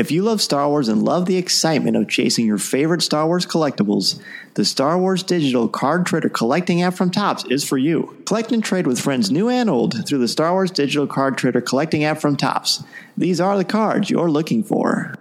If 0.00 0.10
you 0.10 0.22
love 0.22 0.40
Star 0.40 0.66
Wars 0.66 0.88
and 0.88 1.02
love 1.02 1.26
the 1.26 1.36
excitement 1.36 1.94
of 1.94 2.08
chasing 2.08 2.46
your 2.46 2.56
favorite 2.56 3.02
Star 3.02 3.26
Wars 3.26 3.44
collectibles, 3.44 4.18
the 4.54 4.64
Star 4.64 4.96
Wars 4.96 5.22
Digital 5.22 5.68
Card 5.68 6.06
Trader 6.06 6.30
collecting 6.30 6.80
app 6.80 6.94
from 6.94 7.10
Topps 7.10 7.44
is 7.50 7.68
for 7.68 7.76
you. 7.76 8.16
Collect 8.24 8.50
and 8.50 8.64
trade 8.64 8.86
with 8.86 8.98
friends 8.98 9.30
new 9.30 9.50
and 9.50 9.68
old 9.68 10.06
through 10.08 10.20
the 10.20 10.26
Star 10.26 10.52
Wars 10.52 10.70
Digital 10.70 11.06
Card 11.06 11.36
Trader 11.36 11.60
collecting 11.60 12.02
app 12.04 12.18
from 12.18 12.34
Topps. 12.38 12.82
These 13.18 13.42
are 13.42 13.58
the 13.58 13.64
cards 13.64 14.08
you're 14.08 14.30
looking 14.30 14.64
for. 14.64 15.16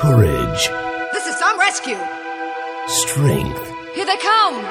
Courage, 0.00 0.68
This 1.12 1.26
is 1.28 1.36
some 1.36 1.60
rescue. 1.60 1.96
strength, 2.88 3.72
Here 3.94 4.04
they 4.04 4.16
come. 4.16 4.64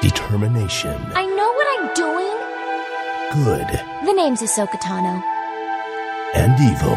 determination, 0.00 1.00
I 1.14 1.24
know 1.24 1.52
what 1.52 1.66
I'm 1.78 1.94
doing. 1.94 3.46
good 3.46 4.06
The 4.08 4.12
name's 4.12 4.42
Ahsoka 4.42 4.80
Tano. 4.82 5.22
And 6.34 6.58
evil. 6.60 6.96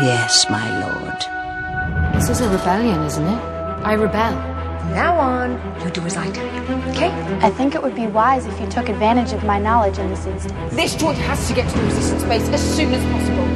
Yes, 0.00 0.48
my 0.48 0.68
lord. 0.80 2.14
This 2.14 2.28
is 2.28 2.40
a 2.40 2.48
rebellion, 2.50 3.02
isn't 3.02 3.26
it? 3.26 3.42
I 3.82 3.94
rebel. 3.94 4.34
From 4.80 4.90
now 4.92 5.18
on, 5.18 5.52
you 5.82 5.90
do 5.90 6.02
as 6.02 6.16
I 6.16 6.30
tell 6.30 6.46
you. 6.54 6.60
Okay? 6.90 7.10
I 7.40 7.50
think 7.50 7.74
it 7.74 7.82
would 7.82 7.94
be 7.94 8.06
wise 8.06 8.46
if 8.46 8.60
you 8.60 8.68
took 8.68 8.88
advantage 8.88 9.32
of 9.32 9.44
my 9.44 9.58
knowledge 9.58 9.98
in 9.98 10.08
this 10.10 10.26
instance. 10.26 10.74
This 10.74 10.94
droid 10.94 11.14
has 11.14 11.48
to 11.48 11.54
get 11.54 11.68
to 11.70 11.78
the 11.78 11.84
resistance 11.84 12.22
base 12.24 12.48
as 12.50 12.76
soon 12.76 12.94
as 12.94 13.02
possible. 13.12 13.46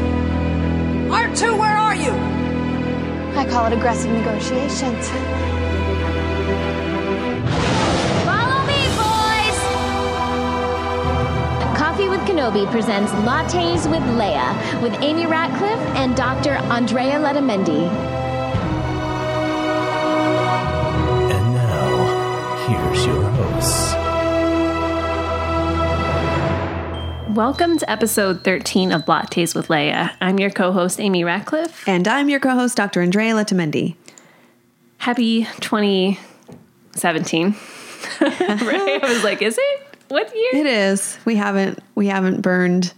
R2, 1.15 1.59
where 1.59 1.77
are 1.77 1.95
you? 1.95 2.13
I 3.39 3.47
call 3.49 3.67
it 3.67 3.73
aggressive 3.73 4.11
negotiations. 4.11 5.09
Coffee 12.01 12.17
with 12.17 12.21
Kenobi 12.21 12.71
presents 12.71 13.13
Lattes 13.13 13.85
with 13.91 14.01
Leia 14.17 14.81
with 14.81 14.95
Amy 15.03 15.27
Ratcliffe 15.27 15.79
and 15.97 16.17
Dr. 16.17 16.53
Andrea 16.73 17.19
Letamendi. 17.19 17.91
And 21.31 21.55
now, 21.55 22.67
here's 22.67 23.05
your 23.05 23.23
hosts. 23.23 23.93
Welcome 27.37 27.77
to 27.77 27.91
episode 27.91 28.45
13 28.45 28.93
of 28.93 29.05
Lattes 29.05 29.55
with 29.55 29.69
Leia. 29.69 30.13
I'm 30.23 30.39
your 30.39 30.49
co 30.49 30.73
host, 30.73 31.01
Amy 31.01 31.23
Ratcliffe. 31.23 31.87
And 31.87 32.09
I'm 32.09 32.31
your 32.31 32.41
co 32.41 32.55
host, 32.55 32.79
Dr. 32.79 33.03
Andrea 33.03 33.35
Letamendi. 33.35 33.95
Happy 34.97 35.45
2017. 35.61 37.47
right? 38.23 39.01
I 39.03 39.13
was 39.13 39.23
like, 39.23 39.43
is 39.43 39.59
it? 39.59 39.90
What 40.11 40.35
year? 40.35 40.51
It 40.55 40.67
is. 40.67 41.19
We 41.25 41.37
haven't 41.37 41.79
we 41.95 42.09
haven't 42.09 42.43
burned 42.43 42.93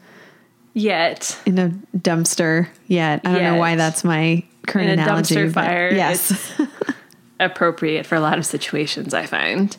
Yet. 0.74 1.38
in 1.44 1.58
a 1.58 1.68
dumpster 1.96 2.68
yet. 2.86 3.20
I 3.24 3.32
don't 3.32 3.42
know 3.42 3.56
why 3.56 3.76
that's 3.76 4.02
my 4.04 4.42
current 4.66 4.88
In 4.90 4.98
a 4.98 5.02
analogy. 5.02 5.34
dumpster 5.36 5.52
fire. 5.52 5.90
Yes. 5.92 6.52
Appropriate 7.40 8.06
for 8.06 8.14
a 8.14 8.20
lot 8.20 8.38
of 8.38 8.46
situations, 8.46 9.12
I 9.12 9.26
find. 9.26 9.76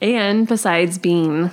And 0.00 0.48
besides 0.48 0.98
being 0.98 1.50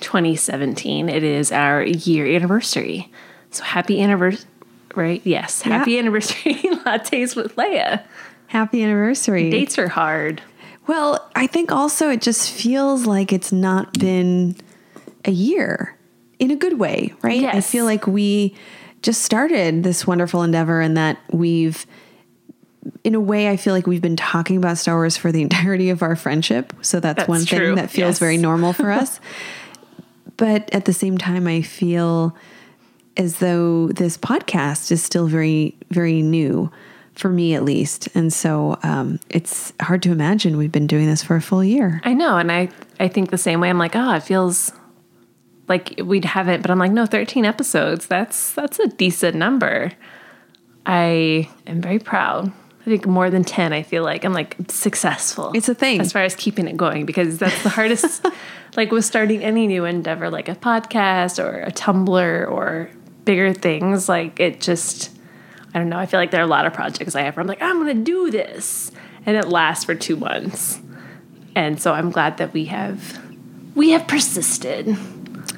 2017, 0.00 1.08
it 1.08 1.22
is 1.22 1.50
our 1.50 1.82
year 1.82 2.26
anniversary. 2.26 3.10
So 3.50 3.64
happy 3.64 4.00
anniversary. 4.00 4.48
Right? 4.94 5.22
Yes. 5.24 5.62
Yeah. 5.64 5.78
Happy 5.78 5.98
anniversary, 5.98 6.54
Lattes 6.62 7.34
with 7.34 7.56
Leia. 7.56 8.02
Happy 8.48 8.82
anniversary. 8.84 9.48
Dates 9.50 9.78
are 9.78 9.88
hard. 9.88 10.42
Well, 10.86 11.30
I 11.34 11.46
think 11.46 11.70
also 11.72 12.10
it 12.10 12.20
just 12.20 12.50
feels 12.50 13.06
like 13.06 13.32
it's 13.32 13.52
not 13.52 13.92
been 13.98 14.56
a 15.24 15.30
year 15.30 15.96
in 16.38 16.50
a 16.50 16.56
good 16.56 16.78
way, 16.78 17.14
right? 17.22 17.44
I 17.44 17.60
feel 17.60 17.84
like 17.84 18.06
we 18.06 18.54
just 19.02 19.22
started 19.22 19.82
this 19.84 20.06
wonderful 20.06 20.42
endeavor 20.42 20.80
and 20.80 20.96
that 20.96 21.18
we've 21.30 21.86
in 23.04 23.14
a 23.14 23.20
way 23.20 23.48
I 23.48 23.56
feel 23.56 23.74
like 23.74 23.86
we've 23.86 24.02
been 24.02 24.16
talking 24.16 24.56
about 24.56 24.76
Star 24.78 24.96
Wars 24.96 25.16
for 25.16 25.30
the 25.30 25.42
entirety 25.48 25.90
of 25.90 26.02
our 26.02 26.16
friendship. 26.16 26.72
So 26.82 26.98
that's, 26.98 27.16
That's 27.18 27.28
one 27.28 27.44
true. 27.44 27.58
thing 27.58 27.74
that 27.76 27.90
feels 27.90 28.14
Yes. 28.14 28.18
very 28.18 28.36
normal 28.36 28.72
for 28.72 28.90
us. 29.02 29.20
but 30.36 30.68
at 30.74 30.84
the 30.86 30.92
same 30.92 31.16
time 31.18 31.46
I 31.46 31.62
feel 31.62 32.36
as 33.16 33.38
though 33.38 33.88
this 33.88 34.16
podcast 34.18 34.90
is 34.90 35.02
still 35.02 35.26
very 35.28 35.76
very 35.90 36.22
new 36.22 36.70
for 37.14 37.28
me 37.28 37.54
at 37.54 37.62
least 37.62 38.08
and 38.14 38.32
so 38.32 38.78
um, 38.82 39.20
it's 39.28 39.72
hard 39.80 40.02
to 40.02 40.10
imagine 40.10 40.56
we've 40.56 40.72
been 40.72 40.86
doing 40.86 41.06
this 41.06 41.22
for 41.22 41.36
a 41.36 41.42
full 41.42 41.62
year 41.62 42.00
I 42.04 42.14
know, 42.14 42.38
and 42.38 42.50
I 42.50 42.68
I 42.98 43.08
think 43.08 43.30
the 43.30 43.38
same 43.38 43.60
way. 43.60 43.68
I'm 43.68 43.78
like, 43.78 43.96
oh, 43.96 44.14
it 44.14 44.22
feels 44.22 44.72
like 45.68 45.94
we'd 46.04 46.24
have 46.24 46.48
it, 46.48 46.62
but 46.62 46.70
I'm 46.70 46.78
like, 46.78 46.92
no, 46.92 47.06
13 47.06 47.44
episodes. 47.44 48.06
That's 48.06 48.52
that's 48.52 48.78
a 48.78 48.88
decent 48.88 49.36
number. 49.36 49.92
I 50.86 51.48
am 51.66 51.80
very 51.80 51.98
proud. 51.98 52.52
I 52.80 52.84
think 52.84 53.06
more 53.06 53.30
than 53.30 53.44
10. 53.44 53.72
I 53.72 53.82
feel 53.82 54.02
like 54.02 54.24
I'm 54.24 54.32
like 54.32 54.56
successful. 54.68 55.52
It's 55.54 55.68
a 55.68 55.74
thing. 55.74 56.00
as 56.00 56.12
far 56.12 56.22
as 56.22 56.34
keeping 56.34 56.66
it 56.66 56.76
going 56.76 57.06
because 57.06 57.38
that's 57.38 57.62
the 57.62 57.68
hardest. 57.68 58.26
like 58.76 58.90
with 58.90 59.04
starting 59.04 59.42
any 59.42 59.68
new 59.68 59.84
endeavor, 59.84 60.30
like 60.30 60.48
a 60.48 60.56
podcast 60.56 61.42
or 61.42 61.62
a 61.62 61.70
Tumblr 61.70 62.50
or 62.50 62.90
bigger 63.24 63.52
things. 63.52 64.08
Like 64.08 64.40
it 64.40 64.60
just, 64.60 65.16
I 65.74 65.78
don't 65.78 65.88
know. 65.88 65.98
I 65.98 66.06
feel 66.06 66.20
like 66.20 66.30
there 66.30 66.40
are 66.40 66.44
a 66.44 66.48
lot 66.48 66.66
of 66.66 66.72
projects 66.72 67.14
I 67.14 67.22
have 67.22 67.36
where 67.36 67.40
I'm 67.42 67.46
like, 67.46 67.62
I'm 67.62 67.78
gonna 67.78 67.94
do 67.94 68.30
this, 68.30 68.90
and 69.26 69.36
it 69.36 69.46
lasts 69.48 69.84
for 69.84 69.94
two 69.94 70.16
months. 70.16 70.80
And 71.54 71.80
so 71.80 71.92
I'm 71.92 72.10
glad 72.10 72.38
that 72.38 72.52
we 72.52 72.66
have 72.66 73.20
we 73.74 73.90
have 73.90 74.06
persisted. 74.06 74.96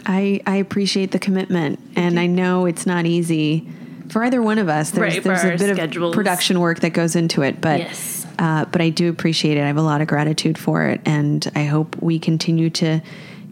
I, 0.07 0.41
I 0.47 0.57
appreciate 0.57 1.13
the 1.13 1.19
commitment 1.19 1.79
and 1.97 2.19
i 2.21 2.27
know 2.27 2.67
it's 2.67 2.85
not 2.85 3.07
easy 3.07 3.67
for 4.11 4.23
either 4.23 4.43
one 4.43 4.59
of 4.59 4.69
us 4.69 4.91
there's, 4.91 5.15
Right, 5.15 5.23
there's 5.25 5.45
a 5.45 5.65
bit 5.67 5.75
schedules. 5.77 6.13
of 6.13 6.15
production 6.15 6.61
work 6.61 6.81
that 6.81 6.91
goes 6.91 7.17
into 7.17 7.41
it 7.43 7.59
but 7.61 7.81
Yes. 7.81 8.27
uh, 8.39 8.67
but 8.67 8.83
i 8.83 8.91
do 8.91 9.09
appreciate 9.09 9.57
it 9.57 9.63
i 9.63 9.67
have 9.67 9.79
a 9.79 9.83
lot 9.83 10.03
of 10.03 10.07
gratitude 10.07 10.59
for 10.59 10.85
it 10.87 11.01
and 11.07 11.51
i 11.55 11.65
hope 11.65 11.97
we 12.03 12.19
continue 12.19 12.69
to 12.71 13.01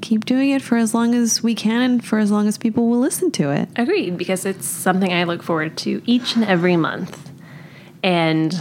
keep 0.03 0.25
doing 0.27 0.51
it 0.51 0.61
for 0.61 0.77
as 0.77 0.93
long 0.93 1.15
as 1.15 1.43
we 1.43 1.55
can 1.55 1.81
and 1.81 2.05
for 2.05 2.19
as 2.19 2.31
long 2.31 2.47
as 2.47 2.59
people 2.59 2.89
will 2.89 2.99
listen 3.01 3.31
to 3.31 3.51
it 3.51 3.69
Agreed, 3.77 4.19
because 4.19 4.45
it's 4.45 4.67
something 4.67 5.13
I 5.13 5.25
look 5.25 5.43
forward 5.43 5.77
to 5.79 6.03
each 6.05 6.37
and 6.37 6.45
every 6.45 6.77
month. 6.77 7.31
And 8.03 8.53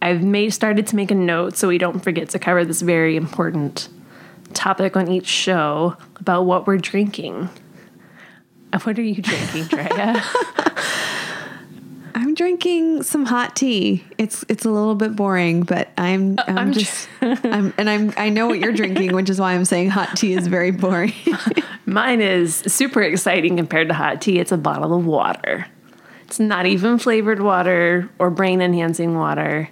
I've 0.00 0.22
made 0.24 0.50
started 0.52 0.86
to 0.88 0.96
make 0.96 1.10
a 1.10 1.14
note 1.14 1.56
so 1.56 1.68
we 1.68 1.78
don't 1.78 2.00
forget 2.00 2.30
to 2.30 2.38
cover 2.38 2.64
this 2.64 2.80
very 2.82 3.16
important 3.16 3.88
topic 4.54 4.96
on 4.96 5.08
each 5.08 5.26
show 5.28 5.96
about 6.16 6.42
what 6.42 6.66
we're 6.66 6.78
drinking. 6.78 7.48
Uh, 8.72 8.78
What 8.80 8.98
are 8.98 9.02
you 9.02 9.22
drinking, 9.22 9.64
Drea? 9.68 10.24
I'm 12.14 12.34
drinking 12.34 13.02
some 13.02 13.24
hot 13.24 13.54
tea 13.56 14.04
it's 14.18 14.44
it's 14.48 14.64
a 14.64 14.70
little 14.70 14.94
bit 14.94 15.14
boring 15.16 15.62
but 15.62 15.88
i'm 15.98 16.38
i'm, 16.46 16.58
I'm 16.58 16.72
just 16.72 17.08
i'm 17.20 17.72
and 17.78 17.88
i'm 17.90 18.12
i 18.16 18.28
know 18.28 18.46
what 18.46 18.58
you're 18.58 18.72
drinking 18.72 19.14
which 19.14 19.30
is 19.30 19.40
why 19.40 19.52
i'm 19.54 19.64
saying 19.64 19.90
hot 19.90 20.16
tea 20.16 20.34
is 20.34 20.46
very 20.46 20.70
boring 20.70 21.12
Mine 21.84 22.20
is 22.20 22.54
super 22.54 23.02
exciting 23.02 23.56
compared 23.56 23.88
to 23.88 23.94
hot 23.94 24.20
tea. 24.22 24.38
It's 24.38 24.52
a 24.52 24.56
bottle 24.56 24.96
of 24.96 25.04
water. 25.04 25.66
It's 26.22 26.38
not 26.38 26.64
even 26.64 26.98
flavored 26.98 27.40
water 27.40 28.08
or 28.18 28.30
brain 28.30 28.62
enhancing 28.62 29.14
water. 29.16 29.68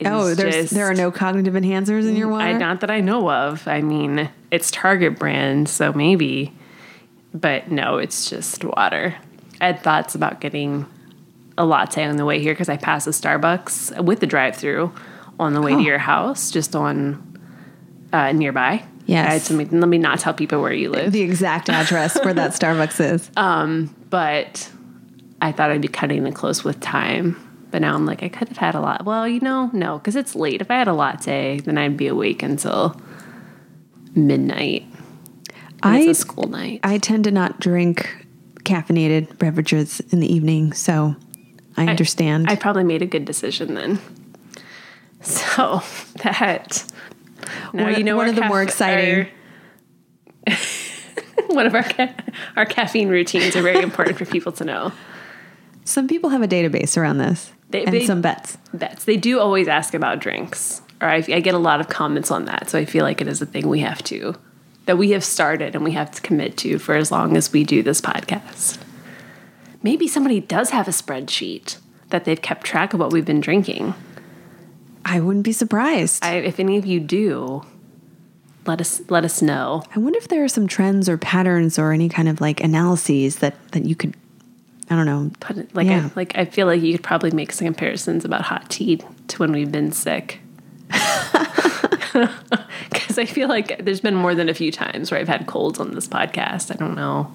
It 0.00 0.08
oh 0.08 0.34
there's 0.34 0.54
just- 0.54 0.74
there 0.74 0.90
are 0.90 0.94
no 0.94 1.12
cognitive 1.12 1.54
enhancers 1.54 2.06
in 2.08 2.16
your 2.16 2.28
water 2.28 2.44
I, 2.44 2.52
not 2.58 2.80
that 2.80 2.90
I 2.90 3.00
know 3.00 3.30
of. 3.30 3.66
I 3.68 3.80
mean, 3.80 4.28
it's 4.50 4.70
Target 4.70 5.18
brand, 5.18 5.68
so 5.68 5.92
maybe. 5.92 6.52
But 7.32 7.70
no, 7.70 7.98
it's 7.98 8.28
just 8.28 8.64
water. 8.64 9.14
I 9.60 9.66
had 9.66 9.80
thoughts 9.80 10.14
about 10.14 10.40
getting 10.40 10.86
a 11.56 11.64
latte 11.64 12.04
on 12.04 12.16
the 12.16 12.24
way 12.24 12.40
here 12.40 12.52
because 12.52 12.68
I 12.68 12.76
passed 12.76 13.06
a 13.06 13.10
Starbucks 13.10 14.02
with 14.04 14.20
the 14.20 14.26
drive-through 14.26 14.92
on 15.38 15.52
the 15.54 15.60
way 15.62 15.74
Oh. 15.74 15.78
to 15.78 15.82
your 15.82 15.98
house, 15.98 16.50
just 16.50 16.74
on 16.76 17.38
uh, 18.12 18.32
nearby. 18.32 18.84
Yes. 19.06 19.28
I 19.28 19.32
had 19.34 19.42
to 19.70 19.78
let 19.78 19.88
me 19.88 19.98
not 19.98 20.18
tell 20.20 20.32
people 20.34 20.62
where 20.62 20.72
you 20.72 20.88
live. 20.90 21.12
The 21.12 21.20
exact 21.22 21.68
address 21.68 22.18
where 22.24 22.32
that 22.34 22.52
Starbucks 22.58 23.00
is. 23.14 23.30
but 24.10 24.70
I 25.42 25.52
thought 25.52 25.70
I'd 25.70 25.82
be 25.82 25.88
cutting 25.88 26.26
it 26.26 26.34
close 26.34 26.64
with 26.64 26.80
time. 26.80 27.36
But 27.70 27.82
now 27.82 27.94
I'm 27.94 28.06
like, 28.06 28.22
I 28.22 28.28
could 28.28 28.48
have 28.48 28.56
had 28.56 28.74
a 28.76 28.80
lot. 28.80 29.04
Well, 29.04 29.26
you 29.28 29.40
know, 29.40 29.68
no, 29.72 29.98
because 29.98 30.14
it's 30.16 30.34
late. 30.36 30.60
If 30.60 30.70
I 30.70 30.74
had 30.78 30.86
a 30.88 30.92
latte, 30.94 31.58
then 31.60 31.76
I'd 31.76 31.96
be 31.96 32.06
awake 32.06 32.42
until 32.42 32.98
midnight. 34.14 34.84
I 35.82 35.98
it's 36.00 36.18
a 36.18 36.20
school 36.22 36.48
night. 36.48 36.80
I 36.82 36.98
tend 36.98 37.24
to 37.24 37.30
not 37.30 37.60
drink 37.60 38.26
caffeinated 38.60 39.38
beverages 39.38 40.00
in 40.10 40.20
the 40.20 40.32
evening, 40.32 40.72
so 40.72 41.16
I 41.76 41.86
understand. 41.86 42.48
I 42.50 42.56
probably 42.56 42.84
made 42.84 43.02
a 43.02 43.06
good 43.06 43.24
decision 43.24 43.74
then. 43.74 43.98
So 45.22 45.82
that 46.22 46.84
now 47.72 47.84
One- 47.84 47.94
you 47.96 48.04
know 48.04 48.16
one 48.16 48.28
of 48.28 48.36
the 48.36 48.44
more 48.44 48.62
exciting- 48.62 49.28
our- 50.46 50.56
one 51.48 51.66
of 51.66 51.74
our 51.74 51.82
ca- 51.82 52.14
our 52.56 52.66
caffeine 52.66 53.08
routines 53.08 53.56
are 53.56 53.62
very 53.62 53.82
important 53.82 54.18
for 54.18 54.24
people 54.24 54.52
to 54.52 54.64
know. 54.64 54.92
some 55.84 56.06
people 56.08 56.30
have 56.30 56.42
a 56.42 56.48
database 56.48 56.96
around 56.96 57.18
this 57.18 57.52
They- 57.70 57.84
and 57.84 57.94
they- 57.94 58.06
some 58.06 58.20
bets. 58.22 58.58
Bets. 58.72 59.04
They 59.04 59.16
do 59.16 59.38
always 59.40 59.68
ask 59.68 59.94
about 59.94 60.18
drinks, 60.20 60.82
or 61.00 61.08
I, 61.08 61.16
I 61.28 61.40
get 61.40 61.54
a 61.54 61.58
lot 61.58 61.80
of 61.80 61.88
comments 61.88 62.30
on 62.30 62.44
that. 62.46 62.70
So 62.70 62.78
I 62.78 62.84
feel 62.84 63.04
like 63.04 63.20
it 63.20 63.28
is 63.28 63.40
a 63.42 63.46
thing 63.46 63.68
we 63.68 63.80
have 63.80 64.02
to 64.04 64.34
that 64.86 64.98
we 64.98 65.10
have 65.12 65.24
started 65.24 65.74
and 65.74 65.82
we 65.84 65.92
have 65.92 66.10
to 66.10 66.20
commit 66.20 66.56
to 66.58 66.78
for 66.78 66.94
as 66.94 67.10
long 67.10 67.36
as 67.36 67.52
we 67.52 67.64
do 67.64 67.82
this 67.82 68.00
podcast. 68.02 68.78
Maybe 69.84 70.08
somebody 70.08 70.40
does 70.40 70.70
have 70.70 70.88
a 70.88 70.90
spreadsheet 70.90 71.78
that 72.08 72.24
they've 72.24 72.40
kept 72.40 72.64
track 72.64 72.94
of 72.94 73.00
what 73.00 73.12
we've 73.12 73.24
been 73.24 73.40
drinking. 73.40 73.94
I 75.04 75.20
wouldn't 75.20 75.44
be 75.44 75.52
surprised. 75.52 76.24
I, 76.24 76.36
if 76.36 76.58
any 76.58 76.78
of 76.78 76.86
you 76.86 76.98
do, 76.98 77.64
let 78.66 78.80
us 78.80 79.02
let 79.10 79.26
us 79.26 79.42
know. 79.42 79.82
I 79.94 79.98
wonder 79.98 80.18
if 80.18 80.28
there 80.28 80.42
are 80.42 80.48
some 80.48 80.66
trends 80.66 81.06
or 81.08 81.18
patterns 81.18 81.78
or 81.78 81.92
any 81.92 82.08
kind 82.08 82.28
of 82.28 82.40
like 82.40 82.62
analyses 82.62 83.36
that 83.36 83.54
that 83.72 83.84
you 83.84 83.94
could 83.94 84.16
I 84.88 84.96
don't 84.96 85.06
know. 85.06 85.30
Put 85.40 85.74
like 85.74 85.86
Yeah. 85.86 86.06
I, 86.06 86.10
like 86.16 86.36
I 86.38 86.46
feel 86.46 86.66
like 86.66 86.80
you 86.80 86.92
could 86.92 87.04
probably 87.04 87.30
make 87.30 87.52
some 87.52 87.66
comparisons 87.66 88.24
about 88.24 88.42
hot 88.42 88.70
tea 88.70 89.02
to 89.28 89.38
when 89.38 89.52
we've 89.52 89.70
been 89.70 89.92
sick. 89.92 90.40
Because 92.90 93.18
I 93.18 93.24
feel 93.24 93.48
like 93.48 93.84
there's 93.84 94.00
been 94.00 94.14
more 94.14 94.34
than 94.34 94.48
a 94.48 94.54
few 94.54 94.70
times 94.70 95.10
where 95.10 95.20
I've 95.20 95.28
had 95.28 95.46
colds 95.46 95.80
on 95.80 95.94
this 95.94 96.06
podcast. 96.06 96.72
I 96.72 96.76
don't 96.76 96.94
know. 96.94 97.32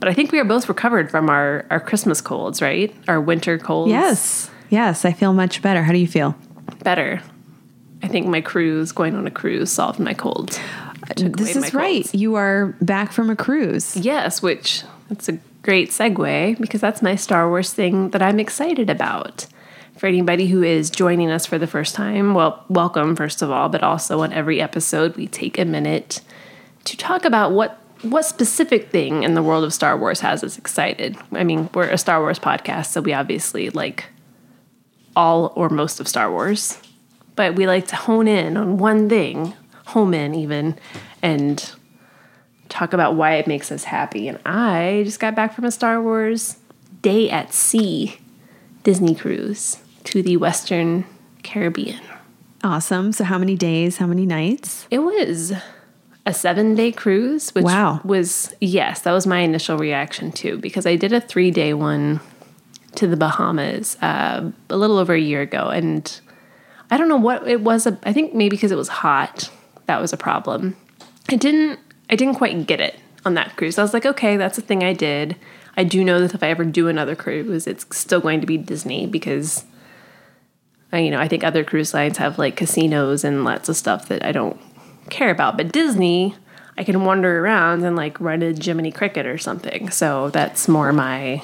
But 0.00 0.08
I 0.08 0.14
think 0.14 0.32
we 0.32 0.38
are 0.38 0.44
both 0.44 0.68
recovered 0.68 1.10
from 1.10 1.28
our, 1.28 1.66
our 1.70 1.80
Christmas 1.80 2.20
colds, 2.20 2.62
right? 2.62 2.94
Our 3.08 3.20
winter 3.20 3.58
colds. 3.58 3.90
Yes. 3.90 4.50
Yes, 4.70 5.04
I 5.04 5.12
feel 5.12 5.32
much 5.32 5.62
better. 5.62 5.82
How 5.82 5.92
do 5.92 5.98
you 5.98 6.06
feel? 6.06 6.36
Better. 6.82 7.22
I 8.02 8.08
think 8.08 8.26
my 8.26 8.40
cruise, 8.40 8.92
going 8.92 9.14
on 9.14 9.26
a 9.26 9.30
cruise, 9.30 9.72
solved 9.72 9.98
my 9.98 10.14
colds. 10.14 10.58
Uh, 11.02 11.14
this 11.16 11.56
is 11.56 11.74
right. 11.74 12.04
colds. 12.04 12.14
You 12.14 12.36
are 12.36 12.76
back 12.80 13.12
from 13.12 13.30
a 13.30 13.36
cruise. 13.36 13.96
Yes, 13.96 14.42
which 14.42 14.84
that's 15.08 15.28
a 15.28 15.38
great 15.62 15.90
segue 15.90 16.60
because 16.60 16.80
that's 16.80 17.02
my 17.02 17.16
Star 17.16 17.48
Wars 17.48 17.72
thing 17.72 18.10
that 18.10 18.22
I'm 18.22 18.38
excited 18.38 18.88
about. 18.88 19.46
For 19.96 20.06
anybody 20.06 20.46
who 20.46 20.62
is 20.62 20.90
joining 20.90 21.28
us 21.28 21.44
for 21.44 21.58
the 21.58 21.66
first 21.66 21.96
time, 21.96 22.32
well, 22.34 22.64
welcome 22.68 23.16
first 23.16 23.42
of 23.42 23.50
all, 23.50 23.68
but 23.68 23.82
also 23.82 24.20
on 24.20 24.32
every 24.32 24.60
episode 24.60 25.16
we 25.16 25.26
take 25.26 25.58
a 25.58 25.64
minute 25.64 26.20
to 26.84 26.96
talk 26.96 27.24
about 27.24 27.50
what 27.50 27.80
what 28.02 28.24
specific 28.24 28.90
thing 28.90 29.22
in 29.22 29.34
the 29.34 29.42
world 29.42 29.64
of 29.64 29.72
Star 29.72 29.96
Wars 29.96 30.20
has 30.20 30.44
us 30.44 30.58
excited. 30.58 31.16
I 31.32 31.44
mean, 31.44 31.68
we're 31.74 31.88
a 31.88 31.98
Star 31.98 32.20
Wars 32.20 32.38
podcast, 32.38 32.86
so 32.86 33.00
we 33.00 33.12
obviously 33.12 33.70
like 33.70 34.06
all 35.16 35.52
or 35.56 35.68
most 35.68 36.00
of 36.00 36.08
Star 36.08 36.30
Wars, 36.30 36.78
but 37.34 37.54
we 37.54 37.66
like 37.66 37.86
to 37.88 37.96
hone 37.96 38.28
in 38.28 38.56
on 38.56 38.78
one 38.78 39.08
thing, 39.08 39.54
home 39.86 40.14
in 40.14 40.34
even, 40.34 40.78
and 41.22 41.72
talk 42.68 42.92
about 42.92 43.14
why 43.14 43.34
it 43.34 43.46
makes 43.46 43.72
us 43.72 43.84
happy. 43.84 44.28
And 44.28 44.38
I 44.46 45.02
just 45.04 45.20
got 45.20 45.34
back 45.34 45.54
from 45.54 45.64
a 45.64 45.70
Star 45.70 46.00
Wars 46.00 46.56
day 47.02 47.30
at 47.30 47.52
sea 47.52 48.18
Disney 48.82 49.14
cruise 49.14 49.78
to 50.04 50.22
the 50.22 50.36
Western 50.36 51.04
Caribbean. 51.42 52.00
Awesome. 52.62 53.12
So 53.12 53.24
how 53.24 53.38
many 53.38 53.56
days, 53.56 53.98
how 53.98 54.06
many 54.06 54.26
nights? 54.26 54.86
It 54.90 54.98
was 54.98 55.52
a 56.28 56.34
seven 56.34 56.74
day 56.74 56.92
cruise, 56.92 57.54
which 57.54 57.64
Wow. 57.64 58.00
was, 58.04 58.54
yes, 58.60 59.00
that 59.00 59.12
was 59.12 59.26
my 59.26 59.38
initial 59.40 59.78
reaction 59.78 60.30
too, 60.30 60.58
because 60.58 60.84
I 60.84 60.94
did 60.94 61.12
a 61.14 61.20
three 61.22 61.50
day 61.50 61.72
one 61.72 62.20
to 62.96 63.06
the 63.06 63.16
Bahamas 63.16 63.96
uh, 64.02 64.50
a 64.68 64.76
little 64.76 64.98
over 64.98 65.14
a 65.14 65.20
year 65.20 65.40
ago. 65.40 65.68
And 65.70 66.20
I 66.90 66.98
don't 66.98 67.08
know 67.08 67.16
what 67.16 67.48
it 67.48 67.62
was. 67.62 67.86
I 67.86 68.12
think 68.12 68.34
maybe 68.34 68.56
because 68.56 68.70
it 68.70 68.76
was 68.76 68.88
hot, 68.88 69.50
that 69.86 70.00
was 70.02 70.12
a 70.12 70.18
problem. 70.18 70.76
I 71.30 71.36
didn't, 71.36 71.80
I 72.10 72.14
didn't 72.16 72.34
quite 72.34 72.66
get 72.66 72.80
it 72.80 72.96
on 73.24 73.32
that 73.34 73.56
cruise. 73.56 73.78
I 73.78 73.82
was 73.82 73.94
like, 73.94 74.04
okay, 74.04 74.36
that's 74.36 74.58
a 74.58 74.62
thing 74.62 74.84
I 74.84 74.92
did. 74.92 75.34
I 75.78 75.84
do 75.84 76.04
know 76.04 76.20
that 76.20 76.34
if 76.34 76.42
I 76.42 76.48
ever 76.50 76.64
do 76.64 76.88
another 76.88 77.16
cruise, 77.16 77.66
it's 77.66 77.86
still 77.96 78.20
going 78.20 78.40
to 78.42 78.46
be 78.46 78.58
Disney 78.58 79.06
because 79.06 79.64
I, 80.92 80.98
you 80.98 81.10
know, 81.10 81.20
I 81.20 81.28
think 81.28 81.42
other 81.42 81.64
cruise 81.64 81.94
lines 81.94 82.18
have 82.18 82.38
like 82.38 82.56
casinos 82.56 83.24
and 83.24 83.44
lots 83.44 83.68
of 83.70 83.76
stuff 83.76 84.08
that 84.08 84.24
I 84.24 84.32
don't 84.32 84.60
care 85.10 85.30
about. 85.30 85.56
But 85.56 85.72
Disney, 85.72 86.34
I 86.76 86.84
can 86.84 87.04
wander 87.04 87.40
around 87.44 87.84
and 87.84 87.96
like 87.96 88.20
run 88.20 88.42
a 88.42 88.52
Jiminy 88.52 88.92
Cricket 88.92 89.26
or 89.26 89.38
something. 89.38 89.90
So 89.90 90.30
that's 90.30 90.68
more 90.68 90.92
my 90.92 91.42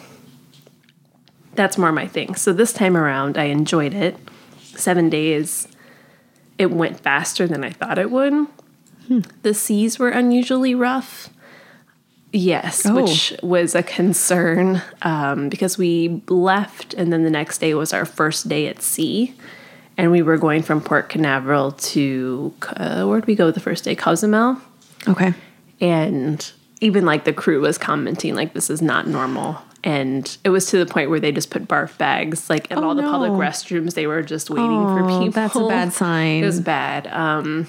that's 1.55 1.79
more 1.79 1.93
my 1.93 2.07
thing. 2.07 2.35
So 2.35 2.53
this 2.53 2.73
time 2.73 2.97
around, 2.97 3.39
I 3.39 3.45
enjoyed 3.45 3.95
it. 3.95 4.17
Seven 4.61 5.09
days, 5.09 5.69
it 6.59 6.71
went 6.71 6.99
faster 7.01 7.47
than 7.47 7.63
I 7.63 7.71
thought 7.71 7.99
it 7.99 8.11
would. 8.11 8.47
The 9.43 9.55
seas 9.55 9.99
were 9.99 10.09
unusually 10.09 10.75
rough. 10.75 11.29
Yes, 12.33 12.85
Oh. 12.85 12.95
which 12.97 13.33
was 13.43 13.77
a 13.77 13.83
concern 13.85 14.83
um, 15.03 15.49
because 15.49 15.79
we 15.79 16.23
left, 16.29 16.93
and 16.95 17.13
then 17.13 17.23
the 17.23 17.31
next 17.31 17.59
day 17.59 17.75
was 17.75 17.93
our 17.93 18.05
first 18.05 18.49
day 18.49 18.67
at 18.67 18.83
sea, 18.83 19.35
and 19.97 20.11
we 20.11 20.23
were 20.23 20.37
going 20.39 20.63
from 20.63 20.81
Port 20.81 21.09
Canaveral 21.09 21.73
to 21.73 22.53
uh, 22.77 23.05
where 23.07 23.21
did 23.21 23.27
we 23.27 23.35
go 23.35 23.51
the 23.51 23.61
first 23.61 23.85
day? 23.85 23.95
Cozumel, 23.95 24.59
Okay. 25.09 25.33
and 25.81 26.53
even 26.81 27.05
like 27.05 27.25
the 27.25 27.33
crew 27.33 27.61
was 27.61 27.79
commenting 27.79 28.35
like 28.35 28.53
this 28.55 28.69
is 28.71 28.83
not 28.83 29.07
normal, 29.07 29.59
and 29.83 30.37
it 30.45 30.51
was 30.51 30.67
to 30.67 30.79
the 30.79 30.87
point 30.87 31.11
where 31.11 31.21
they 31.21 31.33
just 31.33 31.51
put 31.51 31.67
barf 31.69 31.97
bags 31.99 32.51
like 32.51 32.71
in 32.71 32.79
Oh, 32.79 32.85
all 32.89 32.95
the 32.95 33.03
public 33.03 33.33
restrooms. 33.33 33.95
They 33.95 34.07
were 34.07 34.23
just 34.23 34.51
waiting 34.51 34.83
for 34.83 35.01
Oh, 35.05 35.19
people. 35.21 35.31
that's 35.33 35.57
a 35.57 35.67
bad 35.69 35.93
sign. 35.93 36.39
It 36.43 36.47
was 36.47 36.61
bad. 36.61 37.07
Um, 37.09 37.69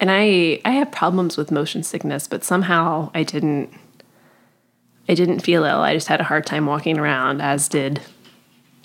and 0.00 0.10
I 0.10 0.60
I 0.64 0.72
have 0.72 0.90
problems 0.90 1.36
with 1.36 1.50
motion 1.52 1.82
sickness, 1.82 2.26
but 2.26 2.42
somehow 2.44 3.10
I 3.14 3.22
didn't 3.22 3.70
I 5.08 5.14
didn't 5.14 5.40
feel 5.40 5.64
ill. 5.64 5.80
I 5.80 5.94
just 5.94 6.08
had 6.08 6.20
a 6.20 6.24
hard 6.24 6.46
time 6.46 6.66
walking 6.66 6.98
around, 6.98 7.40
as 7.40 7.68
did 7.68 8.00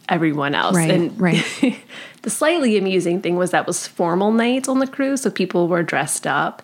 everyone 0.09 0.55
else. 0.55 0.75
Right, 0.75 0.89
and 0.91 1.19
right. 1.19 1.43
the 2.27 2.31
slightly 2.31 2.77
amusing 2.77 3.21
thing 3.21 3.37
was 3.37 3.51
that 3.51 3.65
was 3.65 3.87
formal 3.87 4.33
nights 4.33 4.67
on 4.67 4.79
the 4.79 4.85
cruise, 4.85 5.21
so 5.21 5.29
people 5.31 5.69
were 5.69 5.81
dressed 5.81 6.27
up. 6.27 6.61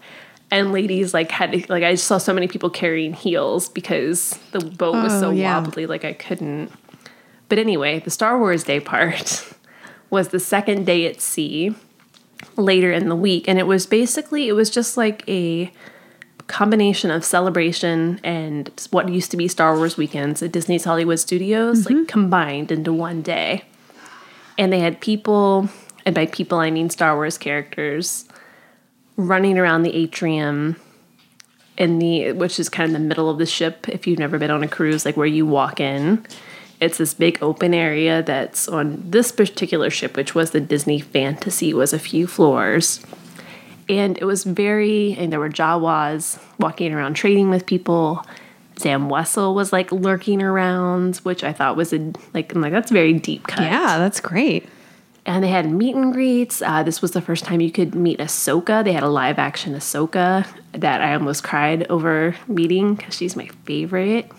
And 0.51 0.74
ladies 0.74 1.13
like 1.13 1.32
had 1.32 1.53
to, 1.53 1.65
like 1.70 1.84
I 1.84 1.96
saw 1.96 2.17
so 2.17 2.34
many 2.34 2.50
people 2.50 2.70
carrying 2.70 3.13
heels 3.13 3.70
because 3.70 4.38
the 4.51 4.60
boat 4.60 4.96
was 4.96 5.13
Oh, 5.13 5.20
so 5.22 5.29
yeah. 5.29 5.58
wobbly, 5.58 5.86
like 5.86 6.03
I 6.03 6.12
couldn't. 6.12 6.70
But 7.48 7.60
anyway, 7.60 8.00
the 8.00 8.12
Star 8.12 8.38
Wars 8.38 8.65
Day 8.65 8.82
part 8.82 9.53
was 10.10 10.27
the 10.27 10.39
second 10.39 10.86
day 10.86 11.05
at 11.08 11.22
sea 11.22 11.74
later 12.58 12.91
in 12.91 13.08
the 13.08 13.15
week 13.15 13.48
and 13.48 13.58
it 13.58 13.65
was 13.65 13.86
basically 13.86 14.50
it 14.50 14.53
was 14.53 14.70
just 14.70 14.98
like 14.98 15.24
a 15.29 15.72
combination 16.48 17.10
of 17.10 17.24
celebration 17.24 18.20
and 18.22 18.70
what 18.91 19.08
used 19.08 19.32
to 19.32 19.38
be 19.38 19.48
Star 19.48 19.77
Wars 19.77 19.96
weekends 19.96 20.43
at 20.43 20.51
Disney's 20.51 20.84
Hollywood 20.84 21.22
Studios 21.22 21.86
like 21.86 21.96
mm-hmm. 21.96 22.05
combined 22.05 22.70
into 22.70 22.91
one 22.91 23.22
day. 23.22 23.63
And 24.57 24.72
they 24.72 24.79
had 24.79 25.01
people 25.01 25.69
and 26.05 26.13
by 26.13 26.25
people 26.25 26.60
I 26.60 26.72
mean 26.72 26.89
Star 26.89 27.15
Wars 27.15 27.38
characters 27.38 28.25
running 29.15 29.57
around 29.57 29.83
the 29.83 29.93
atrium 29.93 30.75
in 31.77 32.00
the 32.00 32.33
which 32.33 32.60
is 32.60 32.69
kind 32.69 32.88
of 32.88 32.93
the 32.93 33.07
middle 33.07 33.29
of 33.29 33.38
the 33.38 33.45
ship 33.45 33.88
if 33.89 34.05
you've 34.05 34.19
never 34.19 34.38
been 34.38 34.51
on 34.51 34.63
a 34.63 34.67
cruise 34.67 35.05
like 35.05 35.17
where 35.17 35.27
you 35.27 35.45
walk 35.45 35.79
in. 35.79 36.25
It's 36.79 36.98
this 36.98 37.13
big 37.13 37.41
open 37.41 37.74
area 37.74 38.22
that's 38.22 38.67
on 38.67 39.01
this 39.10 39.31
particular 39.31 39.89
ship 39.89 40.17
which 40.17 40.36
was 40.36 40.51
the 40.51 40.60
disney 40.60 41.00
fantasy 41.00 41.74
was 41.74 41.93
a 41.93 42.00
few 42.00 42.27
floors. 42.27 43.03
And 43.89 44.17
it 44.17 44.25
was 44.25 44.43
very 44.43 45.13
and 45.13 45.31
there 45.31 45.39
were 45.39 45.50
jawas 45.50 46.41
walking 46.60 46.93
around 46.93 47.15
trading 47.15 47.50
with 47.50 47.65
people 47.65 48.25
sam 48.77 49.10
wessel 49.10 49.53
was 49.53 49.72
like 49.72 49.92
lurking 49.92 50.42
around 50.42 51.18
which 51.18 51.44
i 51.44 51.53
thought 51.53 51.75
was 51.75 51.94
a 51.94 52.12
like 52.34 52.53
i'm 52.53 52.62
like 52.62 52.72
that's 52.72 52.92
very 52.92 53.13
deep 53.13 53.46
cut 53.48 53.62
Yeah, 53.63 53.98
that's 54.00 54.20
great. 54.20 54.68
and 55.25 55.44
they 55.44 55.48
had 55.50 55.70
meet 55.72 55.96
and 55.96 56.12
greets. 56.12 56.62
Uh, 56.62 56.84
this 56.84 57.01
was 57.01 57.12
the 57.12 57.22
first 57.22 57.46
time 57.46 57.62
you 57.62 57.72
could 57.72 57.96
meet 57.96 58.20
Ahsoka. 58.20 58.84
They 58.84 58.92
had 58.92 59.03
a 59.03 59.10
live 59.10 59.39
action 59.39 59.74
Ahsoka 59.74 60.46
that 60.74 61.00
I 61.01 61.13
almost 61.13 61.44
cried 61.46 61.88
over 61.89 62.36
meeting 62.48 62.96
because 62.96 63.15
she's 63.15 63.36
my 63.38 63.48
favorite, 63.63 64.30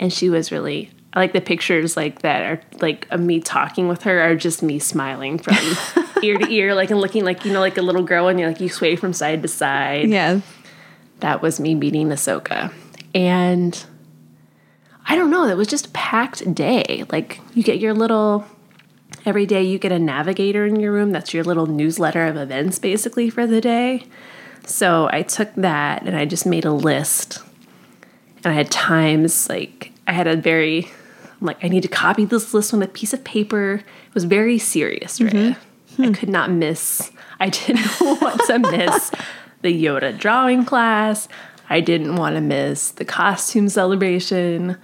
and 0.00 0.12
she 0.12 0.28
was 0.28 0.50
really 0.50 0.90
I 1.12 1.20
like 1.20 1.32
the 1.32 1.40
pictures 1.40 1.96
like 1.96 2.22
that 2.22 2.42
are 2.42 2.60
like 2.80 3.06
of 3.12 3.20
me 3.20 3.38
talking 3.40 3.86
with 3.86 4.02
her 4.02 4.20
are 4.20 4.34
just 4.34 4.62
me 4.64 4.78
smiling 4.80 5.38
from 5.38 5.54
ear 6.24 6.36
to 6.38 6.50
ear, 6.50 6.74
like 6.74 6.90
and 6.90 7.00
looking 7.00 7.24
like 7.24 7.44
you 7.44 7.52
know 7.52 7.60
like 7.60 7.78
a 7.78 7.82
little 7.82 8.02
girl 8.02 8.26
and 8.26 8.40
you 8.40 8.46
like 8.48 8.60
you 8.60 8.68
sway 8.68 8.96
from 8.96 9.12
side 9.12 9.42
to 9.42 9.48
side. 9.48 10.08
Yeah. 10.10 10.40
That 11.20 11.40
was 11.40 11.60
me 11.60 11.74
meeting 11.76 12.08
Ahsoka, 12.08 12.72
and 13.16 13.86
I 15.06 15.16
don't 15.16 15.30
know. 15.30 15.46
It 15.46 15.56
was 15.56 15.68
just 15.68 15.86
a 15.86 15.90
packed 15.90 16.54
day. 16.54 17.04
Like 17.10 17.40
you 17.54 17.62
get 17.62 17.78
your 17.78 17.94
little 17.94 18.44
every 19.24 19.46
day 19.46 19.62
you 19.62 19.78
get 19.78 19.90
a 19.90 19.98
navigator 19.98 20.66
in 20.66 20.78
your 20.78 20.92
room. 20.92 21.12
That's 21.12 21.32
your 21.32 21.42
little 21.42 21.66
newsletter 21.66 22.26
of 22.26 22.36
events 22.36 22.78
basically 22.78 23.30
for 23.30 23.46
the 23.46 23.60
day. 23.60 24.04
So 24.66 25.08
I 25.10 25.22
took 25.22 25.54
that 25.54 26.02
and 26.02 26.14
I 26.14 26.26
just 26.26 26.44
made 26.44 26.66
a 26.66 26.72
list. 26.72 27.42
And 28.44 28.52
I 28.52 28.52
had 28.52 28.70
times 28.70 29.48
like 29.48 29.92
I 30.06 30.12
had 30.12 30.26
a 30.26 30.36
very 30.36 30.90
I'm 31.40 31.46
like 31.46 31.64
I 31.64 31.68
need 31.68 31.84
to 31.84 31.88
copy 31.88 32.26
this 32.26 32.52
list 32.52 32.74
on 32.74 32.82
a 32.82 32.88
piece 32.88 33.14
of 33.14 33.24
paper. 33.24 33.76
It 34.08 34.14
was 34.14 34.24
very 34.24 34.58
serious, 34.58 35.20
mm-hmm. 35.20 35.36
right? 35.36 35.56
I 35.98 36.06
hmm. 36.08 36.12
could 36.12 36.28
not 36.28 36.50
miss. 36.50 37.10
I 37.40 37.48
didn't 37.48 37.98
want 38.00 38.42
to 38.46 38.58
miss 38.58 39.10
the 39.62 39.84
Yoda 39.84 40.18
drawing 40.18 40.66
class. 40.66 41.28
I 41.68 41.80
didn't 41.80 42.16
want 42.16 42.36
to 42.36 42.40
miss 42.40 42.90
the 42.90 43.04
costume 43.04 43.68
celebration. 43.68 44.76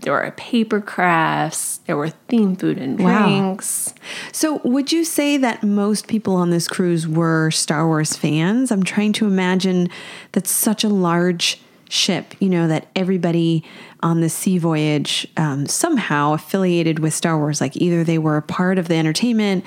There 0.00 0.12
were 0.12 0.30
paper 0.36 0.80
crafts. 0.80 1.78
There 1.86 1.96
were 1.96 2.10
theme 2.10 2.56
food 2.56 2.78
and 2.78 2.98
Wow. 2.98 3.28
drinks. 3.28 3.94
So, 4.32 4.60
would 4.64 4.90
you 4.92 5.04
say 5.04 5.36
that 5.36 5.62
most 5.62 6.08
people 6.08 6.34
on 6.34 6.50
this 6.50 6.66
cruise 6.66 7.06
were 7.06 7.50
Star 7.52 7.86
Wars 7.86 8.16
fans? 8.16 8.70
I'm 8.72 8.82
trying 8.82 9.12
to 9.14 9.26
imagine 9.26 9.88
that's 10.32 10.50
such 10.50 10.82
a 10.82 10.88
large 10.88 11.60
ship, 11.88 12.34
you 12.40 12.48
know, 12.48 12.66
that 12.66 12.88
everybody 12.96 13.62
on 14.02 14.22
the 14.22 14.28
sea 14.28 14.58
voyage 14.58 15.26
um, 15.36 15.66
somehow 15.66 16.32
affiliated 16.32 16.98
with 16.98 17.14
Star 17.14 17.38
Wars. 17.38 17.60
Like 17.60 17.76
either 17.76 18.02
they 18.02 18.18
were 18.18 18.36
a 18.38 18.42
part 18.42 18.78
of 18.78 18.88
the 18.88 18.94
entertainment 18.96 19.64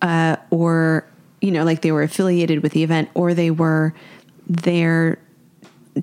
uh, 0.00 0.36
or, 0.50 1.04
you 1.40 1.50
know, 1.50 1.64
like 1.64 1.82
they 1.82 1.92
were 1.92 2.02
affiliated 2.02 2.62
with 2.62 2.72
the 2.72 2.82
event 2.82 3.10
or 3.14 3.34
they 3.34 3.50
were 3.50 3.92
there 4.48 5.18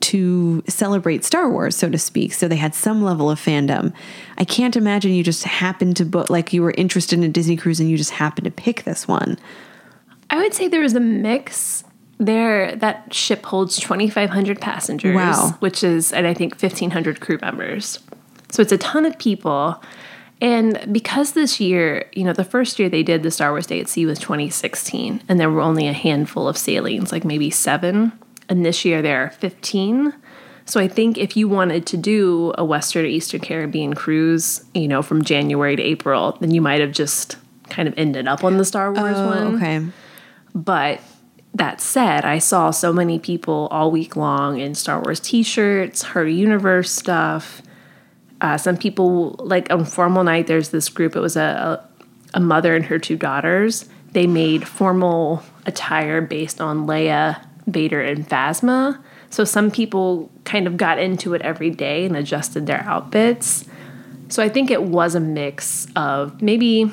to 0.02 0.64
celebrate 0.68 1.24
Star 1.24 1.50
Wars, 1.50 1.76
so 1.76 1.90
to 1.90 1.98
speak. 1.98 2.34
So 2.34 2.48
they 2.48 2.56
had 2.56 2.74
some 2.74 3.04
level 3.04 3.30
of 3.30 3.40
fandom. 3.40 3.94
I 4.38 4.46
can't 4.46 4.76
imagine 4.76 5.12
you 5.14 5.24
just 5.24 5.44
happened 5.44 5.98
to 5.98 6.06
book, 6.06 6.30
like 6.30 6.52
you 6.54 6.62
were 6.64 6.74
interested 6.78 7.18
in 7.20 7.24
a 7.24 7.30
Disney 7.30 7.56
cruise 7.56 7.80
and 7.80 7.90
you 7.90 7.98
just 7.98 8.12
happened 8.12 8.46
to 8.46 8.52
pick 8.52 8.84
this 8.84 9.08
one. 9.08 9.38
I 10.30 10.38
would 10.38 10.54
say 10.54 10.68
there 10.68 10.82
was 10.82 10.96
a 10.96 11.00
mix. 11.00 11.84
There, 12.20 12.76
that 12.78 13.14
ship 13.14 13.44
holds 13.46 13.78
2,500 13.78 14.62
passengers, 14.62 15.16
Wow. 15.16 15.56
which 15.60 15.84
is, 15.84 16.14
and 16.14 16.26
I 16.26 16.34
think 16.34 16.54
1,500 16.62 17.20
crew 17.20 17.38
members. 17.42 18.00
So 18.50 18.62
it's 18.62 18.72
a 18.72 18.78
ton 18.78 19.06
of 19.06 19.18
people. 19.20 19.82
And 20.40 20.88
because 20.92 21.34
this 21.34 21.60
year, 21.60 22.10
you 22.14 22.24
know, 22.24 22.34
the 22.34 22.44
first 22.44 22.78
year 22.80 22.88
they 22.90 23.04
did 23.04 23.24
the 23.24 23.32
Star 23.32 23.52
Wars 23.52 23.66
Day 23.66 23.80
at 23.82 23.88
Sea 23.90 24.06
was 24.06 24.20
2016, 24.20 25.22
and 25.28 25.40
there 25.40 25.50
were 25.50 25.62
only 25.62 25.88
a 25.88 25.94
handful 25.94 26.48
of 26.48 26.58
sailings, 26.58 27.12
like 27.12 27.26
maybe 27.26 27.50
seven. 27.50 28.12
And 28.50 28.66
this 28.66 28.86
year 28.86 29.02
there 29.02 29.26
are 29.26 29.30
15. 29.30 30.14
So 30.66 30.80
I 30.80 30.88
think 30.88 31.18
if 31.18 31.36
you 31.36 31.48
wanted 31.48 31.86
to 31.88 31.98
do 31.98 32.54
a 32.58 32.64
Western 32.64 33.04
or 33.04 33.08
Eastern 33.08 33.42
Caribbean 33.42 33.94
cruise, 33.94 34.64
you 34.74 34.88
know, 34.88 35.02
from 35.02 35.24
January 35.24 35.76
to 35.76 35.84
April, 35.84 36.38
then 36.40 36.52
you 36.52 36.62
might 36.62 36.80
have 36.80 36.92
just 36.92 37.38
kind 37.70 37.88
of 37.88 37.94
ended 37.98 38.28
up 38.28 38.44
on 38.44 38.58
the 38.58 38.66
Star 38.66 38.94
Wars 38.94 39.16
one. 39.16 39.38
Oh, 39.38 39.56
okay. 39.58 39.86
But 40.56 41.02
that 41.54 41.82
said, 41.82 42.26
I 42.26 42.40
saw 42.40 42.72
so 42.72 42.94
many 42.94 43.20
people 43.20 43.68
all 43.72 43.92
week 43.92 44.16
long 44.16 44.60
in 44.60 44.74
Star 44.74 45.02
Wars 45.02 45.20
t 45.20 45.44
shirts, 45.44 46.04
Her 46.04 46.28
Universe 46.28 46.92
stuff. 46.92 47.62
Uh, 48.42 48.58
some 48.58 48.78
people, 48.78 49.36
like 49.40 49.72
on 49.72 49.86
formal 49.86 50.24
night, 50.24 50.48
there's 50.48 50.70
this 50.70 50.90
group, 50.90 51.16
it 51.16 51.20
was 51.20 51.38
a, 51.38 51.42
a, 52.34 52.38
a 52.38 52.40
mother 52.40 52.76
and 52.76 52.86
her 52.86 53.00
two 53.00 53.16
daughters. 53.16 53.88
They 54.12 54.28
made 54.28 54.68
formal 54.68 55.44
attire 55.66 56.22
based 56.22 56.60
on 56.60 56.86
Leia, 56.86 57.46
Vader, 57.68 58.02
and 58.02 58.28
Phasma. 58.28 59.02
So 59.30 59.44
some 59.44 59.72
people 59.72 60.30
kind 60.46 60.68
of 60.68 60.78
got 60.78 61.00
into 61.00 61.34
it 61.34 61.42
every 61.42 61.70
day 61.70 62.06
and 62.06 62.16
adjusted 62.16 62.68
their 62.68 62.82
outfits. 62.82 63.66
So 64.30 64.44
I 64.44 64.50
think 64.50 64.72
it 64.72 64.84
was 64.84 65.16
a 65.16 65.20
mix 65.20 65.88
of 65.96 66.42
maybe 66.42 66.92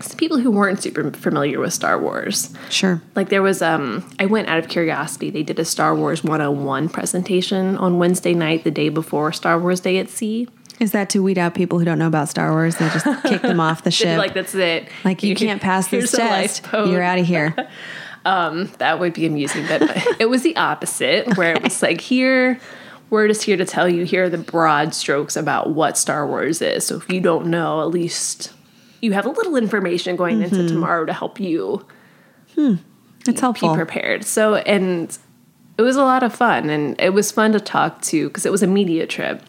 some 0.00 0.16
people 0.18 0.38
who 0.38 0.50
weren't 0.50 0.82
super 0.82 1.10
familiar 1.12 1.58
with 1.58 1.72
Star 1.72 1.98
Wars. 1.98 2.52
Sure. 2.70 3.00
Like 3.14 3.28
there 3.30 3.42
was 3.42 3.62
um 3.62 4.08
I 4.18 4.26
went 4.26 4.48
out 4.48 4.58
of 4.58 4.68
curiosity. 4.68 5.30
They 5.30 5.42
did 5.42 5.58
a 5.58 5.64
Star 5.64 5.94
Wars 5.94 6.22
101 6.22 6.88
presentation 6.90 7.76
on 7.76 7.98
Wednesday 7.98 8.34
night 8.34 8.64
the 8.64 8.70
day 8.70 8.88
before 8.88 9.32
Star 9.32 9.58
Wars 9.58 9.80
Day 9.80 9.98
at 9.98 10.08
Sea. 10.08 10.48
Is 10.78 10.92
that 10.92 11.08
to 11.10 11.22
weed 11.22 11.38
out 11.38 11.54
people 11.54 11.78
who 11.78 11.86
don't 11.86 11.98
know 11.98 12.06
about 12.06 12.28
Star 12.28 12.50
Wars? 12.52 12.76
They 12.76 12.88
just 12.90 13.06
kick 13.22 13.40
them 13.40 13.60
off 13.60 13.82
the 13.82 13.90
ship. 13.90 14.18
Like 14.18 14.34
that's 14.34 14.54
it. 14.54 14.88
Like, 15.04 15.22
you 15.22 15.34
can't 15.34 15.62
pass 15.62 15.88
this 15.90 16.12
Here's 16.12 16.14
a 16.14 16.28
life 16.28 16.62
test. 16.62 16.88
You're 16.88 17.02
out 17.02 17.18
of 17.18 17.26
here. 17.26 17.54
That 18.78 18.98
would 18.98 19.14
be 19.14 19.26
amusing, 19.26 19.66
but 19.66 19.82
it 20.20 20.28
was 20.28 20.42
the 20.42 20.56
opposite 20.56 21.36
where 21.36 21.54
it 21.54 21.62
was 21.62 21.82
like 21.82 22.00
here 22.00 22.58
we're 23.08 23.28
just 23.28 23.44
here 23.44 23.56
to 23.56 23.64
tell 23.64 23.88
you 23.88 24.04
here 24.04 24.24
are 24.24 24.28
the 24.28 24.36
broad 24.36 24.92
strokes 24.92 25.36
about 25.36 25.70
what 25.70 25.96
Star 25.96 26.26
Wars 26.26 26.60
is. 26.60 26.84
So 26.86 26.96
if 26.96 27.08
you 27.08 27.20
don't 27.20 27.46
know, 27.46 27.80
at 27.80 27.88
least 27.88 28.52
you 29.00 29.12
have 29.12 29.26
a 29.26 29.30
little 29.30 29.54
information 29.56 30.16
going 30.16 30.42
into 30.42 30.66
tomorrow 30.68 31.04
to 31.04 31.12
help 31.12 31.38
you 31.38 31.86
Hmm. 32.56 32.76
It's 33.28 33.40
helpful. 33.40 33.70
be 33.70 33.76
prepared. 33.76 34.24
So, 34.24 34.56
and 34.56 35.16
it 35.78 35.82
was 35.82 35.96
a 35.96 36.02
lot 36.02 36.22
of 36.22 36.34
fun, 36.34 36.70
and 36.70 37.00
it 37.00 37.10
was 37.10 37.30
fun 37.30 37.52
to 37.52 37.60
talk 37.60 38.02
to 38.02 38.28
because 38.28 38.46
it 38.46 38.52
was 38.52 38.62
a 38.62 38.66
media 38.66 39.06
trip. 39.06 39.42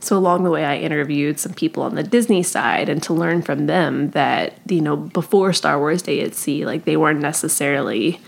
So 0.00 0.16
along 0.16 0.44
the 0.44 0.50
way, 0.50 0.64
I 0.64 0.76
interviewed 0.76 1.38
some 1.38 1.54
people 1.54 1.82
on 1.82 1.94
the 1.94 2.02
Disney 2.02 2.42
side, 2.42 2.88
and 2.88 3.02
to 3.04 3.14
learn 3.14 3.42
from 3.42 3.66
them 3.66 4.10
that 4.10 4.54
you 4.68 4.80
know 4.80 4.96
before 4.96 5.52
Star 5.52 5.78
Wars 5.78 6.02
Day 6.02 6.20
at 6.20 6.34
Sea, 6.34 6.66
like 6.66 6.84
they 6.84 6.96
weren't 6.96 7.20
necessarily 7.20 8.20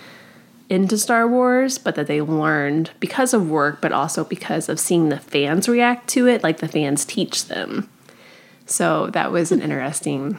into 0.68 0.98
Star 0.98 1.26
Wars, 1.26 1.78
but 1.78 1.94
that 1.94 2.06
they 2.06 2.20
learned 2.20 2.90
because 3.00 3.32
of 3.32 3.50
work, 3.50 3.80
but 3.80 3.92
also 3.92 4.24
because 4.24 4.68
of 4.68 4.78
seeing 4.78 5.08
the 5.08 5.18
fans 5.18 5.68
react 5.68 6.08
to 6.08 6.26
it, 6.26 6.42
like 6.42 6.58
the 6.58 6.68
fans 6.68 7.04
teach 7.04 7.46
them. 7.46 7.88
So 8.66 9.06
that 9.08 9.32
was 9.32 9.50
an 9.50 9.62
interesting 9.62 10.38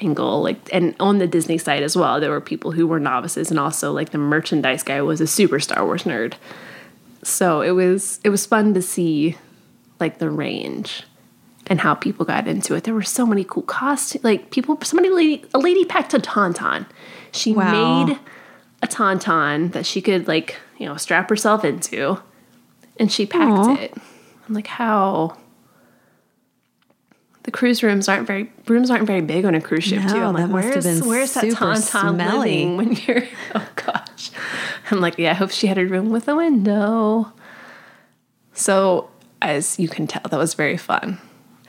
angle. 0.00 0.42
Like, 0.42 0.58
and 0.72 0.94
on 1.00 1.18
the 1.18 1.26
Disney 1.26 1.58
side 1.58 1.82
as 1.82 1.96
well, 1.96 2.20
there 2.20 2.30
were 2.30 2.40
people 2.40 2.72
who 2.72 2.86
were 2.86 3.00
novices, 3.00 3.50
and 3.50 3.58
also 3.58 3.92
like 3.92 4.10
the 4.10 4.18
merchandise 4.18 4.82
guy 4.82 5.00
was 5.00 5.20
a 5.20 5.26
super 5.26 5.58
Star 5.58 5.84
Wars 5.84 6.04
nerd. 6.04 6.34
So 7.22 7.62
it 7.62 7.70
was 7.70 8.20
it 8.24 8.30
was 8.30 8.46
fun 8.46 8.74
to 8.74 8.82
see 8.82 9.36
like 10.02 10.18
the 10.18 10.28
range 10.28 11.04
and 11.68 11.80
how 11.80 11.94
people 11.94 12.26
got 12.26 12.46
into 12.46 12.74
it. 12.74 12.84
There 12.84 12.92
were 12.92 13.02
so 13.02 13.24
many 13.24 13.44
cool 13.44 13.62
costumes. 13.62 14.22
Like 14.24 14.50
people, 14.50 14.76
somebody 14.82 15.44
a 15.54 15.58
lady 15.58 15.84
packed 15.86 16.12
a 16.12 16.18
tauntaun. 16.18 16.84
She 17.32 17.54
Wow. 17.54 18.04
made 18.04 18.18
a 18.82 18.86
tauntaun 18.86 19.72
that 19.72 19.86
she 19.86 20.02
could 20.02 20.28
like 20.28 20.56
you 20.78 20.86
know 20.86 20.96
strap 20.96 21.30
herself 21.30 21.64
into, 21.64 22.18
and 22.98 23.10
she 23.10 23.24
packed 23.24 23.68
Aw. 23.68 23.76
it. 23.76 23.94
I'm 24.48 24.54
like, 24.54 24.66
how? 24.66 25.38
The 27.44 27.50
cruise 27.50 27.82
rooms 27.82 28.08
aren't 28.08 28.26
very 28.26 28.52
rooms 28.66 28.90
aren't 28.90 29.06
very 29.06 29.20
big 29.20 29.44
on 29.44 29.54
a 29.54 29.60
cruise 29.60 29.84
ship 29.84 30.02
too. 30.02 30.14
No, 30.14 30.26
I'm 30.28 30.34
like, 30.34 30.42
that 30.46 30.50
must 30.50 30.74
have 30.74 30.82
been 31.00 31.08
where's 31.08 31.34
that 31.34 31.44
tauntaun 31.44 32.12
smelly. 32.14 32.38
living 32.66 32.76
when 32.76 32.92
you're? 33.06 33.22
Oh 33.54 33.68
gosh, 33.76 34.30
I'm 34.90 35.00
like, 35.00 35.18
yeah. 35.18 35.30
I 35.30 35.34
hope 35.34 35.50
she 35.50 35.66
had 35.68 35.78
a 35.78 35.84
room 35.86 36.10
with 36.10 36.26
a 36.28 36.34
window. 36.36 37.32
So 38.52 39.10
as 39.42 39.78
you 39.78 39.88
can 39.88 40.06
tell, 40.06 40.22
that 40.30 40.38
was 40.38 40.54
very 40.54 40.76
fun. 40.76 41.18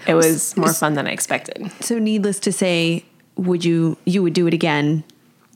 It 0.07 0.15
was 0.15 0.55
more 0.57 0.73
fun 0.73 0.95
than 0.95 1.07
I 1.07 1.11
expected. 1.11 1.71
So, 1.79 1.97
needless 1.99 2.39
to 2.41 2.51
say, 2.51 3.05
would 3.35 3.63
you 3.65 3.97
you 4.05 4.21
would 4.23 4.33
do 4.33 4.47
it 4.47 4.53
again 4.53 5.03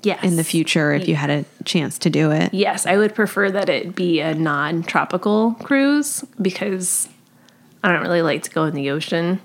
Yes. 0.03 0.23
in 0.23 0.35
the 0.35 0.43
future 0.43 0.93
if 0.93 1.07
you 1.07 1.15
had 1.15 1.29
a 1.29 1.45
chance 1.65 1.97
to 1.99 2.09
do 2.09 2.31
it? 2.31 2.53
Yes, 2.53 2.85
I 2.85 2.97
would 2.97 3.13
prefer 3.15 3.51
that 3.51 3.67
it 3.67 3.95
be 3.95 4.19
a 4.21 4.33
non 4.33 4.83
tropical 4.83 5.55
cruise 5.63 6.23
because 6.41 7.09
I 7.83 7.91
don't 7.91 8.01
really 8.01 8.21
like 8.21 8.43
to 8.43 8.49
go 8.51 8.63
in 8.65 8.73
the 8.73 8.89
ocean. 8.91 9.41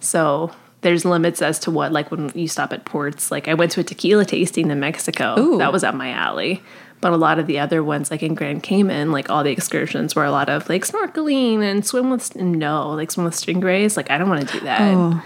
So 0.00 0.50
there's 0.80 1.04
limits 1.04 1.42
as 1.42 1.58
to 1.60 1.70
what, 1.70 1.92
like 1.92 2.10
when 2.10 2.30
you 2.34 2.48
stop 2.48 2.72
at 2.72 2.84
ports. 2.84 3.30
Like 3.30 3.48
I 3.48 3.54
went 3.54 3.72
to 3.72 3.80
a 3.80 3.84
tequila 3.84 4.24
tasting 4.24 4.70
in 4.70 4.80
Mexico. 4.80 5.38
Ooh. 5.38 5.58
That 5.58 5.72
was 5.72 5.84
up 5.84 5.94
my 5.94 6.10
alley. 6.10 6.62
But 7.02 7.12
a 7.12 7.16
lot 7.16 7.40
of 7.40 7.48
the 7.48 7.58
other 7.58 7.82
ones, 7.82 8.10
like 8.12 8.22
in 8.22 8.34
Grand 8.34 8.62
Cayman, 8.62 9.10
like 9.10 9.28
all 9.28 9.42
the 9.42 9.50
excursions 9.50 10.14
were 10.14 10.24
a 10.24 10.30
lot 10.30 10.48
of 10.48 10.68
like 10.68 10.84
snorkeling 10.84 11.60
and 11.60 11.84
swim 11.84 12.08
with 12.10 12.34
no, 12.36 12.90
like 12.90 13.10
swim 13.10 13.24
with 13.24 13.34
stingrays. 13.34 13.96
Like 13.96 14.10
I 14.10 14.16
don't 14.16 14.30
want 14.30 14.48
to 14.48 14.58
do 14.58 14.64
that. 14.64 14.80
Oh. 14.80 15.22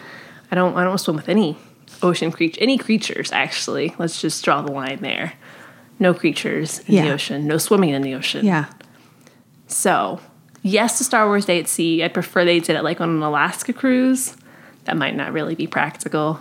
I 0.51 0.55
don't. 0.55 0.75
I 0.75 0.81
don't 0.81 0.89
want 0.89 0.99
to 0.99 1.05
swim 1.05 1.17
with 1.17 1.29
any 1.29 1.59
ocean 2.03 2.33
creature, 2.33 2.59
any 2.63 2.79
creatures. 2.79 3.31
Actually, 3.31 3.95
let's 3.99 4.21
just 4.21 4.43
draw 4.43 4.63
the 4.63 4.73
line 4.73 5.01
there. 5.03 5.35
No 5.99 6.15
creatures 6.15 6.81
in 6.81 7.05
the 7.05 7.13
ocean. 7.13 7.47
No 7.47 7.59
swimming 7.59 7.91
in 7.91 8.03
the 8.03 8.15
ocean. 8.15 8.45
Yeah. 8.45 8.67
So, 9.67 10.21
yes 10.63 10.99
to 10.99 11.05
Star 11.05 11.27
Wars 11.27 11.45
Day 11.45 11.59
at 11.59 11.69
Sea. 11.69 12.05
I 12.05 12.09
prefer 12.09 12.45
they 12.45 12.61
did 12.61 12.77
it 12.77 12.85
like 12.85 13.01
on 13.01 13.11
an 13.11 13.23
Alaska 13.23 13.73
cruise. 13.73 14.35
That 14.85 14.97
might 14.97 15.15
not 15.15 15.33
really 15.33 15.55
be 15.55 15.67
practical. 15.67 16.41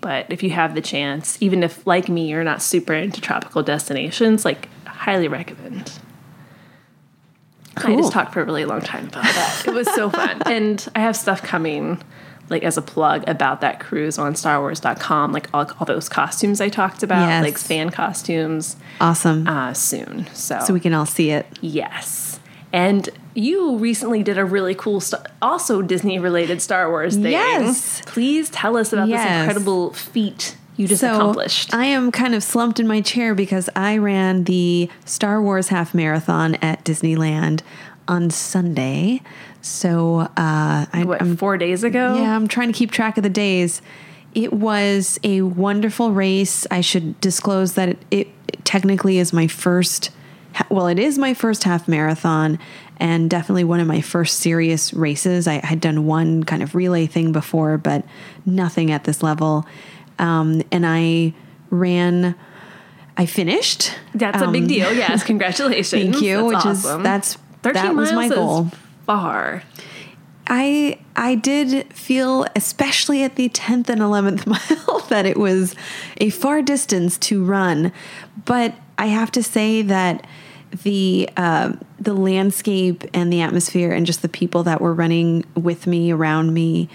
But 0.00 0.26
if 0.30 0.42
you 0.42 0.50
have 0.50 0.74
the 0.74 0.80
chance, 0.80 1.36
even 1.40 1.62
if, 1.62 1.86
like 1.86 2.08
me, 2.08 2.28
you're 2.28 2.44
not 2.44 2.62
super 2.62 2.92
into 2.94 3.20
tropical 3.20 3.62
destinations, 3.62 4.44
like, 4.44 4.68
highly 4.86 5.28
recommend. 5.28 5.92
I 7.76 7.96
just 7.96 8.12
talked 8.12 8.32
for 8.34 8.42
a 8.42 8.44
really 8.44 8.64
long 8.64 8.80
time 8.82 9.06
about 9.08 9.24
that. 9.24 9.64
It 9.66 9.72
was 9.74 9.86
so 9.94 10.10
fun. 10.10 10.42
and 10.46 10.86
I 10.94 11.00
have 11.00 11.16
stuff 11.16 11.42
coming 11.42 12.02
like 12.50 12.64
as 12.64 12.76
a 12.76 12.82
plug 12.82 13.22
about 13.28 13.60
that 13.60 13.78
cruise 13.78 14.18
on 14.18 14.34
StarWars.com, 14.34 15.32
like 15.32 15.48
all, 15.54 15.70
all 15.78 15.86
those 15.86 16.08
costumes 16.08 16.60
I 16.60 16.68
talked 16.68 17.02
about, 17.04 17.26
Yes. 17.28 17.44
like 17.44 17.56
fan 17.58 17.90
costumes, 17.90 18.76
Awesome. 19.00 19.46
uh, 19.46 19.72
soon. 19.72 20.26
So, 20.34 20.58
so 20.66 20.74
we 20.74 20.80
can 20.80 20.92
all 20.92 21.06
see 21.06 21.30
it. 21.30 21.46
yes. 21.60 22.40
And 22.72 23.08
you 23.34 23.76
recently 23.78 24.22
did 24.22 24.38
a 24.38 24.44
really 24.44 24.74
cool, 24.74 25.00
st- 25.00 25.22
also 25.40 25.82
Disney 25.82 26.18
related 26.18 26.60
Star 26.60 26.88
Wars 26.90 27.14
thing. 27.14 27.32
Yes. 27.32 28.02
Please 28.06 28.50
tell 28.50 28.76
us 28.76 28.92
about 28.92 29.08
this 29.08 29.20
incredible 29.20 29.92
feat 29.92 30.56
you 30.76 30.88
just 30.88 31.02
accomplished. 31.02 31.74
I 31.74 31.84
am 31.86 32.10
kind 32.10 32.34
of 32.34 32.42
slumped 32.42 32.80
in 32.80 32.86
my 32.86 33.02
chair 33.02 33.34
because 33.34 33.68
I 33.76 33.98
ran 33.98 34.44
the 34.44 34.88
Star 35.04 35.42
Wars 35.42 35.68
half 35.68 35.94
marathon 35.94 36.54
at 36.56 36.84
Disneyland 36.84 37.60
on 38.08 38.30
Sunday. 38.30 39.20
So 39.60 40.20
uh, 40.20 40.86
I, 40.92 41.04
what, 41.04 41.20
I'm 41.20 41.36
four 41.36 41.58
days 41.58 41.84
ago? 41.84 42.16
Yeah, 42.16 42.34
I'm 42.34 42.48
trying 42.48 42.72
to 42.72 42.78
keep 42.78 42.90
track 42.90 43.18
of 43.18 43.22
the 43.22 43.28
days. 43.28 43.82
It 44.34 44.52
was 44.52 45.20
a 45.22 45.42
wonderful 45.42 46.12
race. 46.12 46.66
I 46.70 46.80
should 46.80 47.20
disclose 47.20 47.74
that 47.74 47.90
it, 47.90 47.98
it 48.10 48.64
technically 48.64 49.18
is 49.18 49.32
my 49.32 49.48
first, 49.48 50.10
well, 50.68 50.86
it 50.86 50.98
is 50.98 51.18
my 51.18 51.34
first 51.34 51.64
half 51.64 51.88
marathon 51.88 52.58
and 52.98 53.30
definitely 53.30 53.64
one 53.64 53.80
of 53.80 53.86
my 53.86 54.00
first 54.00 54.38
serious 54.40 54.92
races. 54.92 55.46
I 55.48 55.64
had 55.64 55.80
done 55.80 56.06
one 56.06 56.44
kind 56.44 56.62
of 56.62 56.74
relay 56.74 57.06
thing 57.06 57.32
before, 57.32 57.78
but 57.78 58.04
nothing 58.44 58.90
at 58.90 59.04
this 59.04 59.22
level. 59.22 59.66
Um, 60.18 60.62
and 60.70 60.86
I 60.86 61.32
ran, 61.70 62.34
I 63.16 63.26
finished. 63.26 63.92
That's 64.14 64.42
a 64.42 64.48
big 64.48 64.62
Um, 64.64 64.68
deal. 64.68 64.92
Yes, 64.92 65.22
congratulations. 65.32 66.02
Thank 66.12 66.22
you, 66.22 66.36
That's 66.36 66.64
which 66.64 66.74
awesome. 66.74 67.00
is 67.00 67.04
that's 67.04 67.34
13 67.62 67.82
that 67.82 67.94
was 67.94 68.12
my 68.12 68.28
goal. 68.28 68.70
Far. 69.06 69.62
I 70.46 70.98
I 71.16 71.36
did 71.36 71.92
feel, 71.94 72.44
especially 72.56 73.22
at 73.22 73.36
the 73.36 73.48
tenth 73.50 73.88
and 73.88 74.00
eleventh 74.02 74.46
mile, 74.48 75.00
that 75.08 75.24
it 75.26 75.36
was 75.36 75.74
a 76.18 76.30
far 76.30 76.60
distance 76.60 77.16
to 77.18 77.44
run. 77.44 77.92
But 78.44 78.74
I 78.98 79.06
have 79.06 79.30
to 79.32 79.42
say 79.42 79.82
that 79.82 80.26
the 80.70 81.28
uh, 81.36 81.72
the 81.98 82.14
landscape 82.14 83.04
and 83.12 83.32
the 83.32 83.40
atmosphere 83.40 83.92
and 83.92 84.06
just 84.06 84.22
the 84.22 84.28
people 84.28 84.62
that 84.64 84.80
were 84.80 84.94
running 84.94 85.44
with 85.54 85.86
me 85.86 86.10
around 86.10 86.54
me 86.54 86.88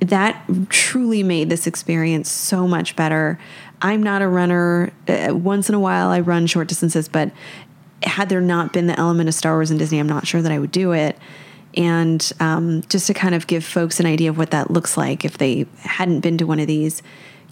that 0.00 0.44
truly 0.68 1.22
made 1.22 1.48
this 1.48 1.66
experience 1.66 2.30
so 2.30 2.68
much 2.68 2.94
better. 2.96 3.38
I'm 3.82 4.02
not 4.02 4.22
a 4.22 4.28
runner. 4.28 4.92
Uh, 5.08 5.34
once 5.34 5.68
in 5.68 5.74
a 5.74 5.80
while, 5.80 6.08
I 6.08 6.20
run 6.20 6.46
short 6.46 6.68
distances, 6.68 7.08
but 7.08 7.32
had 8.02 8.28
there 8.28 8.40
not 8.40 8.72
been 8.72 8.86
the 8.86 8.98
element 8.98 9.28
of 9.28 9.34
Star 9.34 9.54
Wars 9.54 9.70
and 9.70 9.78
Disney, 9.78 9.98
I'm 9.98 10.08
not 10.08 10.26
sure 10.26 10.42
that 10.42 10.52
I 10.52 10.58
would 10.58 10.70
do 10.70 10.92
it. 10.92 11.18
And 11.76 12.32
um, 12.38 12.82
just 12.88 13.06
to 13.08 13.14
kind 13.14 13.34
of 13.34 13.46
give 13.46 13.64
folks 13.64 13.98
an 13.98 14.06
idea 14.06 14.30
of 14.30 14.38
what 14.38 14.52
that 14.52 14.70
looks 14.70 14.96
like 14.96 15.24
if 15.24 15.38
they 15.38 15.66
hadn't 15.80 16.20
been 16.20 16.38
to 16.38 16.46
one 16.46 16.60
of 16.60 16.66
these, 16.66 17.02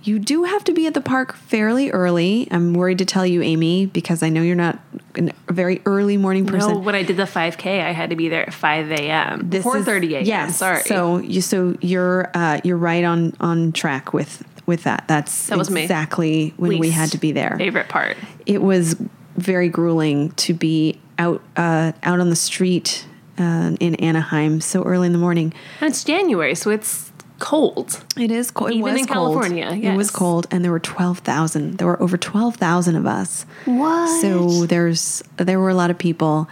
you 0.02 0.18
do 0.18 0.44
have 0.44 0.64
to 0.64 0.72
be 0.72 0.86
at 0.86 0.94
the 0.94 1.00
park 1.00 1.34
fairly 1.34 1.90
early. 1.90 2.48
I'm 2.50 2.74
worried 2.74 2.98
to 2.98 3.04
tell 3.04 3.26
you, 3.26 3.42
Amy, 3.42 3.86
because 3.86 4.22
I 4.22 4.28
know 4.28 4.42
you're 4.42 4.56
not 4.56 4.78
a 5.16 5.32
very 5.52 5.80
early 5.86 6.16
morning 6.16 6.46
person. 6.46 6.72
No, 6.72 6.78
when 6.78 6.94
I 6.94 7.02
did 7.02 7.16
the 7.16 7.24
5K, 7.24 7.80
I 7.82 7.92
had 7.92 8.10
to 8.10 8.16
be 8.16 8.28
there 8.28 8.42
at 8.42 8.54
5 8.54 8.90
a.m. 8.90 9.48
This 9.48 9.64
is- 9.64 9.72
4:30 9.72 10.12
a.m. 10.14 10.24
Yes. 10.24 10.56
Sorry. 10.58 10.82
So 10.82 11.18
you 11.18 11.40
so 11.40 11.76
you're 11.80 12.30
uh, 12.34 12.60
you're 12.64 12.76
right 12.76 13.04
on 13.04 13.34
on 13.40 13.72
track 13.72 14.12
with 14.12 14.42
with 14.66 14.84
that. 14.84 15.04
That's 15.08 15.46
That 15.48 15.58
was 15.58 15.70
exactly 15.70 16.54
when 16.56 16.78
we 16.78 16.90
had 16.90 17.10
to 17.12 17.18
be 17.18 17.32
there. 17.32 17.56
Favorite 17.58 17.88
part. 17.88 18.16
It 18.46 18.62
was 18.62 18.96
very 19.36 19.68
grueling 19.68 20.30
to 20.32 20.54
be 20.54 20.98
out 21.18 21.42
uh, 21.56 21.92
out 22.02 22.20
on 22.20 22.30
the 22.30 22.36
street 22.36 23.06
uh, 23.38 23.76
in 23.80 23.94
Anaheim 23.96 24.60
so 24.60 24.82
early 24.82 25.06
in 25.06 25.12
the 25.12 25.18
morning. 25.18 25.52
And 25.80 25.90
it's 25.90 26.04
January, 26.04 26.54
so 26.54 26.70
it's 26.70 27.11
cold. 27.42 28.02
It 28.16 28.30
is 28.30 28.52
cold. 28.52 28.70
It 28.70 28.76
Even 28.76 28.92
was 28.92 29.00
in 29.00 29.06
cold. 29.06 29.34
California, 29.34 29.90
It 29.92 29.96
was 29.96 30.10
cold, 30.10 30.46
and 30.50 30.64
there 30.64 30.70
were 30.70 30.78
twelve 30.78 31.18
thousand. 31.18 31.78
There 31.78 31.88
were 31.88 32.00
over 32.00 32.16
twelve 32.16 32.56
thousand 32.56 32.94
of 32.94 33.04
us. 33.04 33.44
What? 33.64 34.22
So 34.22 34.64
there's 34.64 35.22
there 35.36 35.58
were 35.58 35.68
a 35.68 35.74
lot 35.74 35.90
of 35.90 35.98
people, 35.98 36.48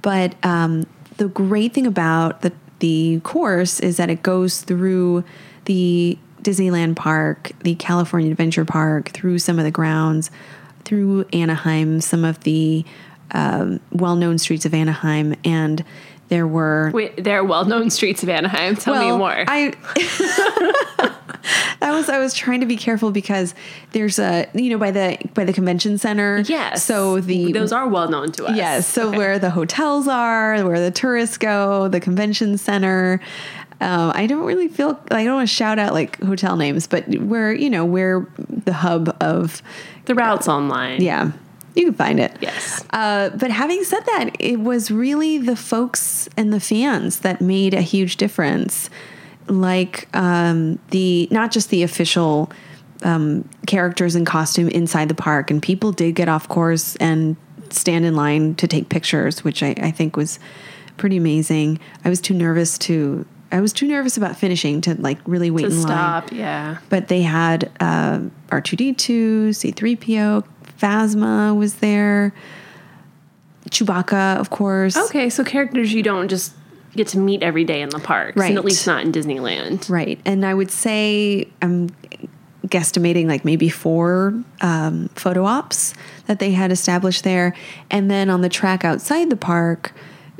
but 0.00 0.34
um, 0.44 0.86
the 1.18 1.28
great 1.28 1.74
thing 1.74 1.86
about 1.86 2.40
the 2.40 2.52
the 2.78 3.20
course 3.20 3.80
is 3.80 3.98
that 3.98 4.08
it 4.08 4.22
goes 4.22 4.62
through 4.62 5.24
the 5.66 6.18
Disneyland 6.42 6.96
Park, 6.96 7.52
the 7.60 7.74
California 7.74 8.30
Adventure 8.30 8.64
Park, 8.64 9.10
through 9.10 9.38
some 9.38 9.58
of 9.58 9.64
the 9.64 9.70
grounds, 9.70 10.30
through 10.84 11.26
Anaheim, 11.34 12.00
some 12.00 12.24
of 12.24 12.40
the 12.44 12.84
um, 13.32 13.80
well 13.92 14.16
known 14.16 14.38
streets 14.38 14.64
of 14.64 14.72
Anaheim, 14.72 15.34
and 15.44 15.84
there 16.28 16.46
were 16.46 16.90
Wait, 16.94 17.22
there 17.24 17.38
are 17.38 17.44
well-known 17.44 17.90
streets 17.90 18.22
of 18.22 18.28
Anaheim. 18.28 18.76
Tell 18.76 18.98
me 18.98 19.16
more. 19.16 19.44
I 19.48 19.72
I 21.80 21.92
was 21.92 22.08
I 22.08 22.18
was 22.18 22.34
trying 22.34 22.60
to 22.60 22.66
be 22.66 22.76
careful 22.76 23.10
because 23.10 23.54
there's 23.92 24.18
a 24.18 24.46
you 24.54 24.70
know 24.70 24.78
by 24.78 24.90
the 24.90 25.18
by 25.34 25.44
the 25.44 25.52
convention 25.52 25.96
center. 25.98 26.40
yes. 26.40 26.84
So 26.84 27.20
the 27.20 27.52
those 27.52 27.72
are 27.72 27.88
well 27.88 28.08
known 28.08 28.32
to 28.32 28.46
us. 28.46 28.56
Yes. 28.56 28.86
So 28.86 29.08
Okay. 29.08 29.18
where 29.18 29.38
the 29.38 29.50
hotels 29.50 30.08
are, 30.08 30.62
where 30.66 30.80
the 30.80 30.90
tourists 30.90 31.38
go, 31.38 31.88
the 31.88 32.00
convention 32.00 32.58
center. 32.58 33.20
Um, 33.80 34.10
I 34.14 34.26
don't 34.26 34.44
really 34.44 34.66
feel 34.68 35.00
I 35.12 35.24
don't 35.24 35.36
want 35.36 35.48
to 35.48 35.54
shout 35.54 35.78
out 35.78 35.92
like 35.92 36.20
hotel 36.20 36.56
names, 36.56 36.86
but 36.88 37.06
where 37.20 37.52
you 37.54 37.70
know 37.70 37.84
where 37.84 38.26
the 38.48 38.72
hub 38.72 39.16
of 39.22 39.62
the 40.06 40.14
routes 40.16 40.48
online. 40.48 41.00
yeah, 41.00 41.30
you 41.78 41.84
can 41.86 41.94
find 41.94 42.20
it. 42.20 42.36
Yes. 42.40 42.84
Uh, 42.90 43.30
but 43.30 43.50
having 43.50 43.82
said 43.84 44.00
that, 44.06 44.30
it 44.38 44.60
was 44.60 44.90
really 44.90 45.38
the 45.38 45.56
folks 45.56 46.28
and 46.36 46.52
the 46.52 46.60
fans 46.60 47.20
that 47.20 47.40
made 47.40 47.72
a 47.74 47.80
huge 47.80 48.16
difference. 48.16 48.90
Like 49.46 50.14
um, 50.14 50.78
the 50.90 51.26
not 51.30 51.50
just 51.52 51.70
the 51.70 51.82
official 51.82 52.52
um, 53.02 53.48
characters 53.66 54.14
and 54.14 54.26
costume 54.26 54.68
inside 54.68 55.08
the 55.08 55.14
park, 55.14 55.50
and 55.50 55.62
people 55.62 55.90
did 55.92 56.14
get 56.14 56.28
off 56.28 56.48
course 56.48 56.96
and 56.96 57.36
stand 57.70 58.04
in 58.04 58.14
line 58.14 58.54
to 58.56 58.66
take 58.68 58.88
pictures, 58.90 59.44
which 59.44 59.62
I, 59.62 59.74
I 59.80 59.90
think 59.90 60.16
was 60.16 60.38
pretty 60.98 61.16
amazing. 61.16 61.78
I 62.04 62.10
was 62.10 62.20
too 62.20 62.34
nervous 62.34 62.76
to. 62.78 63.24
I 63.50 63.62
was 63.62 63.72
too 63.72 63.86
nervous 63.88 64.18
about 64.18 64.36
finishing 64.36 64.82
to 64.82 65.00
like 65.00 65.18
really 65.26 65.50
wait 65.50 65.62
To 65.62 65.68
in 65.68 65.76
line 65.76 65.82
stop. 65.86 66.32
Yeah. 66.32 66.78
but 66.90 67.08
they 67.08 67.22
had 67.22 67.70
uh, 67.80 68.20
R2D2, 68.48 69.48
C3PO, 69.50 70.44
Phasma 70.80 71.56
was 71.56 71.74
there, 71.76 72.32
Chewbacca, 73.70 74.36
of 74.38 74.50
course. 74.50 74.96
Okay, 74.96 75.28
so 75.30 75.44
characters 75.44 75.92
you 75.92 76.02
don't 76.02 76.28
just 76.28 76.52
get 76.94 77.08
to 77.08 77.18
meet 77.18 77.42
every 77.42 77.64
day 77.64 77.82
in 77.82 77.90
the 77.90 77.98
parks, 77.98 78.36
Right. 78.36 78.48
and 78.48 78.58
at 78.58 78.64
least 78.64 78.86
not 78.86 79.02
in 79.04 79.12
Disneyland. 79.12 79.88
Right. 79.90 80.18
And 80.24 80.44
I 80.44 80.54
would 80.54 80.70
say 80.70 81.48
I'm 81.60 81.88
guesstimating 82.66 83.26
like 83.26 83.44
maybe 83.44 83.68
four 83.68 84.34
um, 84.60 85.08
photo 85.14 85.44
ops 85.44 85.94
that 86.26 86.38
they 86.38 86.52
had 86.52 86.72
established 86.72 87.24
there. 87.24 87.54
And 87.90 88.10
then 88.10 88.30
on 88.30 88.40
the 88.40 88.48
track 88.48 88.84
outside 88.84 89.30
the 89.30 89.36
park, 89.36 89.92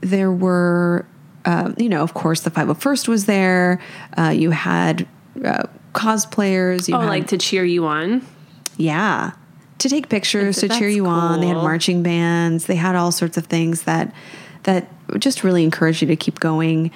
there 0.02 0.32
were, 0.32 1.06
uh, 1.44 1.72
you 1.76 1.88
know, 1.88 2.02
of 2.02 2.14
course, 2.14 2.40
the 2.40 2.50
501st 2.50 3.08
was 3.08 3.26
there. 3.26 3.80
Uh, 4.16 4.30
you 4.30 4.50
had 4.50 5.06
uh, 5.44 5.64
cosplayers. 5.94 6.88
You 6.88 6.96
Oh, 6.96 7.00
had, 7.00 7.08
like 7.08 7.26
to 7.28 7.38
cheer 7.38 7.64
you 7.64 7.86
on. 7.86 8.26
Yeah. 8.76 9.32
To 9.78 9.88
take 9.88 10.08
pictures, 10.08 10.58
to 10.58 10.68
cheer 10.68 10.88
you 10.88 11.06
on. 11.06 11.40
They 11.40 11.46
had 11.46 11.56
marching 11.56 12.02
bands. 12.02 12.66
They 12.66 12.74
had 12.74 12.96
all 12.96 13.12
sorts 13.12 13.36
of 13.36 13.46
things 13.46 13.82
that 13.82 14.12
that 14.64 14.88
just 15.18 15.44
really 15.44 15.62
encourage 15.62 16.02
you 16.02 16.08
to 16.08 16.16
keep 16.16 16.40
going. 16.40 16.90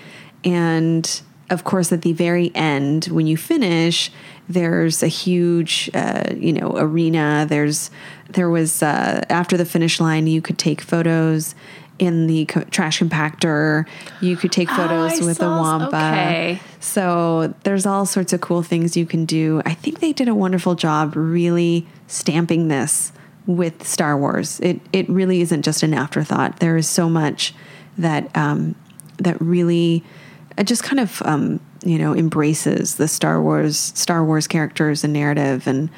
And 0.45 1.23
of 1.49 1.65
course, 1.65 1.93
at 1.93 2.03
the 2.03 2.13
very 2.13 2.51
end, 2.55 3.07
when 3.07 3.27
you 3.27 3.37
finish, 3.37 4.11
there's 4.49 5.03
a 5.03 5.07
huge, 5.07 5.91
uh, 5.95 6.33
you 6.35 6.53
know, 6.53 6.75
arena. 6.77 7.47
There's 7.49 7.91
there 8.31 8.51
was 8.51 8.83
uh, 8.83 9.23
after 9.29 9.57
the 9.57 9.65
finish 9.65 10.01
line, 10.01 10.27
you 10.27 10.43
could 10.43 10.59
take 10.59 10.81
photos 10.81 11.55
in 12.03 12.27
the 12.27 12.45
co- 12.47 12.65
trash 12.65 12.99
compactor. 12.99 13.87
You 14.21 14.37
could 14.37 14.51
take 14.51 14.69
photos 14.69 15.21
Oh, 15.21 15.27
with 15.27 15.39
the 15.39 15.45
saw- 15.45 15.61
wampa. 15.61 15.87
okay. 15.97 16.61
So 16.81 17.55
there's 17.63 17.87
all 17.87 18.07
sorts 18.07 18.33
of 18.33 18.41
cool 18.41 18.63
things 18.65 18.97
you 18.97 19.07
can 19.07 19.25
do. 19.25 19.63
I 19.65 19.75
think 19.75 20.01
they 20.01 20.13
did 20.13 20.27
a 20.27 20.35
wonderful 20.35 20.75
job 20.75 21.15
really 21.15 21.87
stamping 22.09 22.67
this 22.67 23.13
with 23.47 23.87
Star 23.87 24.19
Wars. 24.19 24.59
It 24.61 24.81
it 24.93 25.09
really 25.09 25.41
isn't 25.43 25.63
just 25.63 25.83
an 25.85 25.95
afterthought. 25.95 26.59
There 26.59 26.77
is 26.77 26.89
so 26.89 27.09
much 27.09 27.55
that 27.99 28.37
um, 28.37 28.75
that 29.19 29.41
really 29.41 30.03
it 30.59 30.65
just 30.67 30.83
kind 30.83 30.99
of 30.99 31.23
um, 31.25 31.61
you 31.85 31.99
know 31.99 32.15
embraces 32.17 32.97
the 32.97 33.07
Star 33.07 33.41
Wars 33.41 33.79
Star 33.79 34.25
Wars 34.25 34.49
characters 34.49 35.05
and 35.05 35.13
narrative 35.13 35.69
and. 35.69 35.89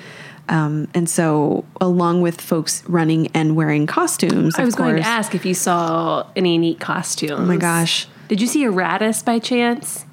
Um, 0.48 0.88
and 0.94 1.08
so, 1.08 1.64
along 1.80 2.20
with 2.20 2.40
folks 2.40 2.82
running 2.88 3.28
and 3.28 3.56
wearing 3.56 3.86
costumes, 3.86 4.56
I 4.56 4.64
was 4.64 4.74
going 4.74 4.96
to 4.96 5.02
ask 5.02 5.34
if 5.34 5.46
you 5.46 5.54
saw 5.54 6.28
any 6.36 6.58
neat 6.58 6.80
costumes. 6.80 7.40
Oh 7.40 7.44
my 7.44 7.56
gosh. 7.56 8.06
Did 8.28 8.40
you 8.40 8.46
see 8.46 8.64
a 8.64 8.70
Raddus 8.70 9.24
by 9.24 9.38
chance? 9.38 10.04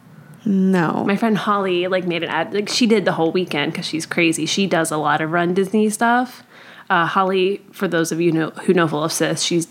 No. 0.46 1.04
My 1.06 1.16
friend 1.16 1.38
Holly 1.38 1.88
like 1.88 2.06
made 2.08 2.24
an 2.24 2.30
ad. 2.30 2.54
Like 2.54 2.70
she 2.70 2.88
did 2.88 3.06
the 3.06 3.12
whole 3.12 3.32
weekend 3.32 3.74
because 3.74 3.86
she's 3.86 4.06
crazy. 4.06 4.46
She 4.46 4.68
does 4.68 4.90
a 4.92 4.98
lot 4.98 5.22
of 5.22 5.32
Run 5.32 5.54
Disney 5.54 5.90
stuff. 5.90 6.44
Uh, 6.90 7.06
Holly, 7.06 7.62
for 7.72 7.88
those 7.88 8.12
of 8.12 8.20
you 8.20 8.32
know, 8.32 8.50
who 8.50 8.74
know 8.74 8.88
Full 8.88 9.04
of 9.04 9.12
Sith, 9.12 9.40
she's 9.40 9.68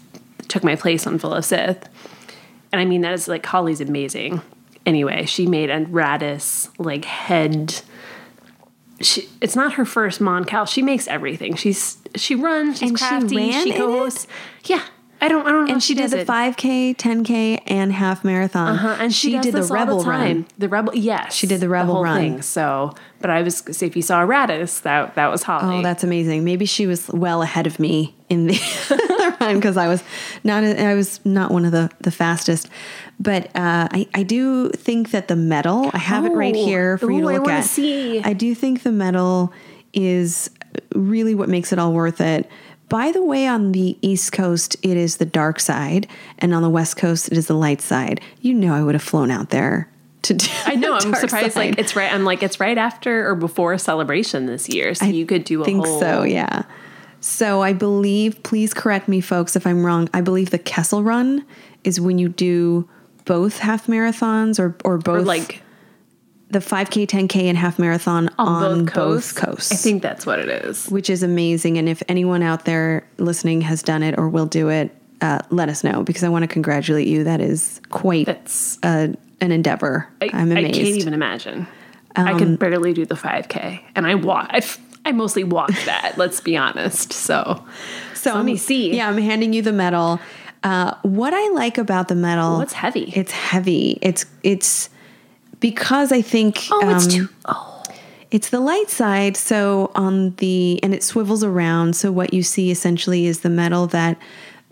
took 0.49 0.65
my 0.65 0.77
place 0.77 1.07
on 1.07 1.19
Full 1.19 1.35
of 1.35 1.45
Sith, 1.45 1.89
and 2.73 2.81
I 2.81 2.85
mean 2.85 3.01
that 3.03 3.13
is 3.13 3.29
like 3.29 3.45
Holly's 3.47 3.81
amazing. 3.81 4.43
anyway, 4.87 5.27
she 5.27 5.47
made 5.47 5.71
a 5.71 5.85
Raddus 5.87 6.71
like 6.79 7.05
head. 7.05 7.83
She, 9.01 9.29
it's 9.41 9.57
not 9.57 9.75
her 9.75 9.85
first 9.85 10.21
Mon 10.21 10.45
Cal. 10.45 10.67
She 10.67 10.83
makes 10.83 11.09
everything. 11.09 11.55
She's 11.57 11.99
she 12.17 12.35
runs. 12.35 12.79
She's 12.79 12.91
And 12.91 12.99
she 12.99 13.05
crafty. 13.05 13.37
ran 13.37 13.65
She 13.65 13.73
co-hosts. 13.73 14.27
Yeah, 14.65 14.83
I 15.21 15.29
don't. 15.29 15.47
I 15.47 15.51
don't 15.51 15.67
know. 15.67 15.73
and 15.73 15.83
she, 15.83 15.95
she, 15.95 16.01
did 16.01 16.11
the 16.11 16.25
5K, 16.25 16.97
10K, 16.97 17.63
and 17.67 17.93
half 17.93 18.25
marathon. 18.25 18.75
Uh-huh, 18.75 18.97
and 18.99 19.13
she, 19.15 19.33
does 19.33 19.47
did 19.47 19.55
the 19.55 19.63
Rebel 19.65 20.03
the 20.03 20.11
run. 20.11 20.47
The 20.59 20.69
rebel, 20.69 20.95
yes, 20.95 21.35
She 21.35 21.47
did 21.47 21.61
the 21.61 21.69
Rebel 21.69 21.95
whole 21.95 22.05
run. 22.05 22.19
Thing. 22.19 22.43
So, 22.43 22.95
but 23.21 23.31
I 23.31 23.43
was 23.43 23.59
say 23.71 23.87
if 23.87 23.97
you 23.97 24.03
saw 24.03 24.21
Raddus, 24.27 24.83
that 24.83 25.15
that 25.15 25.31
was 25.31 25.43
Holly. 25.45 25.79
Oh, 25.79 25.83
that's 25.83 26.05
amazing. 26.05 26.45
Maybe 26.45 26.67
she 26.67 26.87
was 26.87 27.09
well 27.09 27.43
ahead 27.43 27.67
of 27.67 27.79
me 27.79 28.15
in 28.31 28.47
the 28.47 29.37
run 29.41 29.57
because 29.57 29.77
I 29.77 29.89
was 29.89 30.03
not 30.45 30.65
I 30.65 30.95
was 30.95 31.21
not 31.27 31.51
one 31.51 31.65
of 31.67 31.73
the 31.73 31.91
the 32.01 32.11
fastest. 32.11 32.69
But 33.19 33.47
uh, 33.55 33.89
I 33.93 34.09
I 34.15 34.23
do 34.23 34.71
think 34.71 35.11
that 35.11 35.29
the 35.29 35.37
medal 35.37 35.91
I 35.93 35.99
have 35.99 36.25
it 36.25 36.31
right 36.31 36.55
Oh, 36.57 36.65
here 36.65 36.97
for 36.97 37.11
you 37.11 37.21
to 37.21 37.27
ooh, 37.27 37.31
I 37.31 37.37
look 37.37 37.49
at. 37.49 37.65
see. 37.65 38.21
I 38.23 38.33
do 38.33 38.55
think 38.55 38.83
the 38.83 38.93
medal 38.93 39.53
is 39.93 40.49
really 40.95 41.35
what 41.35 41.49
makes 41.49 41.73
it 41.73 41.79
all 41.79 41.93
worth 41.93 42.21
it. 42.21 42.49
By 42.89 43.13
the 43.13 43.23
way, 43.23 43.47
on 43.47 43.71
the 43.73 43.97
East 44.03 44.33
Coast, 44.33 44.77
it 44.83 44.97
is 44.97 45.19
the 45.19 45.25
dark 45.27 45.61
side, 45.61 46.09
and 46.41 46.53
on 46.55 46.63
the 46.63 46.71
West 46.71 46.97
Coast, 46.97 47.31
it 47.31 47.39
is 47.39 47.47
the 47.47 47.55
light 47.55 47.81
side. 47.81 48.21
You 48.41 48.53
know, 48.55 48.75
I 48.75 48.83
would 48.83 48.95
have 48.97 49.03
flown 49.03 49.31
out 49.31 49.51
there 49.51 49.89
to 50.23 50.35
do. 50.35 50.47
I 50.65 50.75
know. 50.75 50.95
I'm 51.01 51.15
surprised. 51.15 51.53
side. 51.53 51.57
Like 51.71 51.79
it's 51.79 51.95
right. 51.95 52.13
I'm 52.13 52.25
like 52.25 52.43
it's 52.43 52.59
right 52.59 52.77
after 52.79 53.29
or 53.29 53.35
before 53.37 53.73
a 53.73 53.79
celebration 53.79 54.47
this 54.47 54.69
year, 54.69 54.95
so 54.95 55.05
you 55.05 55.27
could 55.27 55.45
do 55.45 55.63
a 55.63 55.65
think 55.65 55.85
whole. 55.87 56.01
so, 56.01 56.23
yeah. 56.25 56.63
So 57.21 57.63
I 57.63 57.73
believe, 57.73 58.43
please 58.43 58.73
correct 58.73 59.09
me, 59.09 59.21
folks, 59.21 59.57
if 59.57 59.67
I'm 59.67 59.85
wrong. 59.85 60.09
I 60.15 60.21
believe 60.21 60.51
the 60.51 60.59
Kessel 60.59 61.03
Run 61.03 61.45
is 61.85 62.01
when 62.01 62.19
you 62.19 62.29
do 62.29 62.89
both 63.27 63.59
half 63.59 63.87
marathons 63.87 64.59
or 64.59 64.77
or 64.85 64.99
both 64.99 65.21
Or 65.21 65.23
like 65.23 65.63
the 66.49 66.59
5K, 66.59 67.07
10K, 67.07 67.45
and 67.45 67.57
half 67.57 67.79
marathon 67.79 68.29
on, 68.39 68.65
on, 68.65 68.85
both, 68.85 68.95
both 68.95 68.95
coasts. 68.95 69.33
coasts. 69.33 69.73
I 69.73 69.77
think 69.77 70.03
that's 70.03 70.27
what 70.27 70.41
it 70.41 70.49
is. 70.49 70.89
which 70.89 71.09
is 71.09 71.23
amazing. 71.23 71.79
And 71.79 71.89
if 71.89 72.03
anyone 72.09 72.43
out 72.43 72.65
there 72.65 73.07
listening 73.19 73.61
has 73.61 73.83
done 73.83 74.03
it 74.03 74.19
or 74.19 74.29
will 74.29 74.47
do 74.47 74.69
it, 74.69 74.95
uh, 75.21 75.39
let 75.51 75.69
us 75.69 75.85
know 75.85 76.03
because 76.03 76.25
I 76.25 76.29
want 76.29 76.43
to 76.43 76.49
congratulate 76.49 77.07
you. 77.07 77.25
That 77.25 77.41
is 77.41 77.81
quite 77.91 78.27
That's 78.27 78.79
a, 78.83 79.15
an 79.41 79.53
endeavor. 79.53 80.09
I, 80.21 80.31
I'm 80.33 80.51
amazed. 80.51 80.77
Um, 80.77 80.85
can't 80.85 80.97
even 80.97 81.15
imagine. 81.15 81.69
I 82.17 82.37
could 82.37 82.59
barely 82.59 82.93
do 82.93 83.07
the 83.07 83.15
5K, 83.15 83.81
and 83.95 84.07
I 84.07 84.17
walk. 84.17 84.49
I, 84.51 84.63
I 85.05 85.13
mostly 85.13 85.45
walked 85.45 85.85
that. 85.87 86.15
let's 86.19 86.41
be 86.41 86.57
honest. 86.57 87.13
So, 87.13 87.65
So 88.15 88.35
let 88.35 88.45
me 88.45 88.57
see. 88.57 88.95
Yeah, 88.97 89.09
I'm 89.09 89.19
handing 89.19 89.53
you 89.53 89.63
the 89.63 89.73
medal. 89.73 90.21
Uh, 90.63 90.95
what 91.03 91.33
I 91.33 91.49
like 91.51 91.79
about 91.79 92.09
the 92.09 92.15
medal, 92.15 92.57
Oh, 92.57 92.61
it's 92.61 92.75
heavy. 92.75 93.13
It's 93.17 93.33
heavy. 93.33 93.99
It's 94.03 94.27
it's 94.43 94.91
because 95.59 96.13
I 96.13 96.21
think 96.23 96.67
Oh, 96.71 96.95
it's 96.95 97.05
um, 97.07 97.11
too. 97.11 97.29
Oh, 97.47 97.83
It's 98.31 98.51
the 98.51 98.61
light 98.61 98.91
side. 98.91 99.37
So 99.37 99.91
on 99.95 100.35
the 100.37 100.79
and 100.83 100.93
it 100.95 101.03
swivels 101.03 101.43
around. 101.43 101.97
So 101.97 102.13
what 102.13 102.35
you 102.35 102.43
see 102.43 102.71
essentially 102.71 103.27
is 103.27 103.41
the 103.41 103.49
medal 103.51 103.87
that 103.89 104.19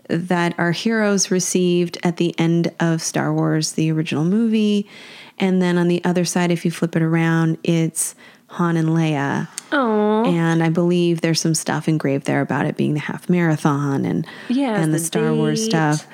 that 0.09 0.53
our 0.57 0.71
heroes 0.71 1.29
received 1.31 1.97
at 2.03 2.17
the 2.17 2.33
end 2.39 2.71
of 2.79 3.01
Star 3.01 3.33
Wars, 3.33 3.73
the 3.73 3.91
original 3.91 4.25
movie. 4.25 4.87
And 5.37 5.61
then 5.61 5.77
on 5.77 5.87
the 5.87 6.03
other 6.03 6.25
side, 6.25 6.51
if 6.51 6.65
you 6.65 6.71
flip 6.71 6.95
it 6.95 7.01
around, 7.01 7.57
it's 7.63 8.13
Han 8.49 8.77
and 8.77 8.89
Leia. 8.89 9.47
oh, 9.71 10.25
And 10.25 10.63
I 10.63 10.69
believe 10.69 11.21
there's 11.21 11.39
some 11.39 11.55
stuff 11.55 11.87
engraved 11.87 12.25
there 12.25 12.41
about 12.41 12.65
it 12.65 12.75
being 12.75 12.93
the 12.93 12.99
half 12.99 13.29
marathon 13.29 14.05
and 14.05 14.25
yeah. 14.47 14.81
and 14.81 14.93
the, 14.93 14.99
Star 14.99 15.33
Wars 15.33 15.63
stuff. 15.63 16.07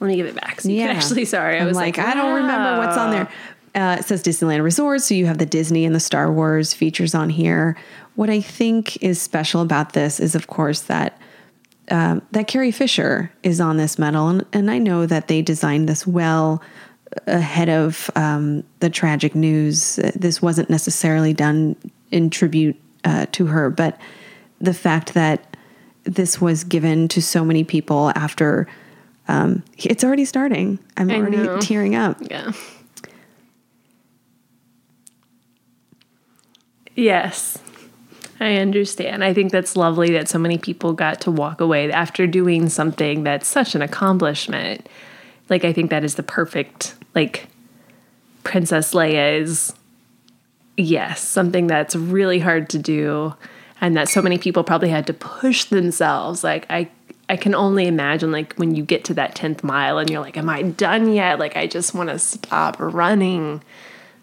Let 0.00 0.08
me 0.08 0.16
give 0.16 0.26
it 0.26 0.34
back. 0.34 0.60
So 0.60 0.68
you 0.68 0.80
can 0.80 0.96
actually. 0.96 1.24
Sorry, 1.26 1.56
I 1.56 1.60
I'm 1.60 1.66
was 1.66 1.76
like, 1.76 1.96
like, 1.96 2.06
I 2.06 2.14
don't 2.14 2.34
remember 2.34 2.78
what's 2.78 2.96
on 2.96 3.10
there. 3.10 3.28
Uh, 3.74 3.96
it 4.00 4.04
says 4.04 4.22
Disneyland 4.22 4.62
Resort, 4.62 5.00
so 5.00 5.14
you 5.14 5.26
have 5.26 5.38
the 5.38 5.46
Disney 5.46 5.84
and 5.84 5.94
the 5.94 6.00
Star 6.00 6.30
Wars 6.30 6.74
features 6.74 7.14
on 7.14 7.30
here. 7.30 7.76
What 8.16 8.28
I 8.28 8.40
think 8.40 9.02
is 9.02 9.20
special 9.20 9.62
about 9.62 9.94
this 9.94 10.20
is, 10.20 10.34
of 10.34 10.46
course, 10.46 10.82
that 10.82 11.18
um, 11.90 12.22
that 12.32 12.48
Carrie 12.48 12.70
Fisher 12.70 13.32
is 13.42 13.60
on 13.60 13.76
this 13.76 13.98
medal, 13.98 14.28
and, 14.28 14.44
and 14.52 14.70
I 14.70 14.78
know 14.78 15.06
that 15.06 15.28
they 15.28 15.40
designed 15.42 15.88
this 15.88 16.06
well 16.06 16.62
ahead 17.26 17.68
of 17.68 18.10
um, 18.16 18.64
the 18.80 18.90
tragic 18.90 19.34
news. 19.34 19.96
This 20.14 20.40
wasn't 20.40 20.70
necessarily 20.70 21.32
done 21.32 21.76
in 22.10 22.30
tribute 22.30 22.76
uh, 23.04 23.26
to 23.32 23.46
her, 23.46 23.70
but 23.70 23.98
the 24.60 24.74
fact 24.74 25.14
that 25.14 25.56
this 26.04 26.40
was 26.40 26.64
given 26.64 27.08
to 27.08 27.22
so 27.22 27.44
many 27.44 27.64
people 27.64 28.12
after 28.14 28.68
um, 29.28 29.62
it's 29.78 30.02
already 30.02 30.24
starting. 30.24 30.78
I'm 30.96 31.10
I 31.10 31.16
already 31.16 31.36
know. 31.36 31.60
tearing 31.60 31.94
up. 31.94 32.18
Yeah. 32.28 32.52
Yes. 36.94 37.58
I 38.40 38.56
understand. 38.56 39.22
I 39.22 39.32
think 39.32 39.52
that's 39.52 39.76
lovely 39.76 40.10
that 40.12 40.28
so 40.28 40.38
many 40.38 40.58
people 40.58 40.92
got 40.92 41.20
to 41.22 41.30
walk 41.30 41.60
away 41.60 41.90
after 41.90 42.26
doing 42.26 42.68
something 42.68 43.22
that's 43.22 43.46
such 43.46 43.74
an 43.74 43.82
accomplishment. 43.82 44.88
Like 45.48 45.64
I 45.64 45.72
think 45.72 45.90
that 45.90 46.02
is 46.02 46.16
the 46.16 46.22
perfect 46.24 46.94
like 47.14 47.48
Princess 48.44 48.92
Leia 48.94 49.40
is 49.40 49.72
yes, 50.76 51.20
something 51.20 51.66
that's 51.66 51.94
really 51.94 52.38
hard 52.38 52.68
to 52.70 52.78
do 52.78 53.34
and 53.80 53.96
that 53.96 54.08
so 54.08 54.22
many 54.22 54.38
people 54.38 54.62
probably 54.64 54.88
had 54.88 55.06
to 55.08 55.12
push 55.12 55.64
themselves. 55.64 56.42
Like 56.44 56.66
I 56.70 56.88
I 57.28 57.36
can 57.36 57.54
only 57.54 57.86
imagine 57.86 58.30
like 58.32 58.54
when 58.54 58.74
you 58.74 58.82
get 58.84 59.04
to 59.04 59.14
that 59.14 59.34
10th 59.34 59.62
mile 59.62 59.98
and 59.98 60.10
you're 60.10 60.20
like 60.20 60.36
am 60.36 60.48
I 60.48 60.62
done 60.62 61.12
yet? 61.12 61.38
Like 61.38 61.56
I 61.56 61.66
just 61.66 61.94
want 61.94 62.08
to 62.08 62.18
stop 62.18 62.76
running. 62.78 63.62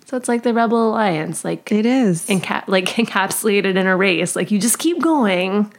So 0.06 0.18
it's 0.18 0.28
like 0.28 0.42
the 0.44 0.54
Rebel 0.56 0.90
Alliance, 0.90 1.46
like 1.46 1.72
It 1.72 1.86
is. 1.86 2.26
enca- 2.28 2.68
like 2.68 2.86
encapsulated 2.96 3.76
in 3.78 3.86
a 3.86 3.96
race. 3.96 4.36
Like 4.36 4.50
you 4.50 4.60
just 4.60 4.80
keep 4.80 5.00
going 5.02 5.72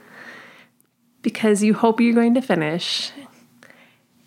because 1.23 1.63
you 1.63 1.75
hope 1.75 2.01
you're 2.01 2.15
going 2.15 2.35
to 2.35 2.41
finish. 2.43 3.11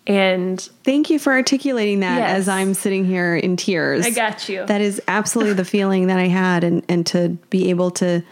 And 0.06 0.60
Thank 0.84 1.08
you 1.08 1.18
for 1.18 1.32
articulating 1.32 2.00
that 2.00 2.18
Yes. 2.18 2.30
as 2.40 2.48
I'm 2.48 2.74
sitting 2.74 3.04
here 3.06 3.34
in 3.36 3.56
tears. 3.56 4.04
I 4.04 4.10
got 4.10 4.48
you. 4.48 4.66
That 4.66 4.80
is 4.80 5.00
absolutely 5.08 5.54
the 5.54 5.64
feeling 5.64 6.08
that 6.08 6.18
I 6.18 6.28
had 6.28 6.62
and 6.64 6.84
and 6.88 7.06
to 7.06 7.30
be 7.50 7.70
able 7.70 7.90
to 7.92 8.22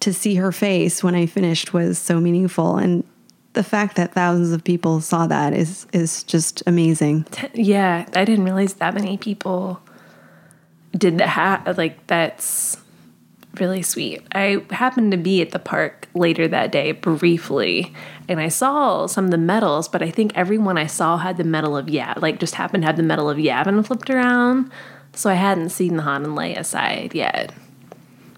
to 0.00 0.12
see 0.12 0.34
her 0.34 0.52
face 0.52 1.02
when 1.02 1.14
I 1.14 1.24
finished 1.26 1.72
was 1.72 1.98
so 1.98 2.20
meaningful 2.20 2.76
and 2.76 3.04
the 3.54 3.62
fact 3.62 3.96
that 3.96 4.12
thousands 4.12 4.50
of 4.50 4.64
people 4.64 5.00
saw 5.00 5.26
that 5.28 5.54
is 5.54 5.86
is 5.92 6.24
just 6.24 6.62
amazing. 6.66 7.24
yeah, 7.54 8.04
I 8.14 8.24
didn't 8.24 8.44
realize 8.44 8.74
that 8.74 8.92
many 8.94 9.16
people 9.16 9.80
did 10.96 11.18
that. 11.18 11.28
Ha- 11.28 11.62
like 11.78 12.06
that's 12.06 12.76
really 13.60 13.82
sweet. 13.82 14.20
I 14.32 14.62
happened 14.70 15.12
to 15.12 15.16
be 15.16 15.40
at 15.40 15.52
the 15.52 15.58
park 15.60 16.08
later 16.14 16.48
that 16.48 16.72
day 16.72 16.92
briefly, 16.92 17.94
and 18.28 18.40
I 18.40 18.48
saw 18.48 19.06
some 19.06 19.26
of 19.26 19.30
the 19.30 19.38
medals, 19.38 19.88
but 19.88 20.02
I 20.02 20.10
think 20.10 20.32
everyone 20.34 20.78
I 20.78 20.86
saw 20.86 21.16
had 21.18 21.36
the 21.36 21.44
medal 21.44 21.76
of 21.76 21.86
Yab, 21.86 22.22
like 22.22 22.40
just 22.40 22.54
happened 22.54 22.82
to 22.82 22.86
have 22.86 22.96
the 22.96 23.02
medal 23.02 23.28
of 23.28 23.38
Yavin 23.38 23.84
flipped 23.86 24.08
around. 24.10 24.70
So 25.12 25.30
I 25.30 25.34
hadn't 25.34 25.68
seen 25.70 25.96
the 25.96 26.02
Han 26.02 26.24
and 26.24 26.36
Leia 26.36 26.64
side 26.64 27.14
yet. 27.14 27.52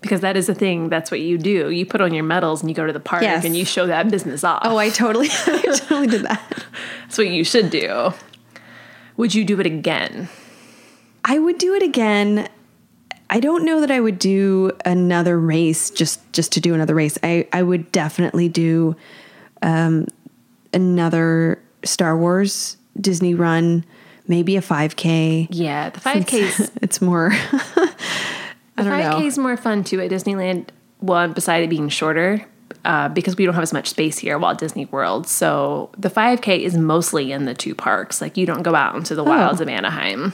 Because 0.03 0.20
that 0.20 0.37
is 0.37 0.46
the 0.46 0.55
thing, 0.55 0.88
that's 0.88 1.11
what 1.11 1.20
you 1.20 1.38
do. 1.38 1.70
You 1.70 1.87
put 1.87 2.01
on 2.01 2.12
your 2.14 2.22
medals 2.22 2.61
and 2.61 2.70
you 2.70 2.77
go 2.77 2.87
to 2.87 2.92
the 2.92 3.01
park 3.01 3.22
Yes. 3.22 3.44
and 3.44 3.57
you 3.57 3.64
show 3.64 3.87
that 3.87 4.11
business 4.11 4.44
off. 4.44 4.61
Oh, 4.64 4.77
I 4.77 4.90
totally 4.90 5.29
I 5.46 5.62
totally 5.77 6.07
did 6.07 6.22
that. 6.22 6.64
That's 7.03 7.18
what 7.18 7.29
you 7.29 7.44
should 7.44 7.70
do. 7.70 8.12
Would 9.16 9.35
you 9.35 9.44
do 9.44 9.59
it 9.59 9.66
again? 9.66 10.29
I 11.25 11.38
would 11.38 11.59
do 11.59 11.75
it 11.75 11.83
again. 11.83 12.49
I 13.31 13.40
don't 13.40 13.64
know 13.64 13.81
that 13.81 13.90
I 13.90 13.99
would 13.99 14.18
do 14.18 14.70
another 14.85 15.40
race 15.40 15.90
just 15.90 16.20
just 16.33 16.53
to 16.53 16.61
do 16.61 16.75
another 16.75 16.94
race. 16.94 17.18
I 17.22 17.49
I 17.53 17.62
would 17.62 17.90
definitely 17.90 18.49
do 18.49 18.94
um, 19.62 20.06
another 20.72 21.62
Star 21.84 22.16
Wars 22.16 22.76
Disney 23.00 23.34
run, 23.34 23.84
maybe 24.28 24.56
a 24.56 24.60
5K. 24.62 25.48
Yeah, 25.50 25.90
the 25.90 26.00
5Ks 26.00 26.70
It's 26.82 27.00
more 27.00 27.30
I 27.32 27.92
The 28.76 28.82
don't 28.84 28.98
know. 28.98 29.10
5K 29.18 29.26
is 29.26 29.38
more 29.38 29.56
fun 29.56 29.84
too 29.84 30.00
at 30.00 30.10
Disneyland. 30.10 30.68
Well, 31.00 31.28
beside 31.28 31.62
it 31.62 31.70
being 31.70 31.88
shorter, 31.88 32.44
uh, 32.84 33.08
because 33.10 33.36
we 33.36 33.44
don't 33.44 33.54
have 33.54 33.62
as 33.62 33.72
much 33.72 33.88
space 33.88 34.18
here 34.18 34.34
at 34.34 34.40
Walt 34.40 34.58
Disney 34.58 34.86
World. 34.86 35.26
So 35.26 35.90
the 35.98 36.08
5K 36.10 36.60
is 36.60 36.76
mostly 36.76 37.32
in 37.32 37.44
the 37.44 37.54
two 37.54 37.74
parks. 37.74 38.20
Like 38.20 38.36
you 38.36 38.46
don't 38.46 38.62
go 38.62 38.74
out 38.74 38.94
into 38.96 39.14
the 39.14 39.24
wilds 39.24 39.60
of 39.60 39.68
Anaheim. 39.68 40.32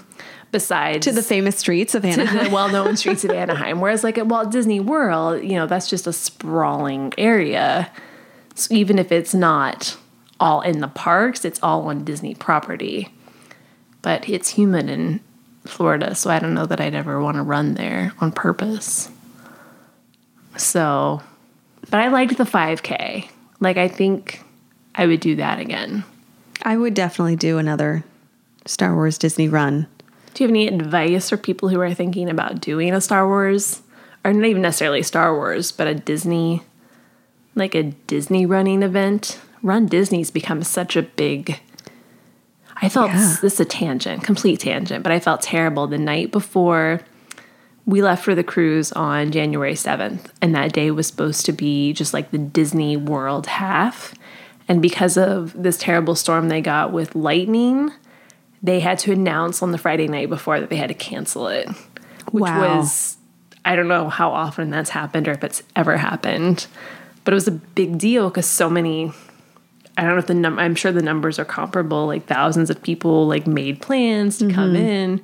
Besides 0.53 1.07
to 1.07 1.13
the 1.13 1.23
famous 1.23 1.57
streets 1.57 1.95
of 1.95 2.03
to 2.03 2.09
Anaheim. 2.09 2.45
the 2.45 2.51
well-known 2.51 2.97
streets 2.99 3.25
of 3.25 3.31
Anaheim. 3.43 3.81
Whereas 3.81 4.05
like 4.05 4.19
at 4.19 4.27
Walt 4.27 4.51
Disney 4.51 4.81
World, 4.81 5.43
you 5.43 5.55
know, 5.55 5.67
that's 5.67 5.89
just 5.89 6.07
a 6.07 6.13
sprawling 6.13 7.13
area. 7.17 7.91
So 8.55 8.75
even 8.75 8.99
if 8.99 9.11
it's 9.11 9.35
not 9.35 9.97
all 10.39 10.61
in 10.61 10.81
the 10.81 10.89
parks, 10.89 11.45
it's 11.45 11.61
all 11.63 11.89
on 11.89 12.05
Disney 12.05 12.35
property. 12.35 13.09
But 14.03 14.29
it's 14.29 14.51
humid 14.51 14.91
in 14.91 15.21
Florida, 15.65 16.15
so 16.15 16.31
I 16.31 16.39
don't 16.39 16.55
know 16.55 16.67
that 16.67 16.81
I'd 16.81 16.95
ever 16.95 17.21
want 17.21 17.37
to 17.37 17.43
run 17.43 17.75
there 17.75 18.13
on 18.21 18.33
purpose. 18.33 19.09
So, 20.57 21.23
but 21.89 22.01
I 22.01 22.09
liked 22.09 22.37
the 22.37 22.45
5K. 22.45 23.29
Like 23.61 23.77
I 23.77 23.89
think 23.89 24.43
I 24.95 25.07
would 25.07 25.21
do 25.21 25.37
that 25.37 25.61
again. 25.61 26.05
I 26.63 26.77
would 26.77 26.95
definitely 26.95 27.37
do 27.37 27.59
another 27.59 28.05
Star 28.67 28.95
Wars 28.95 29.19
Disney 29.19 29.49
run. 29.49 29.87
Do 30.35 30.43
you 30.43 30.49
have 30.49 30.53
any 30.53 30.69
advice 30.69 31.29
for 31.29 31.37
people 31.37 31.69
who 31.69 31.81
are 31.81 31.95
thinking 31.95 32.29
about 32.29 32.61
doing 32.61 32.93
a 32.93 33.01
Star 33.01 33.27
Wars, 33.27 33.83
or 34.25 34.33
not 34.33 34.47
even 34.47 34.63
necessarily 34.63 35.03
Star 35.03 35.35
Wars, 35.35 35.73
but 35.73 35.87
a 35.87 35.95
Disney, 35.95 36.63
like 37.55 37.75
a 37.75 37.83
Disney 38.07 38.47
running 38.47 38.83
event? 38.83 39.41
Run 39.63 39.87
Disney's 39.87 40.31
become 40.31 40.63
such 40.63 40.97
a 40.97 41.03
big. 41.03 41.61
I 42.81 42.89
felt 42.89 43.11
Yeah. 43.11 43.37
this 43.41 43.55
is 43.55 43.61
a 43.61 43.65
tangent, 43.65 44.25
complete 44.25 44.61
tangent, 44.61 45.03
but 45.03 45.13
I 45.13 45.21
felt 45.21 45.41
terrible 45.43 45.87
the 45.87 45.99
night 45.99 46.33
before 46.33 47.01
we 47.87 48.03
left 48.03 48.25
for 48.25 48.35
the 48.35 48.43
cruise 48.45 48.91
on 48.93 49.31
January 49.33 49.75
7th, 49.75 50.27
and 50.41 50.55
that 50.55 50.73
day 50.73 50.91
was 50.91 51.07
supposed 51.07 51.45
to 51.47 51.53
be 51.53 51.93
just 51.93 52.13
like 52.15 52.31
the 52.31 52.39
Disney 52.39 52.97
World 52.97 53.47
half. 53.47 54.15
And 54.69 54.81
because 54.81 55.17
of 55.17 55.53
this 55.61 55.77
terrible 55.77 56.15
storm 56.15 56.49
they 56.49 56.61
got 56.61 56.93
with 56.93 57.15
lightning, 57.15 57.91
they 58.63 58.81
had 58.81 58.99
to 59.01 59.13
announce 59.13 59.63
on 59.63 59.73
the 59.73 59.79
Friday 59.79 60.07
night 60.09 60.29
before 60.29 60.61
that 60.61 60.71
they 60.71 60.77
had 60.77 60.89
to 60.89 60.95
cancel 60.95 61.49
it, 61.49 61.69
which 62.31 62.43
Wow. 62.43 62.79
was, 62.79 63.17
I 63.65 63.75
don't 63.77 63.89
know 63.89 64.09
how 64.09 64.31
often 64.31 64.71
that's 64.71 64.91
happened 64.91 65.27
or 65.29 65.33
if 65.33 65.43
it's 65.45 65.63
ever 65.75 65.97
happened, 65.97 66.67
but 67.25 67.33
it 67.33 67.35
was 67.35 67.49
a 67.49 67.53
big 67.53 67.99
deal 67.99 68.29
because 68.29 68.47
so 68.47 68.69
many. 68.69 69.13
I 69.97 70.03
don't 70.03 70.13
know 70.13 70.19
if 70.19 70.27
the 70.27 70.35
num 70.35 70.59
I'm 70.59 70.75
sure 70.75 70.91
the 70.91 71.03
numbers 71.03 71.39
are 71.39 71.45
comparable. 71.45 72.07
Like 72.07 72.27
thousands 72.27 72.71
of 72.71 72.83
people 72.83 73.27
like 73.27 73.47
made 73.47 73.81
plans 73.83 74.39
to 74.39 74.51
come 74.51 74.75
in. 74.75 75.23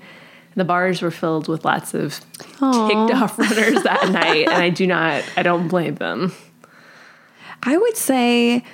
The 0.54 0.64
bars 0.64 1.02
were 1.02 1.10
filled 1.10 1.46
with 1.46 1.64
lots 1.64 1.94
of 1.94 2.20
ticked 2.40 2.62
off 2.62 3.38
runners 3.38 3.82
that 3.84 4.10
night, 4.10 4.48
and 4.48 4.62
I 4.62 4.70
do 4.70 4.86
not. 4.86 5.24
I 5.36 5.42
don't 5.42 5.68
blame 5.68 5.94
them. 5.94 6.32
I 7.62 7.76
would 7.76 7.96
say, 7.96 8.64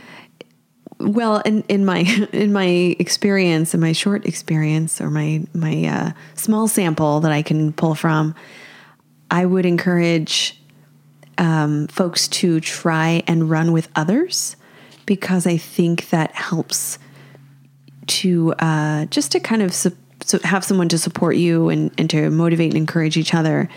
well, 0.99 1.39
in, 1.41 1.63
in 1.69 1.85
my 1.85 2.01
in 2.33 2.53
my 2.53 2.97
experience, 2.99 3.75
in 3.75 3.81
my 3.81 3.93
short 3.93 4.27
experience, 4.27 5.01
or 5.01 5.11
my 5.11 5.45
my 5.53 5.85
uh, 5.85 6.13
small 6.35 6.69
sample 6.69 7.21
that 7.21 7.33
I 7.33 7.43
can 7.43 7.73
pull 7.73 7.95
from, 7.95 8.35
I 9.31 9.47
would 9.47 9.67
encourage 9.67 10.61
um, 11.39 11.87
folks 11.89 12.29
to 12.29 12.61
try 12.61 13.23
and 13.27 13.51
run 13.51 13.73
with 13.73 13.89
others 13.97 14.57
because 15.07 15.47
I 15.47 15.57
think 15.57 16.11
that 16.11 16.33
helps 16.33 16.99
to 18.07 18.53
uh, 18.59 19.07
just 19.07 19.33
to 19.33 19.41
kind 19.41 19.63
of 19.63 19.75
su- 19.75 19.97
so 20.25 20.39
have 20.45 20.65
someone 20.65 20.89
to 20.89 20.99
support 20.99 21.37
you 21.37 21.69
and, 21.69 21.91
and 21.99 22.09
to 22.11 22.31
motivate 22.31 22.71
and 22.71 22.77
encourage 22.77 23.17
each 23.17 23.35
other 23.35 23.69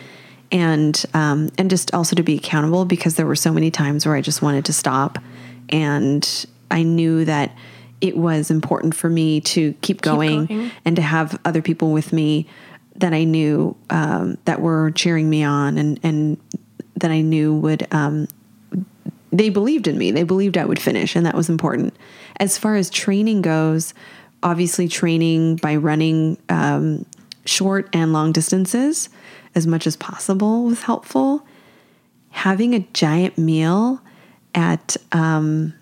and 0.51 1.05
um, 1.13 1.49
and 1.57 1.69
just 1.69 1.93
also 1.93 2.15
to 2.15 2.23
be 2.23 2.35
accountable 2.35 2.85
because 2.85 3.15
there 3.15 3.25
were 3.25 3.35
so 3.35 3.51
many 3.51 3.71
times 3.71 4.05
where 4.05 4.15
I 4.15 4.21
just 4.21 4.41
wanted 4.41 4.65
to 4.65 4.73
stop 4.73 5.19
and 5.69 6.45
I 6.71 6.83
knew 6.83 7.25
that 7.25 7.55
it 7.99 8.17
was 8.17 8.51
important 8.51 8.95
for 8.95 9.09
me 9.09 9.41
to 9.41 9.73
keep 9.81 10.01
going, 10.01 10.45
going. 10.45 10.71
and 10.85 10.95
to 10.95 11.01
have 11.01 11.39
other 11.45 11.61
people 11.61 11.91
with 11.91 12.13
me 12.13 12.47
that 12.95 13.13
I 13.13 13.23
knew 13.23 13.75
um, 13.89 14.37
that 14.45 14.61
were 14.61 14.91
cheering 14.91 15.29
me 15.29 15.43
on 15.43 15.77
and 15.77 15.99
and 16.03 16.37
that 16.97 17.11
I 17.11 17.21
knew 17.21 17.53
would 17.53 17.87
um, 17.91 18.27
they 19.31 19.49
believed 19.49 19.87
in 19.87 19.97
me. 19.97 20.11
They 20.11 20.23
believed 20.23 20.57
I 20.57 20.65
would 20.65 20.79
finish, 20.79 21.15
and 21.15 21.25
that 21.25 21.35
was 21.35 21.49
important. 21.49 21.95
As 22.39 22.57
far 22.57 22.75
as 22.75 22.89
training 22.89 23.41
goes, 23.41 23.93
obviously 24.43 24.87
training 24.87 25.57
by 25.57 25.75
running 25.75 26.37
um, 26.49 27.05
short 27.45 27.89
and 27.93 28.13
long 28.13 28.31
distances 28.31 29.09
as 29.55 29.65
much 29.67 29.87
as 29.87 29.95
possible 29.95 30.65
was 30.65 30.83
helpful. 30.83 31.45
Having 32.29 32.75
a 32.75 32.79
giant 32.93 33.37
meal 33.37 34.01
at 34.53 34.95
um, 35.11 35.73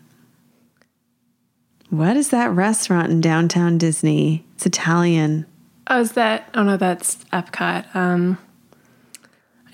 what 1.89 2.17
is 2.17 2.30
that 2.30 2.51
restaurant 2.51 3.12
in 3.12 3.21
downtown 3.21 3.78
Disney? 3.78 4.45
It's 4.56 4.65
Italian. 4.65 5.45
Oh, 5.88 5.99
is 5.99 6.13
that? 6.13 6.49
Oh 6.54 6.63
no, 6.63 6.78
that's 6.78 7.17
Epcot. 7.25 7.93
Um, 7.95 8.38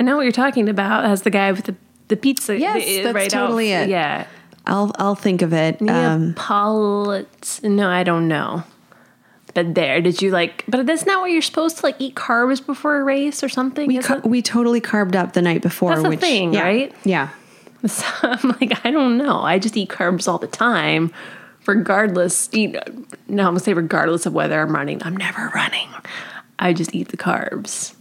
I 0.02 0.04
know 0.04 0.16
what 0.16 0.24
you're 0.24 0.32
talking 0.32 0.68
about. 0.68 1.06
As 1.06 1.22
the 1.22 1.30
guy 1.30 1.52
with 1.52 1.66
the 1.66 1.76
the 2.08 2.18
pizza. 2.18 2.58
Yes, 2.58 2.84
the- 2.84 3.14
that's 3.14 3.32
totally 3.32 3.72
out, 3.72 3.84
it. 3.84 3.90
Yeah. 3.90 4.26
I'll 4.66 4.92
I'll 4.98 5.14
think 5.14 5.44
of 5.44 5.54
it. 5.54 5.80
Um, 5.80 6.30
Neapolitan. 6.30 7.76
No, 7.76 7.88
I 7.88 8.02
don't 8.02 8.28
know. 8.28 8.64
But 9.54 9.76
there, 9.76 10.02
did 10.02 10.20
you 10.20 10.32
like? 10.32 10.64
But 10.68 10.88
that's 10.88 11.06
not 11.06 11.22
what 11.22 11.30
you're 11.30 11.44
supposed 11.44 11.78
to 11.78 11.86
like 11.86 11.98
eat 12.00 12.16
carbs 12.16 12.66
before 12.66 13.00
a 13.00 13.04
race 13.04 13.44
or 13.44 13.50
something. 13.50 13.88
we 13.88 14.00
ca- 14.00 14.22
we 14.24 14.42
totally 14.42 14.82
carved 14.82 15.16
up 15.16 15.34
the 15.34 15.42
night 15.44 15.62
before. 15.62 15.92
That's 15.92 16.02
the 16.02 16.10
which, 16.10 16.20
thing, 16.20 16.54
yeah, 16.56 16.64
right? 16.64 16.96
Yeah. 17.04 17.30
So 17.86 18.06
I'm 18.24 18.56
like, 18.60 18.86
I 18.86 18.92
don't 18.92 19.18
know. 19.18 19.40
I 19.42 19.58
just 19.60 19.76
eat 19.78 19.90
carbs 19.90 20.28
all 20.28 20.38
the 20.38 20.46
time, 20.48 21.12
regardless. 21.68 22.50
You 22.54 22.70
know, 22.70 22.82
no, 23.28 23.44
I'm 23.44 23.50
gonna 23.50 23.60
say 23.60 23.74
regardless 23.74 24.26
of 24.26 24.34
whether 24.34 24.60
I'm 24.62 24.74
running. 24.74 25.02
I'm 25.04 25.18
never 25.18 25.52
running. 25.54 25.90
I 26.60 26.74
just 26.74 26.94
eat 26.96 27.10
the 27.10 27.18
carbs. 27.18 27.96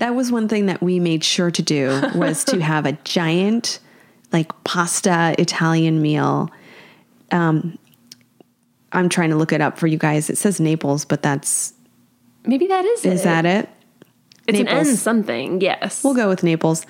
That 0.00 0.14
was 0.14 0.32
one 0.32 0.48
thing 0.48 0.66
that 0.66 0.82
we 0.82 0.98
made 0.98 1.22
sure 1.22 1.50
to 1.50 1.62
do 1.62 1.88
was 2.14 2.42
to 2.44 2.60
have 2.60 2.86
a 2.86 2.92
giant 3.04 3.78
like 4.32 4.52
pasta 4.64 5.34
Italian 5.38 6.02
meal. 6.02 6.50
Um 7.30 7.78
I'm 8.92 9.08
trying 9.08 9.30
to 9.30 9.36
look 9.36 9.52
it 9.52 9.60
up 9.60 9.78
for 9.78 9.86
you 9.86 9.98
guys. 9.98 10.28
It 10.30 10.36
says 10.38 10.58
Naples, 10.58 11.04
but 11.04 11.22
that's 11.22 11.74
Maybe 12.44 12.66
that 12.66 12.84
is. 12.84 13.04
is 13.04 13.20
it. 13.20 13.24
that 13.24 13.46
it? 13.46 13.68
It's 14.48 14.58
an 14.58 14.64
Naples. 14.64 14.88
N 14.88 14.96
something. 14.96 15.60
Yes. 15.60 16.02
We'll 16.02 16.14
go 16.14 16.28
with 16.28 16.42
Naples. 16.42 16.86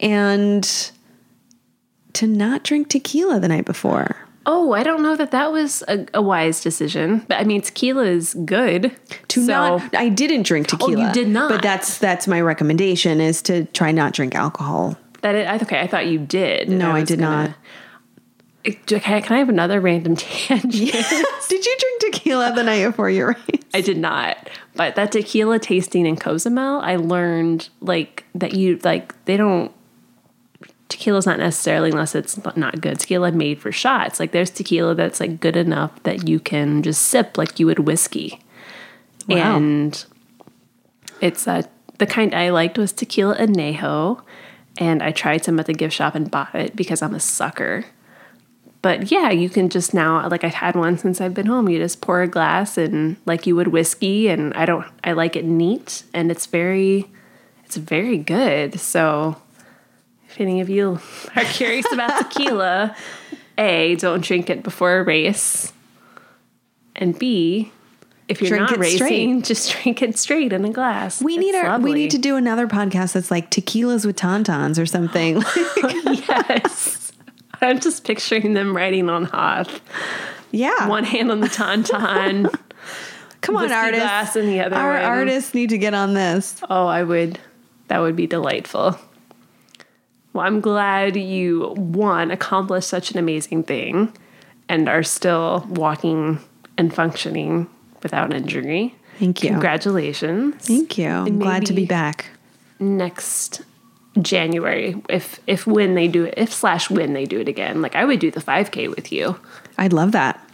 And 0.00 0.68
to 2.12 2.26
not 2.26 2.62
drink 2.62 2.88
tequila 2.88 3.40
the 3.40 3.48
night 3.48 3.64
before. 3.64 4.16
Oh, 4.44 4.72
I 4.72 4.82
don't 4.82 5.02
know 5.02 5.16
that 5.16 5.30
that 5.30 5.52
was 5.52 5.82
a, 5.88 6.06
a 6.14 6.22
wise 6.22 6.60
decision. 6.60 7.24
But 7.28 7.38
I 7.38 7.44
mean, 7.44 7.62
tequila 7.62 8.04
is 8.04 8.34
good. 8.44 8.96
To 9.28 9.44
so, 9.44 9.52
Oh, 9.54 9.76
not 9.78 9.94
I 9.94 10.08
didn't 10.08 10.42
drink 10.42 10.68
oh, 10.72 10.76
tequila. 10.76 11.06
You 11.08 11.12
did 11.12 11.28
not. 11.28 11.48
But 11.48 11.62
that's 11.62 11.98
that's 11.98 12.26
my 12.26 12.40
recommendation 12.40 13.20
is 13.20 13.42
to 13.42 13.64
try 13.66 13.92
not 13.92 14.12
drink 14.14 14.34
alcohol. 14.34 14.96
that 15.20 15.34
it, 15.34 15.62
okay. 15.62 15.80
I 15.80 15.86
thought 15.86 16.06
you 16.06 16.18
did. 16.18 16.68
No, 16.68 16.90
I 16.90 17.00
was 17.00 17.08
did 17.08 17.20
not. 17.20 17.54
Okay, 18.64 19.20
can 19.20 19.32
I 19.32 19.38
have 19.38 19.48
another 19.48 19.80
random 19.80 20.14
tangent? 20.16 20.72
Yes. 20.74 21.10
Did 21.48 21.66
you 21.66 21.76
drink 21.80 22.14
tequila 22.14 22.52
the 22.54 22.62
night 22.62 22.84
before 22.86 23.10
your 23.10 23.30
race? 23.30 23.62
I 23.74 23.80
did 23.80 23.98
not. 23.98 24.50
But 24.76 24.94
that 24.94 25.10
tequila 25.10 25.58
tasting 25.58 26.06
in 26.06 26.14
Cozumel, 26.14 26.80
I 26.80 26.94
learned 26.94 27.70
like 27.80 28.24
that 28.36 28.54
you 28.54 28.78
like 28.84 29.24
they 29.24 29.36
don't 29.36 29.72
tequila's 30.92 31.26
not 31.26 31.38
necessarily 31.38 31.90
unless 31.90 32.14
it's 32.14 32.38
not 32.56 32.80
good. 32.80 33.00
Tequila 33.00 33.32
made 33.32 33.60
for 33.60 33.72
shots. 33.72 34.20
Like 34.20 34.32
there's 34.32 34.50
tequila 34.50 34.94
that's 34.94 35.20
like 35.20 35.40
good 35.40 35.56
enough 35.56 36.02
that 36.02 36.28
you 36.28 36.38
can 36.38 36.82
just 36.82 37.02
sip 37.02 37.38
like 37.38 37.58
you 37.58 37.66
would 37.66 37.80
whiskey. 37.80 38.40
Wow. 39.26 39.56
And 39.56 40.04
it's 41.20 41.48
uh, 41.48 41.62
the 41.98 42.06
kind 42.06 42.34
I 42.34 42.50
liked 42.50 42.78
was 42.78 42.92
tequila 42.92 43.36
anejo, 43.36 44.22
and 44.76 45.02
I 45.02 45.12
tried 45.12 45.44
some 45.44 45.58
at 45.58 45.66
the 45.66 45.72
gift 45.72 45.94
shop 45.94 46.14
and 46.14 46.30
bought 46.30 46.54
it 46.54 46.76
because 46.76 47.00
I'm 47.00 47.14
a 47.14 47.20
sucker. 47.20 47.86
But 48.82 49.10
yeah, 49.10 49.30
you 49.30 49.48
can 49.48 49.68
just 49.68 49.94
now 49.94 50.28
like 50.28 50.44
I've 50.44 50.54
had 50.54 50.74
one 50.74 50.98
since 50.98 51.20
I've 51.20 51.34
been 51.34 51.46
home. 51.46 51.68
You 51.68 51.78
just 51.78 52.00
pour 52.00 52.20
a 52.20 52.28
glass 52.28 52.76
and 52.76 53.16
like 53.24 53.46
you 53.46 53.56
would 53.56 53.68
whiskey, 53.68 54.28
and 54.28 54.52
I 54.54 54.66
don't. 54.66 54.86
I 55.04 55.12
like 55.12 55.36
it 55.36 55.44
neat, 55.44 56.02
and 56.12 56.30
it's 56.30 56.46
very, 56.46 57.08
it's 57.64 57.76
very 57.76 58.18
good. 58.18 58.78
So 58.78 59.36
if 60.32 60.40
any 60.40 60.60
of 60.60 60.68
you 60.68 60.98
are 61.36 61.44
curious 61.44 61.86
about 61.92 62.30
tequila, 62.30 62.96
a 63.58 63.96
don't 63.96 64.24
drink 64.24 64.48
it 64.50 64.62
before 64.62 64.98
a 64.98 65.04
race, 65.04 65.72
and 66.96 67.18
b 67.18 67.70
if 68.28 68.40
you're 68.40 68.50
Drink 68.50 68.70
not 68.70 68.78
racing, 68.78 68.96
straight. 68.96 69.44
just 69.44 69.72
drink 69.82 70.00
it 70.00 70.16
straight 70.18 70.52
in 70.54 70.64
a 70.64 70.70
glass. 70.70 71.20
We 71.20 71.36
need 71.36 71.54
a, 71.54 71.78
we 71.78 71.92
need 71.92 72.12
to 72.12 72.18
do 72.18 72.36
another 72.36 72.66
podcast 72.66 73.12
that's 73.12 73.30
like 73.30 73.50
tequilas 73.50 74.06
with 74.06 74.16
tauntauns 74.16 74.80
or 74.80 74.86
something. 74.86 75.42
yes. 76.28 77.12
I'm 77.60 77.78
just 77.78 78.04
picturing 78.04 78.54
them 78.54 78.74
riding 78.74 79.10
on 79.10 79.24
Hoth. 79.24 79.80
yeah. 80.50 80.88
One 80.88 81.04
hand 81.04 81.30
on 81.30 81.40
the 81.40 81.48
tauntaun. 81.48 82.48
Come 83.42 83.56
on, 83.56 83.70
artists. 83.72 84.02
glass 84.04 84.36
in 84.36 84.46
the 84.46 84.60
other 84.60 84.76
Our 84.76 84.92
one. 84.94 85.02
artists 85.02 85.52
need 85.52 85.70
to 85.70 85.78
get 85.78 85.92
on 85.94 86.14
this. 86.14 86.60
oh, 86.70 86.86
I 86.86 87.02
would. 87.02 87.38
That 87.88 87.98
would 87.98 88.16
be 88.16 88.26
delightful. 88.26 88.98
Well, 90.32 90.46
I'm 90.46 90.60
glad 90.60 91.16
you 91.16 91.74
one 91.76 92.30
accomplished 92.30 92.88
such 92.88 93.10
an 93.10 93.18
amazing 93.18 93.64
thing 93.64 94.12
and 94.68 94.88
are 94.88 95.02
still 95.02 95.66
walking 95.68 96.38
and 96.78 96.94
functioning 96.94 97.68
without 98.02 98.32
injury. 98.32 98.94
Thank 99.18 99.42
you. 99.42 99.50
Congratulations. 99.50 100.54
Thank 100.66 100.96
you. 100.96 101.08
I'm 101.08 101.38
glad 101.38 101.66
to 101.66 101.72
be 101.72 101.84
back. 101.84 102.26
next 102.80 103.62
January, 104.20 105.00
if 105.08 105.40
if 105.46 105.66
when 105.66 105.94
they 105.94 106.08
do 106.08 106.24
it, 106.24 106.34
if 106.36 106.52
slash 106.52 106.90
when 106.90 107.12
they 107.12 107.24
do 107.24 107.40
it 107.40 107.48
again, 107.48 107.80
like 107.80 107.94
I 107.94 108.04
would 108.04 108.20
do 108.20 108.30
the 108.30 108.40
5K 108.40 108.94
with 108.94 109.12
you. 109.12 109.38
I'd 109.78 109.92
love 109.92 110.12
that. 110.12 110.46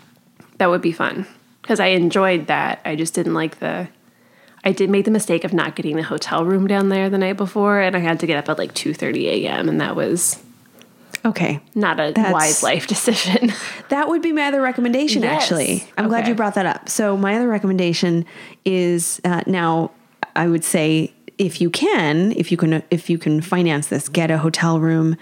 That 0.59 0.71
would 0.71 0.83
be 0.83 0.93
fun 0.93 1.27
because 1.63 1.81
I 1.81 1.87
enjoyed 1.89 2.47
that. 2.49 2.81
I 2.85 2.95
just 2.97 3.15
didn't 3.15 3.35
like 3.35 3.59
the. 3.61 3.89
I 4.65 4.73
did 4.73 4.91
make 4.91 5.05
the 5.05 5.11
mistake 5.11 5.45
of 5.45 5.53
not 5.53 5.77
getting 5.77 5.99
a 5.99 6.03
hotel 6.03 6.45
room 6.45 6.67
down 6.67 6.89
there 6.89 7.09
the 7.09 7.19
night 7.19 7.37
before, 7.37 7.81
and 7.81 7.95
I 7.97 8.01
had 8.01 8.21
to 8.21 8.27
get 8.27 8.37
up 8.39 8.49
at 8.49 8.59
like 8.59 8.75
two 8.75 8.93
thirty 8.95 9.29
a.m. 9.47 9.69
and 9.69 9.81
that 9.81 9.95
was 9.97 10.43
Okay. 11.25 11.61
not 11.75 11.99
a 11.99 12.13
That's- 12.13 12.33
wise 12.33 12.63
life 12.63 12.87
decision. 12.95 13.53
That 13.89 14.09
would 14.09 14.23
be 14.23 14.33
my 14.33 14.45
other 14.45 14.61
recommendation, 14.63 15.23
Yes. 15.23 15.43
actually. 15.43 15.85
I'm 15.99 16.09
glad 16.09 16.29
you 16.29 16.35
brought 16.35 16.55
that 16.55 16.67
up. 16.67 16.89
So, 16.89 17.17
my 17.17 17.35
other 17.37 17.49
recommendation 17.49 18.25
is 18.65 19.21
uh, 19.25 19.43
now 19.47 19.91
I 20.37 20.47
would 20.49 20.65
say 20.65 21.13
if 21.39 21.61
you 21.61 21.71
can, 21.71 22.33
if 22.33 22.51
you 22.51 22.57
can, 22.57 22.83
if 22.91 23.09
you 23.11 23.19
can 23.19 23.41
finance 23.41 23.89
this, 23.89 24.09
get 24.09 24.31
a 24.31 24.39
hotel 24.39 24.79
room 24.81 25.17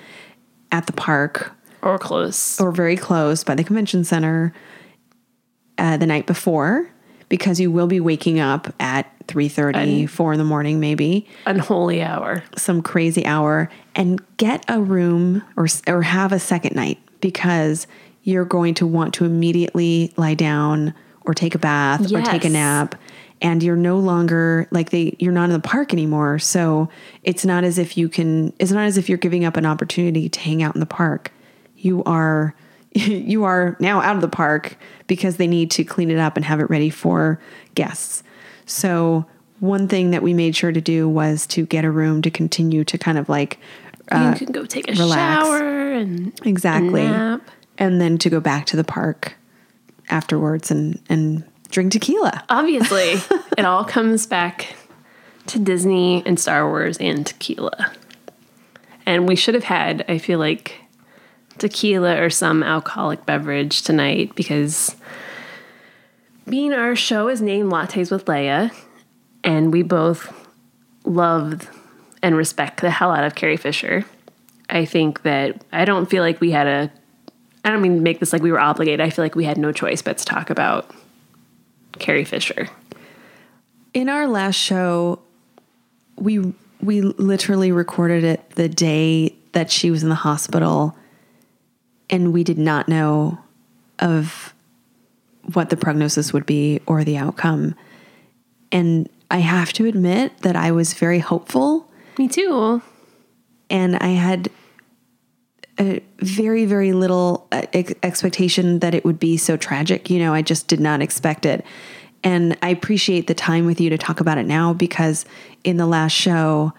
at 0.72 0.86
the 0.86 0.92
park 0.92 1.52
or 1.82 1.98
close 1.98 2.60
or 2.60 2.72
very 2.72 2.96
close 2.96 3.44
by 3.44 3.54
the 3.54 3.62
convention 3.64 4.02
center 4.04 4.52
uh, 5.78 5.96
the 5.96 6.06
night 6.06 6.26
before 6.26 6.88
because 7.28 7.60
you 7.60 7.70
will 7.70 7.86
be 7.86 8.00
waking 8.00 8.38
up 8.40 8.72
at 8.80 9.10
3.30 9.26 10.08
4 10.08 10.32
in 10.32 10.38
the 10.38 10.44
morning 10.44 10.80
maybe. 10.80 11.26
unholy 11.46 12.02
hour. 12.02 12.42
Some 12.56 12.82
crazy 12.82 13.24
hour. 13.26 13.68
And 13.94 14.20
get 14.36 14.64
a 14.68 14.80
room 14.80 15.42
or, 15.56 15.66
or 15.86 16.02
have 16.02 16.32
a 16.32 16.38
second 16.38 16.76
night 16.76 16.98
because 17.20 17.86
you're 18.22 18.44
going 18.44 18.74
to 18.74 18.86
want 18.86 19.14
to 19.14 19.24
immediately 19.24 20.12
lie 20.16 20.34
down 20.34 20.94
or 21.22 21.34
take 21.34 21.54
a 21.54 21.58
bath 21.58 22.02
yes. 22.02 22.12
or 22.12 22.22
take 22.22 22.44
a 22.44 22.48
nap. 22.48 22.94
And 23.42 23.62
you're 23.62 23.76
no 23.76 23.98
longer 23.98 24.66
like 24.70 24.90
they 24.90 25.14
you're 25.18 25.32
not 25.32 25.44
in 25.44 25.52
the 25.52 25.60
park 25.60 25.92
anymore. 25.92 26.38
So 26.38 26.88
it's 27.22 27.44
not 27.44 27.64
as 27.64 27.78
if 27.78 27.96
you 27.96 28.08
can 28.08 28.52
it's 28.58 28.72
not 28.72 28.86
as 28.86 28.96
if 28.96 29.08
you're 29.08 29.18
giving 29.18 29.44
up 29.44 29.58
an 29.58 29.66
opportunity 29.66 30.28
to 30.28 30.40
hang 30.40 30.62
out 30.62 30.74
in 30.74 30.80
the 30.80 30.86
park. 30.86 31.32
You 31.76 32.02
are 32.04 32.54
you 32.92 33.44
are 33.44 33.76
now 33.78 34.00
out 34.00 34.16
of 34.16 34.22
the 34.22 34.28
park 34.28 34.76
because 35.06 35.36
they 35.36 35.46
need 35.46 35.70
to 35.72 35.84
clean 35.84 36.10
it 36.10 36.18
up 36.18 36.36
and 36.36 36.44
have 36.46 36.60
it 36.60 36.70
ready 36.70 36.88
for 36.88 37.38
guests 37.74 38.22
so 38.66 39.24
one 39.60 39.88
thing 39.88 40.10
that 40.10 40.22
we 40.22 40.34
made 40.34 40.54
sure 40.54 40.72
to 40.72 40.80
do 40.80 41.08
was 41.08 41.46
to 41.48 41.64
get 41.64 41.84
a 41.84 41.90
room 41.90 42.20
to 42.22 42.30
continue 42.30 42.84
to 42.84 42.98
kind 42.98 43.16
of 43.16 43.28
like 43.28 43.58
uh, 44.12 44.36
you 44.38 44.46
can 44.46 44.52
go 44.52 44.64
take 44.64 44.88
a 44.88 44.92
relax. 44.92 45.46
shower 45.46 45.92
and 45.92 46.38
exactly 46.44 47.02
nap. 47.02 47.42
and 47.78 48.00
then 48.00 48.18
to 48.18 48.30
go 48.30 48.38
back 48.38 48.66
to 48.66 48.76
the 48.76 48.84
park 48.84 49.34
afterwards 50.10 50.70
and 50.70 51.00
and 51.08 51.44
drink 51.70 51.92
tequila. 51.92 52.44
Obviously, 52.48 53.14
it 53.58 53.64
all 53.64 53.84
comes 53.84 54.26
back 54.26 54.76
to 55.46 55.58
Disney 55.58 56.24
and 56.26 56.38
Star 56.38 56.68
Wars 56.68 56.96
and 56.98 57.26
tequila. 57.26 57.92
And 59.04 59.28
we 59.28 59.36
should 59.36 59.54
have 59.54 59.64
had, 59.64 60.04
I 60.08 60.18
feel 60.18 60.38
like, 60.38 60.80
tequila 61.58 62.20
or 62.20 62.28
some 62.28 62.62
alcoholic 62.62 63.24
beverage 63.24 63.82
tonight 63.82 64.34
because 64.34 64.96
being 66.48 66.72
our 66.72 66.96
show 66.96 67.28
is 67.28 67.42
named 67.42 67.70
Lattes 67.70 68.10
with 68.10 68.24
Leia, 68.26 68.72
and 69.42 69.72
we 69.72 69.82
both 69.82 70.32
loved 71.04 71.68
and 72.22 72.36
respect 72.36 72.80
the 72.80 72.90
hell 72.90 73.12
out 73.12 73.24
of 73.24 73.34
Carrie 73.34 73.56
Fisher. 73.56 74.04
I 74.68 74.84
think 74.84 75.22
that 75.22 75.62
I 75.72 75.84
don't 75.84 76.06
feel 76.06 76.22
like 76.22 76.40
we 76.40 76.50
had 76.50 76.66
a 76.66 76.92
I 77.64 77.70
don't 77.70 77.82
mean 77.82 78.02
make 78.02 78.20
this 78.20 78.32
like 78.32 78.42
we 78.42 78.52
were 78.52 78.60
obligated. 78.60 79.00
I 79.00 79.10
feel 79.10 79.24
like 79.24 79.34
we 79.34 79.44
had 79.44 79.58
no 79.58 79.72
choice 79.72 80.02
but 80.02 80.18
to 80.18 80.24
talk 80.24 80.50
about 80.50 80.90
Carrie 81.98 82.24
Fisher. 82.24 82.68
In 83.92 84.08
our 84.08 84.26
last 84.26 84.56
show, 84.56 85.20
we 86.16 86.54
we 86.80 87.00
literally 87.00 87.72
recorded 87.72 88.22
it 88.24 88.50
the 88.50 88.68
day 88.68 89.34
that 89.52 89.70
she 89.70 89.90
was 89.90 90.02
in 90.02 90.08
the 90.08 90.14
hospital 90.14 90.96
and 92.10 92.32
we 92.32 92.44
did 92.44 92.58
not 92.58 92.88
know 92.88 93.38
of 93.98 94.45
what 95.52 95.70
the 95.70 95.76
prognosis 95.76 96.32
would 96.32 96.46
be 96.46 96.80
or 96.86 97.04
the 97.04 97.16
outcome. 97.16 97.74
And 98.72 99.08
I 99.30 99.38
have 99.38 99.72
to 99.74 99.86
admit 99.86 100.38
that 100.38 100.56
I 100.56 100.72
was 100.72 100.94
very 100.94 101.18
hopeful. 101.18 101.90
Me 102.18 102.28
too. 102.28 102.82
And 103.70 103.96
I 103.96 104.08
had 104.08 104.50
a 105.78 106.00
very 106.18 106.64
very 106.64 106.92
little 106.92 107.46
uh, 107.52 107.62
ex- 107.72 107.94
expectation 108.02 108.78
that 108.78 108.94
it 108.94 109.04
would 109.04 109.18
be 109.18 109.36
so 109.36 109.56
tragic 109.58 110.08
you 110.08 110.18
know 110.18 110.32
i 110.32 110.40
just 110.40 110.68
did 110.68 110.80
not 110.80 111.02
expect 111.02 111.44
it 111.44 111.64
and 112.24 112.56
i 112.62 112.70
appreciate 112.70 113.26
the 113.26 113.34
time 113.34 113.66
with 113.66 113.78
you 113.78 113.90
to 113.90 113.98
talk 113.98 114.20
about 114.20 114.38
it 114.38 114.46
now 114.46 114.72
because 114.72 115.26
in 115.64 115.76
the 115.76 115.86
last 115.86 116.12
show 116.12 116.72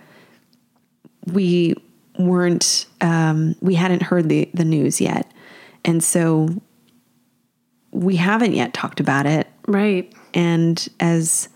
we 1.31 1.75
weren't 2.17 2.87
um, 3.01 3.55
we 3.61 3.75
hadn't 3.75 4.01
heard 4.01 4.29
the 4.29 4.49
the 4.53 4.65
news 4.65 4.99
yet 4.99 5.31
and 5.85 6.03
so 6.03 6.49
we 7.97 8.15
haven't 8.15 8.53
yet 8.53 8.73
talked 8.73 8.99
about 8.99 9.25
it 9.25 9.47
right 9.67 10.13
and 10.33 10.87
as 10.99 11.49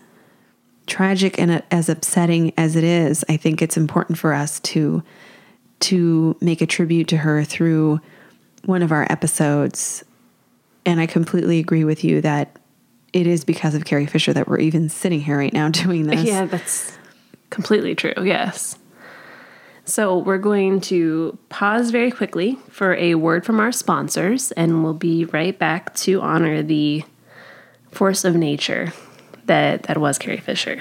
tragic 0.86 1.38
and 1.38 1.62
as 1.70 1.88
upsetting 1.88 2.52
as 2.56 2.76
it 2.76 2.84
is 2.84 3.24
i 3.28 3.36
think 3.36 3.62
it's 3.62 3.76
important 3.76 4.18
for 4.18 4.32
us 4.32 4.60
to 4.60 5.02
to 5.82 6.36
make 6.40 6.60
a 6.60 6.66
tribute 6.66 7.08
to 7.08 7.16
her 7.16 7.42
through 7.42 8.00
one 8.64 8.82
of 8.82 8.92
our 8.92 9.06
episodes. 9.10 10.04
And 10.86 11.00
I 11.00 11.06
completely 11.06 11.58
agree 11.58 11.84
with 11.84 12.04
you 12.04 12.20
that 12.20 12.56
it 13.12 13.26
is 13.26 13.44
because 13.44 13.74
of 13.74 13.84
Carrie 13.84 14.06
Fisher 14.06 14.32
that 14.32 14.48
we're 14.48 14.60
even 14.60 14.88
sitting 14.88 15.20
here 15.20 15.36
right 15.36 15.52
now 15.52 15.68
doing 15.70 16.06
this. 16.06 16.24
Yeah, 16.24 16.46
that's 16.46 16.96
completely 17.50 17.94
true. 17.94 18.14
Yes. 18.22 18.78
So 19.84 20.18
we're 20.18 20.38
going 20.38 20.80
to 20.82 21.36
pause 21.48 21.90
very 21.90 22.10
quickly 22.10 22.56
for 22.68 22.94
a 22.94 23.16
word 23.16 23.44
from 23.44 23.58
our 23.58 23.72
sponsors, 23.72 24.52
and 24.52 24.84
we'll 24.84 24.94
be 24.94 25.24
right 25.26 25.58
back 25.58 25.94
to 25.96 26.20
honor 26.20 26.62
the 26.62 27.04
force 27.90 28.24
of 28.24 28.36
nature 28.36 28.92
that, 29.46 29.84
that 29.84 29.98
was 29.98 30.18
Carrie 30.18 30.38
Fisher. 30.38 30.80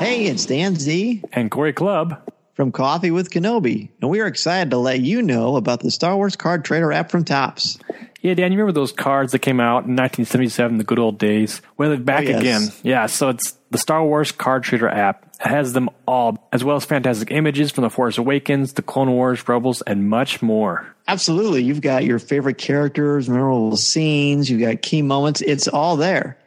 Hey, 0.00 0.26
it's 0.26 0.46
Dan 0.46 0.76
Z. 0.76 1.22
And 1.32 1.50
Corey 1.50 1.72
Club. 1.72 2.30
From 2.54 2.70
Coffee 2.70 3.10
with 3.10 3.30
Kenobi. 3.30 3.88
And 4.00 4.08
we 4.08 4.20
are 4.20 4.26
excited 4.26 4.70
to 4.70 4.78
let 4.78 5.00
you 5.00 5.22
know 5.22 5.56
about 5.56 5.80
the 5.80 5.90
Star 5.90 6.14
Wars 6.14 6.36
Card 6.36 6.64
Trader 6.64 6.92
app 6.92 7.10
from 7.10 7.24
Topps. 7.24 7.78
Yeah, 8.20 8.34
Dan, 8.34 8.52
you 8.52 8.58
remember 8.58 8.72
those 8.72 8.92
cards 8.92 9.32
that 9.32 9.40
came 9.40 9.58
out 9.58 9.84
in 9.84 9.96
1977, 9.96 10.78
the 10.78 10.84
good 10.84 11.00
old 11.00 11.18
days? 11.18 11.60
Well, 11.76 11.90
they're 11.90 11.98
back 11.98 12.26
oh, 12.26 12.28
yes. 12.28 12.40
again. 12.40 12.68
Yeah, 12.82 13.06
so 13.06 13.28
it's 13.30 13.58
the 13.74 13.78
Star 13.78 14.04
Wars 14.04 14.32
Card 14.32 14.62
Trader 14.62 14.88
app. 14.88 15.36
Has 15.40 15.72
them 15.72 15.90
all, 16.06 16.48
as 16.52 16.62
well 16.62 16.76
as 16.76 16.84
fantastic 16.84 17.30
images 17.32 17.72
from 17.72 17.82
The 17.82 17.90
Force 17.90 18.16
Awakens, 18.16 18.74
The 18.74 18.82
Clone 18.82 19.10
Wars, 19.10 19.46
Rebels, 19.48 19.82
and 19.82 20.08
much 20.08 20.40
more. 20.40 20.94
Absolutely. 21.08 21.64
You've 21.64 21.80
got 21.80 22.04
your 22.04 22.20
favorite 22.20 22.56
characters, 22.56 23.28
memorable 23.28 23.76
scenes, 23.76 24.48
you've 24.48 24.60
got 24.60 24.80
key 24.80 25.02
moments. 25.02 25.40
It's 25.40 25.66
all 25.66 25.96
there. 25.96 26.38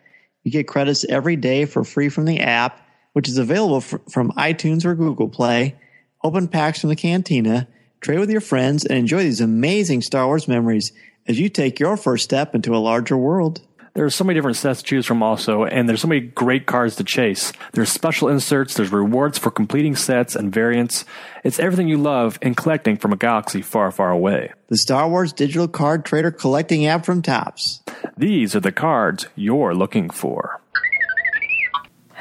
You 0.43 0.51
get 0.51 0.69
credits 0.69 1.03
every 1.03 1.35
day 1.35 1.65
for 1.65 1.83
free 1.83 2.09
from 2.09 2.25
the 2.25 2.39
app 2.39 2.81
which 3.17 3.27
is 3.27 3.39
available 3.39 3.81
from 3.81 4.31
iTunes 4.33 4.85
or 4.85 4.93
Google 4.93 5.27
Play. 5.27 5.75
Open 6.23 6.47
packs 6.47 6.81
from 6.81 6.91
the 6.91 6.95
cantina, 6.95 7.67
trade 7.99 8.19
with 8.19 8.29
your 8.29 8.41
friends, 8.41 8.85
and 8.85 8.95
enjoy 8.95 9.23
these 9.23 9.41
amazing 9.41 10.03
Star 10.03 10.27
Wars 10.27 10.47
memories 10.47 10.91
as 11.27 11.39
you 11.39 11.49
take 11.49 11.79
your 11.79 11.97
first 11.97 12.23
step 12.23 12.53
into 12.53 12.75
a 12.75 12.77
larger 12.77 13.17
world. 13.17 13.66
There's 13.97 14.13
so 14.13 14.23
many 14.23 14.37
different 14.37 14.57
sets 14.57 14.83
to 14.83 14.85
choose 14.85 15.07
from 15.07 15.23
also, 15.23 15.63
and 15.63 15.89
there's 15.89 16.01
so 16.01 16.07
many 16.07 16.21
great 16.21 16.67
cards 16.67 16.97
to 16.97 17.03
chase. 17.03 17.51
There's 17.73 17.91
special 17.91 18.29
inserts, 18.29 18.75
there's 18.75 18.91
rewards 18.91 19.39
for 19.39 19.49
completing 19.49 19.95
sets 19.95 20.35
and 20.35 20.53
variants. 20.53 21.03
It's 21.43 21.57
everything 21.57 21.87
you 21.87 21.97
love 21.97 22.37
in 22.43 22.53
collecting 22.53 22.97
from 22.97 23.11
a 23.11 23.15
galaxy 23.15 23.63
far, 23.63 23.89
far 23.89 24.11
away. 24.11 24.53
The 24.67 24.77
Star 24.77 25.09
Wars 25.09 25.33
Digital 25.33 25.67
Card 25.67 26.05
Trader 26.05 26.29
Collecting 26.29 26.85
app 26.85 27.07
from 27.07 27.23
Topps. 27.23 27.81
These 28.15 28.55
are 28.55 28.59
the 28.59 28.71
cards 28.71 29.29
you're 29.35 29.73
looking 29.73 30.11
for. 30.11 30.61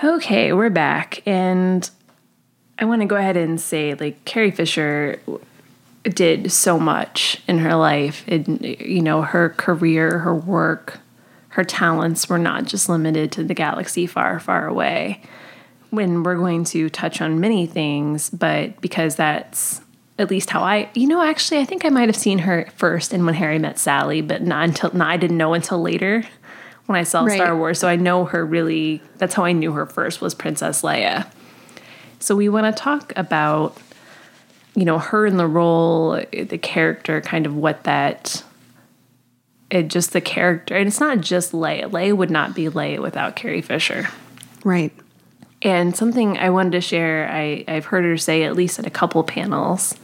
Okay, 0.02 0.54
we're 0.54 0.70
back. 0.70 1.22
And 1.26 1.90
I 2.78 2.86
want 2.86 3.02
to 3.02 3.06
go 3.06 3.16
ahead 3.16 3.36
and 3.36 3.60
say, 3.60 3.92
like, 3.92 4.24
Carrie 4.24 4.50
Fisher 4.50 5.20
did 6.04 6.50
so 6.50 6.78
much 6.78 7.42
in 7.46 7.58
her 7.58 7.74
life. 7.74 8.24
And, 8.26 8.64
you 8.64 9.02
know, 9.02 9.20
her 9.20 9.50
career, 9.50 10.20
her 10.20 10.34
work, 10.34 11.00
her 11.56 11.64
talents 11.64 12.28
were 12.28 12.38
not 12.38 12.66
just 12.66 12.86
limited 12.86 13.32
to 13.32 13.42
the 13.42 13.54
galaxy 13.54 14.06
far, 14.06 14.38
far 14.38 14.66
away. 14.66 15.22
When 15.88 16.22
we're 16.22 16.36
going 16.36 16.64
to 16.64 16.90
touch 16.90 17.22
on 17.22 17.40
many 17.40 17.66
things, 17.66 18.28
but 18.28 18.78
because 18.82 19.16
that's 19.16 19.80
at 20.18 20.28
least 20.28 20.50
how 20.50 20.60
I, 20.60 20.90
you 20.92 21.06
know, 21.06 21.22
actually, 21.22 21.60
I 21.60 21.64
think 21.64 21.86
I 21.86 21.88
might 21.88 22.10
have 22.10 22.16
seen 22.16 22.40
her 22.40 22.68
first 22.76 23.14
in 23.14 23.24
When 23.24 23.32
Harry 23.32 23.58
Met 23.58 23.78
Sally, 23.78 24.20
but 24.20 24.42
not 24.42 24.64
until, 24.64 24.92
not, 24.92 25.08
I 25.08 25.16
didn't 25.16 25.38
know 25.38 25.54
until 25.54 25.80
later 25.80 26.24
when 26.84 26.98
I 26.98 27.04
saw 27.04 27.24
right. 27.24 27.36
Star 27.36 27.56
Wars. 27.56 27.78
So 27.78 27.88
I 27.88 27.96
know 27.96 28.26
her 28.26 28.44
really, 28.44 29.00
that's 29.16 29.32
how 29.32 29.46
I 29.46 29.52
knew 29.52 29.72
her 29.72 29.86
first 29.86 30.20
was 30.20 30.34
Princess 30.34 30.82
Leia. 30.82 31.26
So 32.18 32.36
we 32.36 32.50
want 32.50 32.66
to 32.66 32.82
talk 32.82 33.14
about, 33.16 33.78
you 34.74 34.84
know, 34.84 34.98
her 34.98 35.24
in 35.24 35.38
the 35.38 35.46
role, 35.46 36.22
the 36.32 36.58
character, 36.58 37.22
kind 37.22 37.46
of 37.46 37.56
what 37.56 37.84
that, 37.84 38.44
it 39.70 39.88
just 39.88 40.12
the 40.12 40.20
character. 40.20 40.76
And 40.76 40.86
it's 40.86 41.00
not 41.00 41.20
just 41.20 41.52
Leia. 41.52 41.90
Leia 41.90 42.16
would 42.16 42.30
not 42.30 42.54
be 42.54 42.66
Leia 42.66 43.00
without 43.00 43.36
Carrie 43.36 43.62
Fisher. 43.62 44.08
Right. 44.64 44.92
And 45.62 45.96
something 45.96 46.38
I 46.38 46.50
wanted 46.50 46.72
to 46.72 46.80
share, 46.80 47.28
I, 47.30 47.64
I've 47.66 47.86
heard 47.86 48.04
her 48.04 48.16
say 48.16 48.44
at 48.44 48.54
least 48.54 48.78
at 48.78 48.86
a 48.86 48.90
couple 48.90 49.22
panels. 49.24 49.94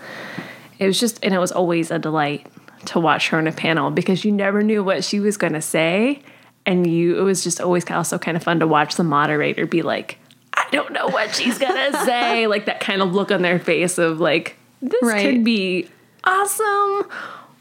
It 0.78 0.86
was 0.86 0.98
just, 0.98 1.22
and 1.24 1.34
it 1.34 1.38
was 1.38 1.52
always 1.52 1.90
a 1.90 1.98
delight 1.98 2.46
to 2.86 2.98
watch 2.98 3.28
her 3.28 3.38
in 3.38 3.46
a 3.46 3.52
panel 3.52 3.90
because 3.90 4.24
you 4.24 4.32
never 4.32 4.62
knew 4.62 4.82
what 4.82 5.04
she 5.04 5.20
was 5.20 5.36
going 5.36 5.52
to 5.52 5.62
say 5.62 6.22
and 6.66 6.86
you 6.86 7.18
it 7.18 7.22
was 7.22 7.42
just 7.42 7.60
always 7.60 7.88
also 7.90 8.18
kind 8.18 8.36
of 8.36 8.42
fun 8.42 8.60
to 8.60 8.66
watch 8.66 8.96
the 8.96 9.04
moderator 9.04 9.66
be 9.66 9.82
like 9.82 10.18
i 10.54 10.66
don't 10.72 10.92
know 10.92 11.08
what 11.08 11.34
she's 11.34 11.58
gonna 11.58 11.92
say 12.04 12.46
like 12.46 12.66
that 12.66 12.80
kind 12.80 13.02
of 13.02 13.14
look 13.14 13.30
on 13.30 13.42
their 13.42 13.58
face 13.58 13.98
of 13.98 14.20
like 14.20 14.56
this 14.80 15.02
right. 15.02 15.22
could 15.22 15.44
be 15.44 15.88
awesome 16.24 17.08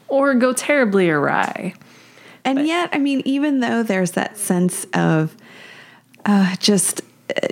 or 0.08 0.34
go 0.34 0.52
terribly 0.52 1.08
awry 1.10 1.74
and 2.44 2.58
but, 2.58 2.66
yet 2.66 2.88
i 2.92 2.98
mean 2.98 3.22
even 3.24 3.60
though 3.60 3.82
there's 3.82 4.12
that 4.12 4.36
sense 4.36 4.86
of 4.94 5.36
uh, 6.24 6.54
just 6.56 7.00
uh, 7.36 7.48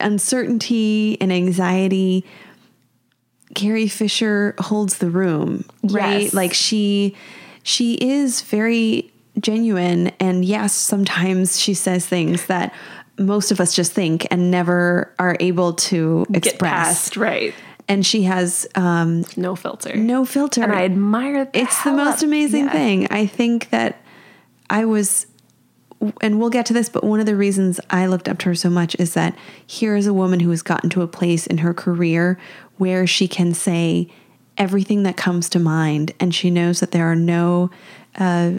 uncertainty 0.00 1.16
and 1.20 1.32
anxiety. 1.32 2.24
Carrie 3.54 3.88
Fisher 3.88 4.54
holds 4.58 4.98
the 4.98 5.10
room, 5.10 5.64
right? 5.82 6.22
Yes. 6.24 6.34
Like 6.34 6.54
she 6.54 7.16
she 7.62 7.94
is 7.94 8.42
very 8.42 9.10
genuine 9.38 10.08
and 10.20 10.44
yes, 10.44 10.72
sometimes 10.72 11.58
she 11.58 11.74
says 11.74 12.06
things 12.06 12.46
that 12.46 12.72
most 13.18 13.50
of 13.50 13.60
us 13.60 13.74
just 13.74 13.92
think 13.92 14.26
and 14.30 14.50
never 14.50 15.12
are 15.18 15.36
able 15.40 15.72
to 15.74 16.26
express. 16.32 16.60
past, 16.60 17.16
right. 17.16 17.54
And 17.88 18.06
she 18.06 18.22
has 18.22 18.68
um 18.76 19.24
No 19.36 19.56
filter. 19.56 19.96
no 19.96 20.24
filter. 20.24 20.62
And 20.62 20.72
I 20.72 20.84
admire 20.84 21.44
that. 21.46 21.56
it's 21.56 21.82
the 21.82 21.92
most 21.92 22.22
amazing 22.22 22.68
thing. 22.68 23.08
I 23.10 23.26
think 23.26 23.70
that 23.70 23.99
I 24.70 24.84
was, 24.84 25.26
and 26.22 26.38
we'll 26.38 26.50
get 26.50 26.64
to 26.66 26.72
this, 26.72 26.88
but 26.88 27.04
one 27.04 27.20
of 27.20 27.26
the 27.26 27.36
reasons 27.36 27.80
I 27.90 28.06
looked 28.06 28.28
up 28.28 28.38
to 28.38 28.46
her 28.46 28.54
so 28.54 28.70
much 28.70 28.96
is 28.98 29.14
that 29.14 29.36
here 29.66 29.96
is 29.96 30.06
a 30.06 30.14
woman 30.14 30.40
who 30.40 30.50
has 30.50 30.62
gotten 30.62 30.88
to 30.90 31.02
a 31.02 31.08
place 31.08 31.46
in 31.46 31.58
her 31.58 31.74
career 31.74 32.38
where 32.78 33.06
she 33.06 33.28
can 33.28 33.52
say 33.52 34.08
everything 34.56 35.02
that 35.02 35.16
comes 35.16 35.48
to 35.50 35.58
mind, 35.58 36.12
and 36.20 36.34
she 36.34 36.50
knows 36.50 36.80
that 36.80 36.92
there 36.92 37.10
are 37.10 37.16
no 37.16 37.70
uh, 38.16 38.52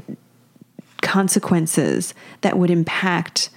consequences 1.01 2.13
that 2.41 2.57
would 2.57 2.69
impact 2.69 3.49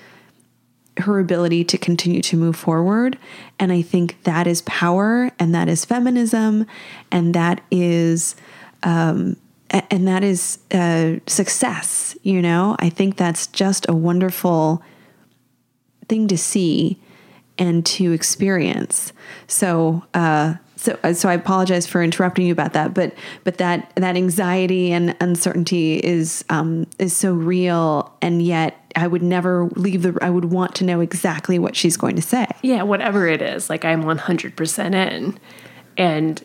her 0.99 1.19
ability 1.19 1.65
to 1.65 1.77
continue 1.77 2.23
to 2.23 2.37
move 2.37 2.55
forward. 2.55 3.19
And 3.59 3.73
I 3.73 3.83
think 3.83 4.23
that 4.23 4.47
is 4.47 4.63
power 4.63 5.33
and 5.39 5.53
that 5.55 5.69
is 5.69 5.85
feminism 5.85 6.67
and 7.11 7.35
that 7.35 7.63
is 7.71 8.37
um 8.85 9.37
and 9.71 10.07
that 10.07 10.23
is 10.23 10.59
uh 10.73 11.17
success, 11.27 12.17
you 12.23 12.41
know? 12.41 12.77
I 12.79 12.91
think 12.91 13.17
that's 13.17 13.47
just 13.49 13.89
a 13.89 13.95
wonderful 13.95 14.83
thing 16.09 16.29
to 16.29 16.39
see 16.39 17.01
and 17.59 17.85
to 17.87 18.13
experience. 18.13 19.13
So 19.47 20.05
uh 20.15 20.55
so 20.77 20.99
so 21.13 21.29
I 21.29 21.35
apologize 21.35 21.87
for 21.87 22.03
interrupting 22.03 22.47
you 22.47 22.53
about 22.53 22.75
that, 22.75 22.95
but 22.95 23.15
but 23.43 23.59
that 23.59 23.93
that 23.97 24.17
anxiety 24.17 24.93
and 24.93 25.17
uncertainty 25.21 25.97
is 25.97 26.45
um 26.51 26.87
is 26.99 27.17
so 27.17 27.33
real 27.33 28.17
and 28.21 28.43
yet 28.43 28.81
I 28.97 29.07
would 29.07 29.23
never 29.23 29.69
leave 29.77 30.03
the 30.03 30.17
I 30.23 30.31
would 30.31 30.47
want 30.47 30.75
to 30.77 30.85
know 30.85 31.01
exactly 31.01 31.59
what 31.59 31.75
she's 31.75 31.97
going 31.97 32.17
to 32.17 32.23
say. 32.23 32.47
Yeah, 32.63 32.83
whatever 32.83 33.27
it 33.27 33.43
is, 33.43 33.69
like 33.69 33.85
I'm 33.85 34.05
100% 34.05 34.95
in. 34.95 35.39
And, 35.97 36.45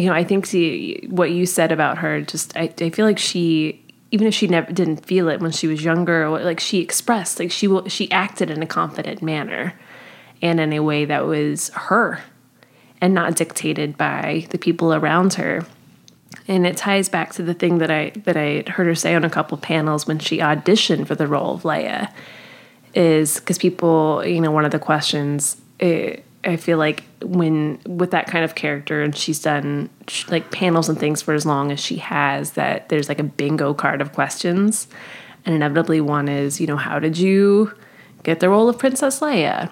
you 0.00 0.06
know, 0.06 0.14
I 0.14 0.24
think 0.24 0.48
the, 0.48 1.06
what 1.10 1.30
you 1.30 1.44
said 1.44 1.72
about 1.72 1.98
her, 1.98 2.22
just, 2.22 2.56
I, 2.56 2.72
I 2.80 2.88
feel 2.88 3.04
like 3.04 3.18
she, 3.18 3.84
even 4.10 4.26
if 4.26 4.34
she 4.34 4.46
never 4.46 4.72
didn't 4.72 5.04
feel 5.04 5.28
it 5.28 5.40
when 5.40 5.50
she 5.50 5.66
was 5.66 5.84
younger, 5.84 6.28
like 6.30 6.58
she 6.58 6.78
expressed, 6.78 7.38
like 7.38 7.52
she 7.52 7.68
will, 7.68 7.86
she 7.86 8.10
acted 8.10 8.50
in 8.50 8.62
a 8.62 8.66
confident 8.66 9.20
manner 9.20 9.78
and 10.40 10.58
in 10.58 10.72
a 10.72 10.80
way 10.80 11.04
that 11.04 11.26
was 11.26 11.68
her 11.70 12.20
and 13.02 13.12
not 13.12 13.36
dictated 13.36 13.98
by 13.98 14.46
the 14.50 14.58
people 14.58 14.94
around 14.94 15.34
her. 15.34 15.66
And 16.48 16.66
it 16.66 16.78
ties 16.78 17.10
back 17.10 17.34
to 17.34 17.42
the 17.42 17.54
thing 17.54 17.78
that 17.78 17.90
I 17.90 18.10
that 18.24 18.36
I 18.36 18.64
heard 18.70 18.86
her 18.86 18.94
say 18.94 19.14
on 19.14 19.24
a 19.24 19.30
couple 19.30 19.58
panels 19.58 20.06
when 20.06 20.18
she 20.18 20.38
auditioned 20.38 21.06
for 21.06 21.14
the 21.14 21.26
role 21.26 21.54
of 21.54 21.62
Leia, 21.62 22.12
is 22.94 23.38
because 23.38 23.58
people, 23.58 24.24
you 24.24 24.40
know, 24.40 24.50
one 24.50 24.64
of 24.64 24.70
the 24.70 24.78
questions 24.78 25.60
eh, 25.80 26.16
I 26.44 26.56
feel 26.56 26.78
like 26.78 27.04
when 27.22 27.80
with 27.86 28.12
that 28.12 28.26
kind 28.26 28.44
of 28.44 28.54
character, 28.54 29.02
and 29.02 29.16
she's 29.16 29.40
done 29.40 29.90
like 30.28 30.50
panels 30.50 30.88
and 30.88 30.98
things 30.98 31.20
for 31.22 31.34
as 31.34 31.44
long 31.44 31.70
as 31.70 31.80
she 31.80 31.96
has, 31.96 32.52
that 32.52 32.88
there's 32.88 33.08
like 33.08 33.18
a 33.18 33.24
bingo 33.24 33.74
card 33.74 34.00
of 34.00 34.12
questions, 34.12 34.88
and 35.44 35.54
inevitably 35.54 36.00
one 36.00 36.28
is, 36.28 36.60
you 36.60 36.66
know, 36.66 36.76
how 36.76 36.98
did 36.98 37.18
you 37.18 37.74
get 38.22 38.40
the 38.40 38.48
role 38.48 38.68
of 38.68 38.78
Princess 38.78 39.20
Leia? 39.20 39.70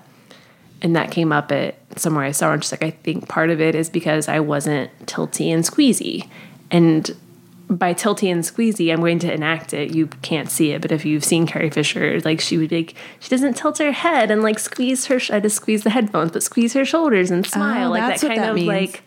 and 0.80 0.94
that 0.94 1.10
came 1.10 1.32
up 1.32 1.50
at 1.52 1.76
somewhere 1.96 2.24
I 2.24 2.32
saw, 2.32 2.52
and 2.52 2.62
she's 2.62 2.72
like, 2.72 2.82
I 2.82 2.90
think 2.90 3.28
part 3.28 3.50
of 3.50 3.60
it 3.60 3.74
is 3.74 3.90
because 3.90 4.28
I 4.28 4.40
wasn't 4.40 4.90
tilty 5.06 5.52
and 5.52 5.64
squeezy. 5.64 6.28
And 6.70 7.10
by 7.68 7.92
tilty 7.92 8.32
and 8.32 8.42
squeezy, 8.42 8.92
I'm 8.92 9.00
going 9.00 9.18
to 9.20 9.32
enact 9.32 9.74
it. 9.74 9.94
You 9.94 10.06
can't 10.22 10.50
see 10.50 10.72
it, 10.72 10.80
but 10.80 10.90
if 10.90 11.04
you've 11.04 11.24
seen 11.24 11.46
Carrie 11.46 11.70
Fisher, 11.70 12.20
like 12.24 12.40
she 12.40 12.56
would 12.56 12.70
be, 12.70 12.76
like, 12.78 12.94
she 13.20 13.28
doesn't 13.28 13.56
tilt 13.56 13.78
her 13.78 13.92
head 13.92 14.30
and 14.30 14.42
like 14.42 14.58
squeeze 14.58 15.06
her. 15.06 15.20
I 15.30 15.40
just 15.40 15.56
squeeze 15.56 15.84
the 15.84 15.90
headphones, 15.90 16.32
but 16.32 16.42
squeeze 16.42 16.72
her 16.72 16.84
shoulders 16.84 17.30
and 17.30 17.46
oh, 17.46 17.48
smile, 17.48 17.90
like 17.90 18.02
Oh, 18.02 18.06
that's 18.08 18.22
that 18.22 18.28
kind 18.28 18.40
that 18.40 18.50
of 18.50 18.54
means. 18.54 18.68
like, 18.68 19.02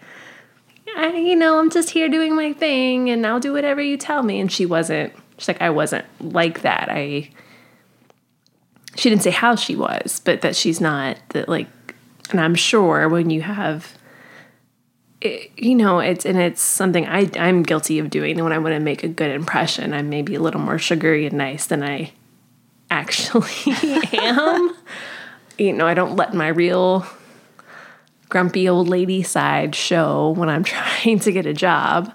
I, 0.95 1.15
you 1.15 1.35
know, 1.35 1.59
I'm 1.59 1.69
just 1.69 1.89
here 1.91 2.09
doing 2.09 2.35
my 2.35 2.53
thing, 2.53 3.09
and 3.09 3.25
I'll 3.25 3.39
do 3.39 3.53
whatever 3.53 3.81
you 3.81 3.97
tell 3.97 4.23
me. 4.23 4.39
And 4.39 4.51
she 4.51 4.65
wasn't. 4.65 5.13
She's 5.37 5.47
like, 5.47 5.61
I 5.61 5.69
wasn't 5.69 6.05
like 6.19 6.61
that. 6.61 6.89
I 6.89 7.29
she 8.95 9.09
didn't 9.09 9.23
say 9.23 9.31
how 9.31 9.55
she 9.55 9.75
was, 9.75 10.21
but 10.23 10.41
that 10.41 10.55
she's 10.55 10.81
not 10.81 11.17
that 11.29 11.47
like, 11.47 11.67
and 12.29 12.39
I'm 12.39 12.55
sure 12.55 13.07
when 13.09 13.29
you 13.29 13.41
have, 13.41 13.97
it, 15.21 15.51
you 15.55 15.75
know, 15.75 15.99
it's 15.99 16.25
and 16.25 16.37
it's 16.39 16.61
something 16.61 17.05
I 17.07 17.29
I'm 17.37 17.63
guilty 17.63 17.99
of 17.99 18.09
doing. 18.09 18.35
And 18.37 18.43
when 18.43 18.53
I 18.53 18.57
want 18.57 18.73
to 18.73 18.79
make 18.79 19.03
a 19.03 19.07
good 19.07 19.31
impression, 19.31 19.93
I'm 19.93 20.09
maybe 20.09 20.35
a 20.35 20.39
little 20.39 20.61
more 20.61 20.79
sugary 20.79 21.25
and 21.25 21.37
nice 21.37 21.67
than 21.67 21.83
I 21.83 22.11
actually 22.89 23.49
am. 24.13 24.75
You 25.57 25.73
know, 25.73 25.87
I 25.87 25.93
don't 25.93 26.15
let 26.15 26.33
my 26.33 26.47
real 26.47 27.05
grumpy 28.29 28.67
old 28.67 28.87
lady 28.87 29.21
side 29.21 29.75
show 29.75 30.31
when 30.31 30.49
I'm 30.49 30.63
trying 30.65 31.19
to 31.19 31.31
get 31.31 31.45
a 31.45 31.53
job. 31.53 32.13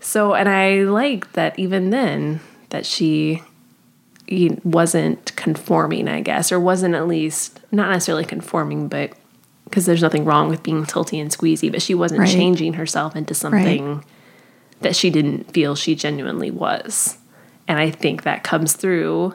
So, 0.00 0.34
and 0.34 0.48
I 0.48 0.82
like 0.82 1.32
that 1.32 1.58
even 1.58 1.90
then 1.90 2.40
that 2.70 2.84
she 2.84 3.42
wasn't 4.64 5.34
conforming, 5.36 6.08
I 6.08 6.20
guess, 6.20 6.50
or 6.50 6.58
wasn't 6.58 6.94
at 6.94 7.06
least 7.06 7.60
not 7.70 7.90
necessarily 7.90 8.24
conforming, 8.24 8.88
but 8.88 9.12
because 9.74 9.86
there's 9.86 10.02
nothing 10.02 10.24
wrong 10.24 10.48
with 10.48 10.62
being 10.62 10.84
tilty 10.84 11.20
and 11.20 11.32
squeezy, 11.32 11.68
but 11.68 11.82
she 11.82 11.96
wasn't 11.96 12.20
Right. 12.20 12.28
changing 12.28 12.74
herself 12.74 13.16
into 13.16 13.34
something 13.34 14.04
that 14.82 14.94
she 14.94 15.10
didn't 15.10 15.50
feel 15.52 15.74
she 15.74 15.96
genuinely 15.96 16.52
was. 16.52 17.18
And 17.66 17.80
I 17.80 17.90
think 17.90 18.22
that 18.22 18.44
comes 18.44 18.74
through 18.74 19.34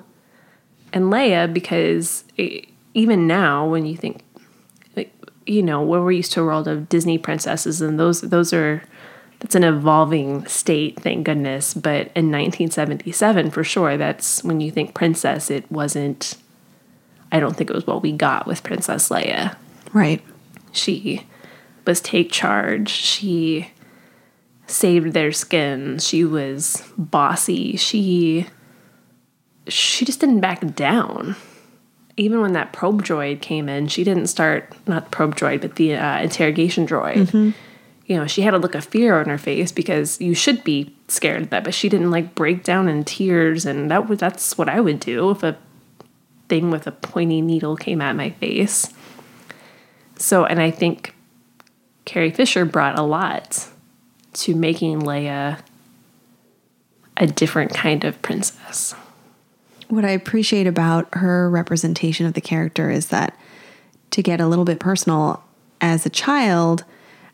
in 0.94 1.10
Leia 1.10 1.54
because 1.54 2.24
it, 2.38 2.70
even 2.94 3.28
now, 3.28 3.68
when 3.68 3.86
you 3.86 3.98
think, 3.98 4.22
like, 4.96 5.12
you 5.46 5.62
know, 5.62 5.82
where 5.82 6.00
we're 6.02 6.14
used 6.14 6.32
to 6.32 6.42
a 6.42 6.46
world 6.46 6.70
of 6.70 6.88
Disney 6.88 7.18
princesses, 7.18 7.82
and 7.82 8.00
those 8.00 8.22
those 8.22 8.54
are 8.54 8.82
that's 9.40 9.56
an 9.56 9.66
evolving 9.66 10.46
state, 10.48 11.02
thank 11.02 11.26
goodness. 11.26 11.74
But 11.74 12.12
in 12.16 12.32
1977, 12.32 13.52
for 13.52 13.66
sure, 13.66 13.98
that's 13.98 14.42
when 14.42 14.62
you 14.62 14.72
think 14.72 14.94
princess, 14.94 15.52
it 15.52 15.70
wasn't. 15.70 16.38
I 17.30 17.42
don't 17.42 17.58
think 17.58 17.70
it 17.70 17.76
was 17.76 17.86
what 17.86 18.02
we 18.02 18.14
got 18.14 18.48
with 18.48 18.64
Princess 18.64 19.10
Leia. 19.10 19.58
Right. 19.94 20.22
She 20.72 21.26
was 21.86 22.02
take 22.02 22.32
charge. 22.32 22.90
She 22.90 23.72
saved 24.68 25.14
their 25.14 25.32
skins. 25.32 26.08
She 26.08 26.24
was 26.24 26.84
bossy. 26.98 27.76
She 27.78 28.46
she 29.68 30.06
just 30.06 30.20
didn't 30.20 30.40
back 30.40 30.76
down. 30.76 31.36
Even 32.18 32.42
when 32.42 32.54
that 32.54 32.74
probe 32.74 33.04
droid 33.04 33.42
came 33.42 33.70
in, 33.70 33.88
she 33.88 34.04
didn't 34.04 34.28
start 34.28 34.74
not 34.88 35.06
the 35.06 35.10
probe 35.12 35.36
droid, 35.36 35.62
but 35.62 35.76
the 35.76 35.96
uh, 35.96 36.22
interrogation 36.22 36.86
droid. 36.86 37.54
You 38.06 38.18
know, 38.18 38.28
she 38.28 38.42
had 38.42 38.56
a 38.56 38.58
look 38.58 38.74
of 38.76 38.84
fear 38.84 39.20
on 39.20 39.28
her 39.28 39.38
face 39.38 39.72
because 39.72 40.20
you 40.20 40.34
should 40.34 40.64
be 40.64 40.96
scared 41.08 41.44
of 41.44 41.50
that, 41.52 41.64
but 41.64 41.76
she 41.76 41.90
didn't 41.90 42.10
like 42.12 42.34
break 42.34 42.64
down 42.64 42.90
in 42.90 43.04
tears, 43.04 43.66
and 43.66 43.90
that 43.92 44.10
was 44.10 44.20
that's 44.20 44.58
what 44.58 44.68
I 44.68 44.82
would 44.82 45.00
do 45.00 45.30
if 45.30 45.44
a 45.44 45.58
thing 46.50 46.72
with 46.72 46.88
a 46.88 46.92
pointy 46.92 47.42
needle 47.42 47.78
came 47.78 48.02
at 48.02 48.16
my 48.16 48.32
face. 48.32 48.92
So, 50.20 50.46
and 50.46 50.62
I 50.62 50.70
think 50.70 51.16
Carrie 52.06 52.32
Fisher 52.32 52.66
brought 52.66 53.00
a 53.00 53.04
lot 53.04 53.68
to 54.34 54.54
making 54.54 55.02
Leia 55.02 55.60
a 57.18 57.28
different 57.28 57.74
kind 57.74 58.04
of 58.04 58.22
princess. 58.22 58.94
What 59.88 60.06
I 60.06 60.12
appreciate 60.12 60.68
about 60.68 61.08
her 61.14 61.50
representation 61.50 62.26
of 62.26 62.34
the 62.34 62.42
character 62.42 62.92
is 62.92 63.08
that 63.08 63.36
to 64.12 64.22
get 64.22 64.40
a 64.40 64.48
little 64.48 64.66
bit 64.66 64.80
personal, 64.80 65.44
as 65.82 66.06
a 66.06 66.10
child, 66.10 66.84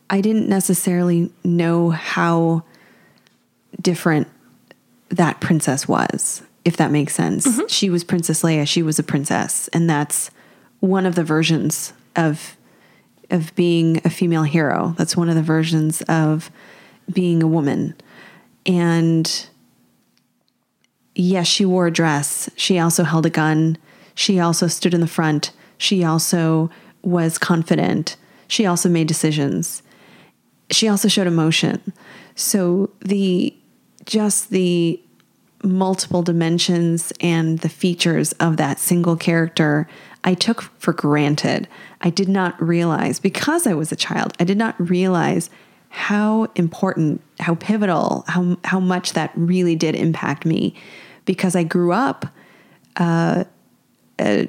I 0.10 0.22
didn't 0.22 0.48
necessarily 0.48 1.32
know 1.44 1.90
how 1.90 2.64
different 3.82 4.28
that 5.10 5.40
princess 5.40 5.88
was, 5.88 6.44
if 6.64 6.78
that 6.78 6.92
makes 6.92 7.16
sense. 7.16 7.48
Mm-hmm. 7.48 7.68
She 7.68 7.90
was 7.90 8.04
Princess 8.04 8.44
Leia, 8.44 8.68
she 8.68 8.84
was 8.84 9.00
a 9.00 9.04
princess, 9.04 9.68
and 9.70 9.90
that's 9.90 10.32
one 10.80 11.06
of 11.06 11.16
the 11.16 11.24
versions 11.24 11.94
of 12.16 12.56
of 13.30 13.54
being 13.56 14.02
a 14.06 14.10
female 14.10 14.44
hero. 14.44 14.96
That's 14.98 15.18
one 15.18 15.30
of 15.30 15.36
the 15.36 15.42
versions 15.42 16.02
of 16.04 16.52
being 17.12 17.44
a 17.44 17.48
woman. 17.48 17.96
And 18.66 19.48
yes, 21.14 21.48
she 21.48 21.66
wore 21.66 21.88
a 21.88 21.92
dress. 21.92 22.50
She 22.56 22.80
also 22.80 23.04
held 23.04 23.26
a 23.26 23.30
gun. 23.30 23.78
She 24.14 24.40
also 24.40 24.68
stood 24.68 24.94
in 24.94 25.02
the 25.02 25.08
front. 25.08 25.52
She 25.78 26.04
also 26.04 26.70
was 27.02 27.38
confident. 27.38 28.16
She 28.48 28.66
also 28.66 28.90
made 28.90 29.08
decisions. 29.08 29.84
She 30.72 30.88
also 30.88 31.08
showed 31.08 31.28
emotion. 31.28 31.94
So 32.36 32.92
the 33.02 33.56
just 34.06 34.50
the 34.50 35.00
multiple 35.64 36.22
dimensions 36.22 37.12
and 37.20 37.60
the 37.60 37.70
features 37.70 38.34
of 38.34 38.58
that 38.58 38.80
single 38.80 39.16
character 39.16 39.88
I 40.26 40.34
took 40.34 40.64
for 40.80 40.92
granted. 40.92 41.68
I 42.02 42.10
did 42.10 42.28
not 42.28 42.62
realize, 42.62 43.20
because 43.20 43.66
I 43.66 43.74
was 43.74 43.92
a 43.92 43.96
child, 43.96 44.34
I 44.40 44.44
did 44.44 44.58
not 44.58 44.76
realize 44.80 45.50
how 45.90 46.48
important, 46.56 47.22
how 47.40 47.56
pivotal, 47.56 48.26
how, 48.28 48.58
how 48.66 48.82
much 48.82 49.14
that 49.14 49.32
really 49.36 49.76
did 49.76 49.96
impact 49.96 50.46
me 50.46 50.76
because 51.26 51.56
I 51.56 51.64
grew 51.64 51.92
up 51.92 52.26
uh, 52.98 53.46
uh, 54.20 54.46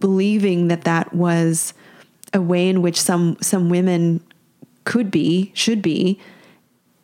believing 0.00 0.68
that 0.68 0.84
that 0.84 1.14
was 1.14 1.74
a 2.32 2.40
way 2.40 2.68
in 2.68 2.82
which 2.82 3.00
some 3.00 3.36
some 3.40 3.68
women 3.68 4.20
could 4.84 5.10
be, 5.10 5.50
should 5.54 5.80
be, 5.80 6.18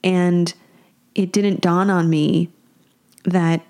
and 0.04 0.52
it 1.14 1.32
didn't 1.32 1.60
dawn 1.60 1.90
on 1.90 2.10
me 2.10 2.50
that 3.24 3.64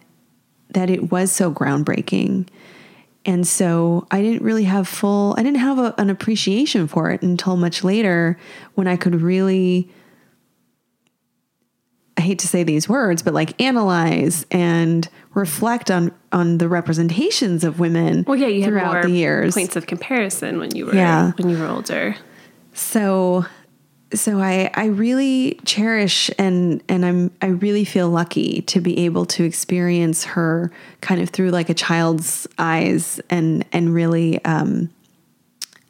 that 0.70 0.91
it 0.91 1.11
was 1.11 1.31
so 1.31 1.53
groundbreaking. 1.53 2.49
And 3.26 3.46
so 3.46 4.06
I 4.10 4.22
didn't 4.22 4.42
really 4.42 4.64
have 4.64 4.88
full, 4.88 5.34
I 5.36 5.42
didn't 5.42 5.58
have 5.60 5.78
a, 5.78 5.94
an 5.98 6.08
appreciation 6.08 6.86
for 6.88 7.10
it 7.10 7.20
until 7.22 7.56
much 7.56 7.84
later 7.84 8.38
when 8.74 8.86
I 8.86 8.96
could 8.96 9.20
really, 9.20 9.90
I 12.16 12.22
hate 12.22 12.38
to 12.40 12.48
say 12.48 12.62
these 12.64 12.88
words, 12.88 13.22
but 13.22 13.34
like 13.34 13.60
analyze 13.60 14.46
and 14.50 15.08
reflect 15.34 15.90
on 15.90 16.12
on 16.32 16.58
the 16.58 16.68
representations 16.68 17.62
of 17.64 17.78
women 17.78 18.24
well, 18.26 18.36
yeah, 18.38 18.46
you 18.48 18.64
throughout 18.64 18.84
had 18.86 18.92
more 18.92 19.02
the 19.04 19.10
years. 19.10 19.54
points 19.54 19.76
of 19.76 19.86
comparison 19.86 20.58
when 20.58 20.74
you 20.74 20.86
were 20.86 20.94
Yeah. 20.94 21.32
when 21.36 21.48
you 21.48 21.58
were 21.58 21.66
older. 21.66 22.16
So 22.72 23.44
so 24.12 24.40
I 24.40 24.70
I 24.74 24.86
really 24.86 25.61
cherish 25.64 26.30
and 26.38 26.82
and 26.88 27.04
I'm 27.06 27.30
I 27.40 27.46
really 27.46 27.84
feel 27.84 28.08
lucky 28.08 28.62
to 28.62 28.80
be 28.80 29.04
able 29.04 29.24
to 29.26 29.44
experience 29.44 30.24
her 30.24 30.72
kind 31.00 31.20
of 31.20 31.30
through 31.30 31.50
like 31.50 31.68
a 31.68 31.74
child's 31.74 32.48
eyes 32.58 33.20
and 33.30 33.64
and 33.72 33.94
really 33.94 34.44
um 34.44 34.90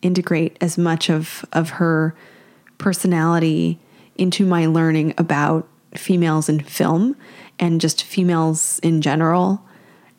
integrate 0.02 0.56
as 0.60 0.76
much 0.76 1.08
of 1.08 1.44
of 1.52 1.70
her 1.70 2.14
personality 2.78 3.78
into 4.16 4.44
my 4.44 4.66
learning 4.66 5.14
about 5.16 5.66
females 5.94 6.48
in 6.48 6.60
film 6.60 7.16
and 7.58 7.80
just 7.80 8.02
females 8.02 8.78
in 8.82 9.00
general. 9.00 9.62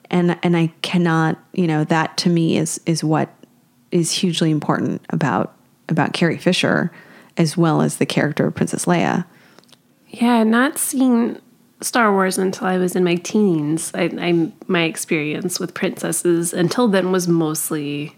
And 0.10 0.40
and 0.42 0.58
I 0.58 0.74
cannot 0.82 1.38
you 1.54 1.68
know 1.68 1.84
that 1.84 2.18
to 2.18 2.30
me 2.30 2.58
is 2.58 2.82
is 2.88 3.04
what 3.04 3.30
is 3.92 4.12
hugely 4.12 4.50
important 4.50 5.06
about 5.10 5.54
about 5.88 6.14
Carrie 6.14 6.38
Fisher 6.38 6.92
as 7.38 7.58
well 7.58 7.82
as 7.82 7.98
the 7.98 8.06
character 8.06 8.46
of 8.48 8.56
Princess 8.56 8.86
Leia. 8.86 9.26
Yeah, 10.10 10.44
not 10.44 10.78
seeing 10.78 11.40
Star 11.82 12.12
Wars 12.12 12.38
until 12.38 12.68
I 12.68 12.78
was 12.78 12.96
in 12.96 13.04
my 13.04 13.16
teens. 13.16 13.92
I, 13.94 14.12
I 14.20 14.52
my 14.68 14.84
experience 14.84 15.60
with 15.60 15.74
princesses 15.74 16.54
until 16.54 16.88
then 16.88 17.12
was 17.12 17.28
mostly 17.28 18.16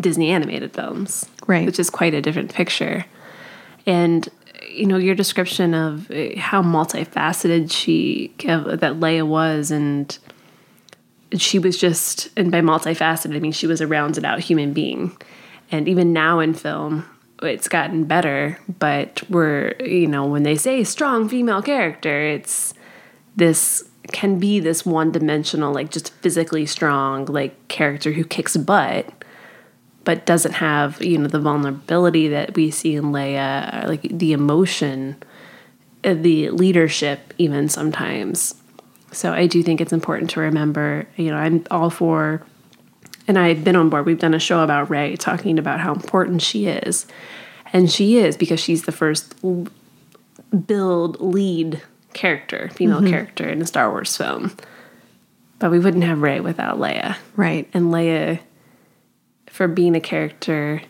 Disney 0.00 0.30
animated 0.30 0.72
films, 0.72 1.26
Right. 1.46 1.66
Which 1.66 1.78
is 1.78 1.90
quite 1.90 2.14
a 2.14 2.20
different 2.20 2.52
picture. 2.52 3.06
And 3.86 4.28
you 4.68 4.86
know 4.86 4.98
your 4.98 5.14
description 5.14 5.72
of 5.74 6.10
uh, 6.10 6.38
how 6.38 6.62
multifaceted 6.62 7.72
she 7.72 8.34
that 8.38 9.00
Leia 9.00 9.26
was, 9.26 9.70
and 9.70 10.16
she 11.36 11.58
was 11.58 11.78
just, 11.78 12.28
and 12.36 12.50
by 12.50 12.60
multifaceted 12.60 13.34
I 13.34 13.38
mean 13.38 13.52
she 13.52 13.66
was 13.66 13.80
a 13.80 13.86
rounded 13.86 14.24
out 14.24 14.40
human 14.40 14.72
being. 14.72 15.16
And 15.70 15.88
even 15.88 16.12
now 16.12 16.40
in 16.40 16.54
film, 16.54 17.04
it's 17.42 17.68
gotten 17.68 18.04
better, 18.04 18.58
but 18.78 19.22
we're, 19.28 19.74
you 19.80 20.06
know, 20.06 20.26
when 20.26 20.42
they 20.42 20.56
say 20.56 20.84
strong 20.84 21.28
female 21.28 21.62
character, 21.62 22.26
it's 22.26 22.74
this 23.36 23.88
can 24.12 24.38
be 24.38 24.58
this 24.58 24.84
one 24.84 25.12
dimensional, 25.12 25.72
like 25.72 25.90
just 25.90 26.12
physically 26.14 26.66
strong, 26.66 27.26
like 27.26 27.68
character 27.68 28.12
who 28.12 28.24
kicks 28.24 28.56
butt, 28.56 29.08
but 30.04 30.26
doesn't 30.26 30.54
have, 30.54 31.02
you 31.02 31.18
know, 31.18 31.28
the 31.28 31.38
vulnerability 31.38 32.28
that 32.28 32.54
we 32.54 32.70
see 32.70 32.96
in 32.96 33.04
Leia, 33.04 33.86
like 33.86 34.02
the 34.02 34.32
emotion, 34.32 35.16
uh, 36.04 36.14
the 36.14 36.50
leadership, 36.50 37.34
even 37.38 37.68
sometimes. 37.68 38.54
So 39.12 39.32
I 39.32 39.46
do 39.46 39.62
think 39.62 39.80
it's 39.80 39.92
important 39.92 40.30
to 40.30 40.40
remember, 40.40 41.06
you 41.16 41.30
know, 41.30 41.36
I'm 41.36 41.64
all 41.70 41.90
for 41.90 42.42
and 43.28 43.38
I 43.38 43.48
had 43.48 43.62
been 43.62 43.76
on 43.76 43.88
board. 43.90 44.06
We've 44.06 44.18
done 44.18 44.34
a 44.34 44.38
show 44.40 44.60
about 44.64 44.90
Rey 44.90 45.14
talking 45.16 45.58
about 45.58 45.78
how 45.80 45.92
important 45.94 46.42
she 46.42 46.66
is. 46.66 47.06
And 47.72 47.90
she 47.90 48.16
is 48.18 48.36
because 48.36 48.58
she's 48.60 48.84
the 48.84 48.92
first 48.92 49.34
billed 50.66 51.20
lead 51.20 51.82
character, 52.14 52.70
female 52.74 53.00
Mhm. 53.02 53.10
character 53.10 53.48
in 53.48 53.60
a 53.60 53.66
Star 53.66 53.90
Wars 53.90 54.16
film. 54.16 54.52
But 55.58 55.70
we 55.70 55.78
wouldn't 55.78 56.04
have 56.04 56.22
Rey 56.22 56.40
without 56.40 56.78
Leia. 56.78 57.16
Right. 57.36 57.68
And 57.74 57.86
Leia, 57.92 58.38
for 59.50 59.68
being 59.68 59.94
a 59.94 60.00
character, 60.00 60.80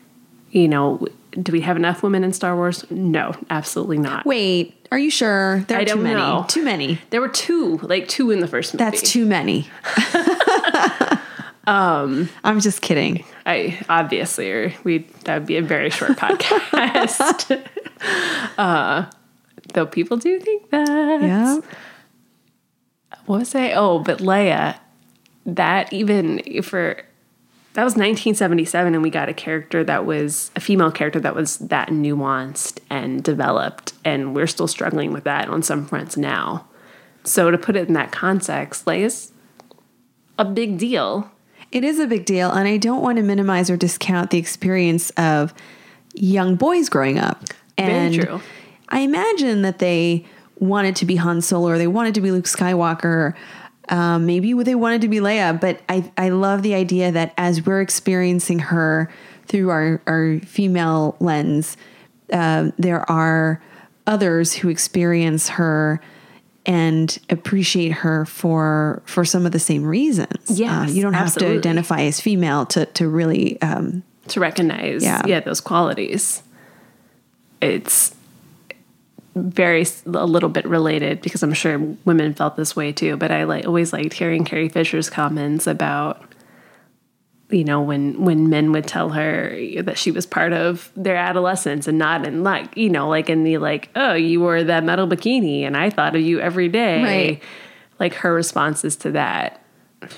you 0.53 0.69
know, 0.69 1.05
do 1.43 1.53
we 1.53 1.63
have 1.63 1.77
enough 1.77 2.03
women 2.03 2.23
in 2.23 2.33
Star 2.33 2.55
Wars? 2.55 2.85
No, 2.91 3.35
absolutely 3.51 3.99
not. 3.99 4.25
Wait, 4.25 4.87
are 4.93 4.99
you 4.99 5.11
sure? 5.11 5.65
There 5.69 5.81
are 5.81 5.85
too 5.85 5.97
many. 5.97 6.15
know. 6.15 6.45
Too 6.49 6.63
many. 6.65 6.99
There 7.11 7.21
were 7.21 7.29
two, 7.29 7.79
like 7.83 8.09
two 8.09 8.31
in 8.31 8.41
the 8.41 8.47
first 8.49 8.75
movie. 8.75 8.85
That's 8.85 9.03
too 9.03 9.27
many. 9.27 9.69
Um, 11.69 12.31
I'm 12.43 12.61
just 12.61 12.81
kidding. 12.81 13.25
I 13.45 13.79
obviously, 13.91 14.75
we 14.85 15.07
that 15.25 15.41
would 15.41 15.47
be 15.47 15.59
a 15.59 15.63
very 15.63 15.91
short 15.91 16.13
podcast. 16.17 17.69
uh, 18.59 19.11
though 19.75 19.87
people 19.87 20.17
do 20.17 20.41
think 20.41 20.71
that. 20.71 21.21
Yeah. 21.23 21.61
What 23.27 23.41
was 23.41 23.55
I? 23.55 23.73
Oh, 23.73 23.99
but 23.99 24.19
Leia, 24.19 24.79
that 25.45 25.93
even 25.93 26.63
for 26.63 27.03
that 27.75 27.85
was 27.85 27.93
1977, 27.93 28.95
and 28.95 29.03
we 29.03 29.11
got 29.11 29.29
a 29.29 29.35
character 29.35 29.85
that 29.85 30.07
was 30.07 30.51
a 30.57 30.61
female 30.61 30.91
character 30.91 31.21
that 31.21 31.35
was 31.35 31.59
that 31.59 31.91
nuanced 31.91 32.79
and 32.89 33.23
developed, 33.23 33.93
and 34.07 34.35
we're 34.35 34.47
still 34.47 34.69
struggling 34.69 35.13
with 35.13 35.25
that 35.25 35.49
on 35.49 35.63
some 35.63 35.87
fronts 35.87 36.17
now. 36.17 36.67
So 37.25 37.51
to 37.51 37.59
put 37.59 37.77
it 37.77 37.89
in 37.89 37.95
that 37.95 38.11
context, 38.11 38.87
Leia's 38.87 39.33
a 40.39 40.47
big 40.47 40.79
deal. 40.79 41.31
It 41.71 41.85
is 41.85 41.99
a 41.99 42.07
big 42.07 42.25
deal, 42.25 42.51
and 42.51 42.67
I 42.67 42.77
don't 42.79 43.03
want 43.03 43.17
to 43.17 43.23
minimize 43.23 43.69
or 43.69 43.77
discount 43.77 44.31
the 44.31 44.39
experience 44.39 45.11
of 45.11 45.53
young 46.15 46.57
boys 46.57 46.89
growing 46.89 47.19
up. 47.19 47.45
Very 47.77 47.93
And 47.93 48.15
true. 48.15 48.41
I 48.89 49.01
imagine 49.01 49.63
that 49.63 49.79
they 49.79 50.25
wanted 50.59 50.97
to 50.97 51.07
be 51.07 51.17
Han 51.17 51.41
Solo 51.41 51.69
or 51.69 51.79
they 51.79 51.87
wanted 51.87 52.15
to 52.15 52.21
be 52.21 52.31
Luke 52.31 52.47
Skywalker. 52.47 53.35
Um, 53.91 54.27
maybe 54.27 54.53
they 54.63 54.75
wanted 54.75 55.03
to 55.03 55.09
be 55.09 55.19
Leia, 55.19 55.59
but 55.59 55.81
I, 55.89 56.11
I 56.17 56.31
love 56.31 56.63
the 56.63 56.75
idea 56.75 57.13
that 57.13 57.33
as 57.37 57.65
we're 57.65 57.81
experiencing 57.81 58.59
her 58.59 59.11
through 59.47 59.71
our, 59.71 60.03
our 60.07 60.41
female 60.41 61.17
lens, 61.21 61.77
uh, 62.33 62.71
there 62.79 63.09
are 63.11 63.63
others 64.07 64.55
who 64.55 64.69
experience 64.69 65.51
her 65.51 66.01
and 66.69 67.19
appreciate 67.31 67.91
her 67.93 68.25
for 68.27 69.03
for 69.07 69.25
some 69.25 69.45
of 69.47 69.53
the 69.53 69.59
same 69.59 69.85
reasons. 69.85 70.61
Yes, 70.61 70.91
Uh, 70.91 70.93
you 70.93 71.03
don't 71.03 71.15
have 71.15 71.27
absolutely. 71.29 71.55
to 71.55 71.69
identify 71.69 72.03
as 72.03 72.21
female 72.21 72.67
to 72.67 72.85
to 72.87 73.09
really 73.09 73.61
um, 73.63 74.03
to 74.29 74.39
recognize 74.39 75.03
Yeah. 75.03 75.23
yeah. 75.27 75.41
those 75.41 75.61
qualities 75.61 76.43
it's 77.61 78.15
very 79.35 79.85
a 80.07 80.27
little 80.27 80.49
bit 80.49 80.65
related 80.67 81.21
because 81.23 81.43
i'm 81.43 81.53
sure 81.55 81.79
women 82.05 82.35
felt 82.35 82.57
this 82.57 82.77
way 82.77 82.93
too 82.93 83.17
but 83.17 83.31
i 83.31 83.45
like 83.45 83.67
always 83.67 83.93
liked 83.93 84.13
hearing 84.15 84.45
carrie 84.45 84.69
fisher's 84.69 85.09
comments 85.11 85.67
about 85.67 86.23
you 87.51 87.65
know 87.65 87.81
when 87.81 88.23
when 88.25 88.49
men 88.51 88.73
would 88.73 88.87
tell 88.87 89.11
her 89.11 89.57
that 89.83 89.97
she 89.97 90.11
was 90.11 90.27
part 90.27 90.53
of 90.53 90.91
their 90.97 91.17
adolescence 91.17 91.89
and 91.89 91.97
not 91.99 92.27
in 92.27 92.43
like 92.43 92.77
you 92.77 92.91
know 92.91 93.09
like 93.09 93.31
in 93.31 93.43
the 93.45 93.57
like 93.59 93.89
oh 93.97 94.13
you 94.15 94.41
wore 94.41 94.63
that 94.63 94.85
metal 94.85 95.07
bikini 95.09 95.63
and 95.63 95.77
i 95.77 95.89
thought 95.89 96.15
of 96.15 96.21
you 96.23 96.41
every 96.41 96.69
day 96.69 97.03
Right. 97.03 97.43
like 97.99 98.15
her 98.15 98.35
responses 98.35 98.97
to 98.97 99.13
that 99.13 99.63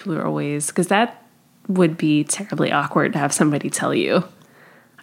were 0.05 0.25
always 0.27 0.69
because 0.69 0.89
that 0.89 1.25
would 1.69 1.97
be 1.97 2.25
terribly 2.25 2.73
awkward 2.73 3.13
to 3.13 3.19
have 3.21 3.33
somebody 3.33 3.71
tell 3.71 3.95
you 3.95 4.25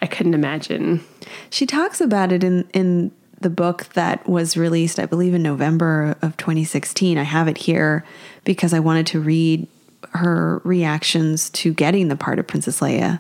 i 0.02 0.06
couldn't 0.06 0.34
imagine 0.34 1.02
She 1.50 1.66
talks 1.66 2.02
about 2.02 2.32
it 2.34 2.44
in 2.44 2.68
in 2.74 3.12
the 3.40 3.50
book 3.52 3.86
that 3.94 4.28
was 4.28 4.58
released, 4.58 4.98
I 4.98 5.06
believe, 5.06 5.36
in 5.36 5.44
November 5.44 6.16
of 6.24 6.36
2016. 6.38 7.20
I 7.20 7.24
have 7.24 7.48
it 7.48 7.56
here 7.60 8.04
because 8.46 8.74
I 8.74 8.80
wanted 8.80 9.06
to 9.08 9.20
read 9.20 9.68
her 10.12 10.62
reactions 10.64 11.50
to 11.52 11.74
getting 11.74 12.08
the 12.08 12.16
part 12.16 12.40
of 12.40 12.48
Princess 12.48 12.80
Leia. 12.80 13.20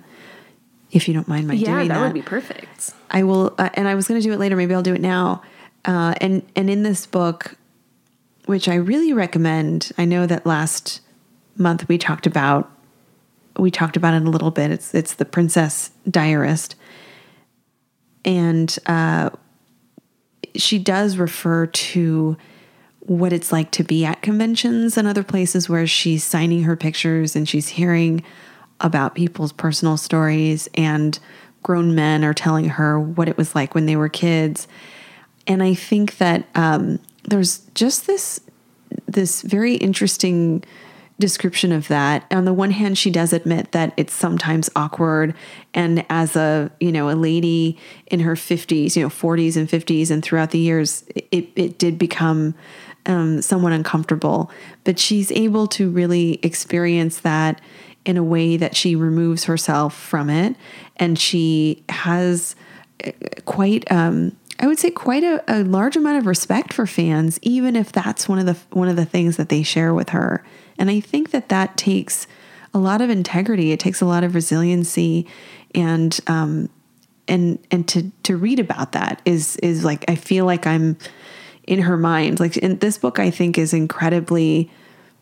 If 0.91 1.07
you 1.07 1.13
don't 1.13 1.27
mind 1.27 1.47
my 1.47 1.53
yeah 1.53 1.65
doing 1.65 1.87
that, 1.89 1.93
Yeah, 1.93 1.99
that, 1.99 2.05
would 2.05 2.13
be 2.13 2.21
perfect 2.21 2.93
I 3.11 3.23
will, 3.23 3.53
uh, 3.57 3.69
and 3.73 3.87
I 3.87 3.95
was 3.95 4.07
going 4.07 4.19
to 4.19 4.25
do 4.25 4.33
it 4.33 4.39
later. 4.39 4.55
Maybe 4.55 4.73
I'll 4.73 4.83
do 4.83 4.93
it 4.93 5.01
now. 5.01 5.41
Uh, 5.85 6.13
and 6.19 6.43
and 6.55 6.69
in 6.69 6.83
this 6.83 7.05
book, 7.05 7.55
which 8.45 8.67
I 8.67 8.75
really 8.75 9.13
recommend, 9.13 9.91
I 9.97 10.05
know 10.05 10.25
that 10.25 10.45
last 10.45 11.01
month 11.55 11.87
we 11.87 11.97
talked 11.97 12.27
about 12.27 12.71
we 13.57 13.71
talked 13.71 13.97
about 13.97 14.13
it 14.13 14.23
a 14.23 14.29
little 14.29 14.51
bit. 14.51 14.71
It's 14.71 14.93
it's 14.93 15.13
the 15.13 15.25
Princess 15.25 15.91
Diarist, 16.09 16.75
and 18.25 18.77
uh, 18.85 19.29
she 20.55 20.77
does 20.79 21.17
refer 21.17 21.67
to 21.67 22.37
what 23.07 23.33
it's 23.33 23.51
like 23.51 23.71
to 23.71 23.83
be 23.83 24.05
at 24.05 24.21
conventions 24.21 24.97
and 24.97 25.07
other 25.07 25.23
places 25.23 25.69
where 25.69 25.87
she's 25.87 26.23
signing 26.23 26.63
her 26.63 26.75
pictures 26.75 27.35
and 27.35 27.47
she's 27.47 27.69
hearing 27.69 28.23
about 28.81 29.15
people's 29.15 29.53
personal 29.53 29.97
stories 29.97 30.69
and 30.75 31.17
grown 31.63 31.95
men 31.95 32.23
are 32.23 32.33
telling 32.33 32.69
her 32.69 32.99
what 32.99 33.27
it 33.27 33.37
was 33.37 33.55
like 33.55 33.73
when 33.73 33.85
they 33.85 33.95
were 33.95 34.09
kids. 34.09 34.67
And 35.47 35.63
I 35.63 35.73
think 35.73 36.17
that 36.17 36.47
um, 36.53 36.99
there's 37.23 37.59
just 37.73 38.07
this 38.07 38.41
this 39.05 39.41
very 39.41 39.75
interesting 39.75 40.63
description 41.19 41.71
of 41.71 41.87
that. 41.87 42.25
On 42.31 42.45
the 42.45 42.53
one 42.53 42.71
hand, 42.71 42.97
she 42.97 43.09
does 43.09 43.33
admit 43.33 43.71
that 43.71 43.93
it's 43.97 44.13
sometimes 44.13 44.69
awkward, 44.75 45.33
and 45.73 46.05
as 46.09 46.35
a 46.35 46.71
you 46.79 46.91
know 46.91 47.09
a 47.09 47.15
lady 47.15 47.77
in 48.07 48.19
her 48.19 48.35
fifties, 48.35 48.95
you 48.95 49.03
know 49.03 49.09
forties 49.09 49.57
and 49.57 49.69
fifties, 49.69 50.11
and 50.11 50.23
throughout 50.23 50.51
the 50.51 50.59
years, 50.59 51.03
it 51.31 51.49
it 51.55 51.77
did 51.77 51.97
become 51.97 52.53
um, 53.07 53.41
somewhat 53.41 53.71
uncomfortable. 53.71 54.51
But 54.83 54.99
she's 54.99 55.31
able 55.31 55.67
to 55.67 55.89
really 55.89 56.39
experience 56.43 57.19
that 57.21 57.59
in 58.05 58.17
a 58.17 58.23
way 58.23 58.55
that 58.57 58.75
she 58.75 58.95
removes 58.95 59.45
herself 59.45 59.97
from 59.97 60.29
it, 60.29 60.55
and 60.97 61.17
she 61.17 61.83
has 61.89 62.55
uh, 63.05 63.11
quite. 63.45 63.89
Um, 63.91 64.37
I 64.59 64.65
would 64.65 64.79
say 64.79 64.89
quite 64.89 65.23
a, 65.23 65.43
a 65.47 65.63
large 65.63 65.95
amount 65.95 66.17
of 66.17 66.25
respect 66.25 66.73
for 66.73 66.87
fans, 66.87 67.37
even 67.43 67.75
if 67.75 67.91
that's 67.91 68.27
one 68.27 68.39
of 68.39 68.45
the 68.45 68.57
one 68.71 68.87
of 68.87 68.95
the 68.95 69.05
things 69.05 69.37
that 69.37 69.49
they 69.49 69.63
share 69.63 69.93
with 69.93 70.09
her. 70.09 70.43
And 70.79 70.89
I 70.89 70.99
think 70.99 71.31
that 71.31 71.49
that 71.49 71.77
takes 71.77 72.27
a 72.73 72.79
lot 72.79 73.01
of 73.01 73.09
integrity. 73.09 73.71
It 73.71 73.79
takes 73.79 74.01
a 74.01 74.05
lot 74.05 74.23
of 74.23 74.35
resiliency, 74.35 75.27
and 75.75 76.17
um, 76.27 76.69
and 77.27 77.59
and 77.71 77.87
to 77.89 78.11
to 78.23 78.37
read 78.37 78.59
about 78.59 78.93
that 78.93 79.21
is 79.25 79.57
is 79.57 79.83
like 79.83 80.05
I 80.07 80.15
feel 80.15 80.45
like 80.45 80.65
I'm 80.65 80.97
in 81.67 81.79
her 81.79 81.97
mind. 81.97 82.39
Like 82.39 82.57
in 82.57 82.79
this 82.79 82.97
book, 82.97 83.19
I 83.19 83.29
think 83.29 83.57
is 83.57 83.73
incredibly 83.73 84.71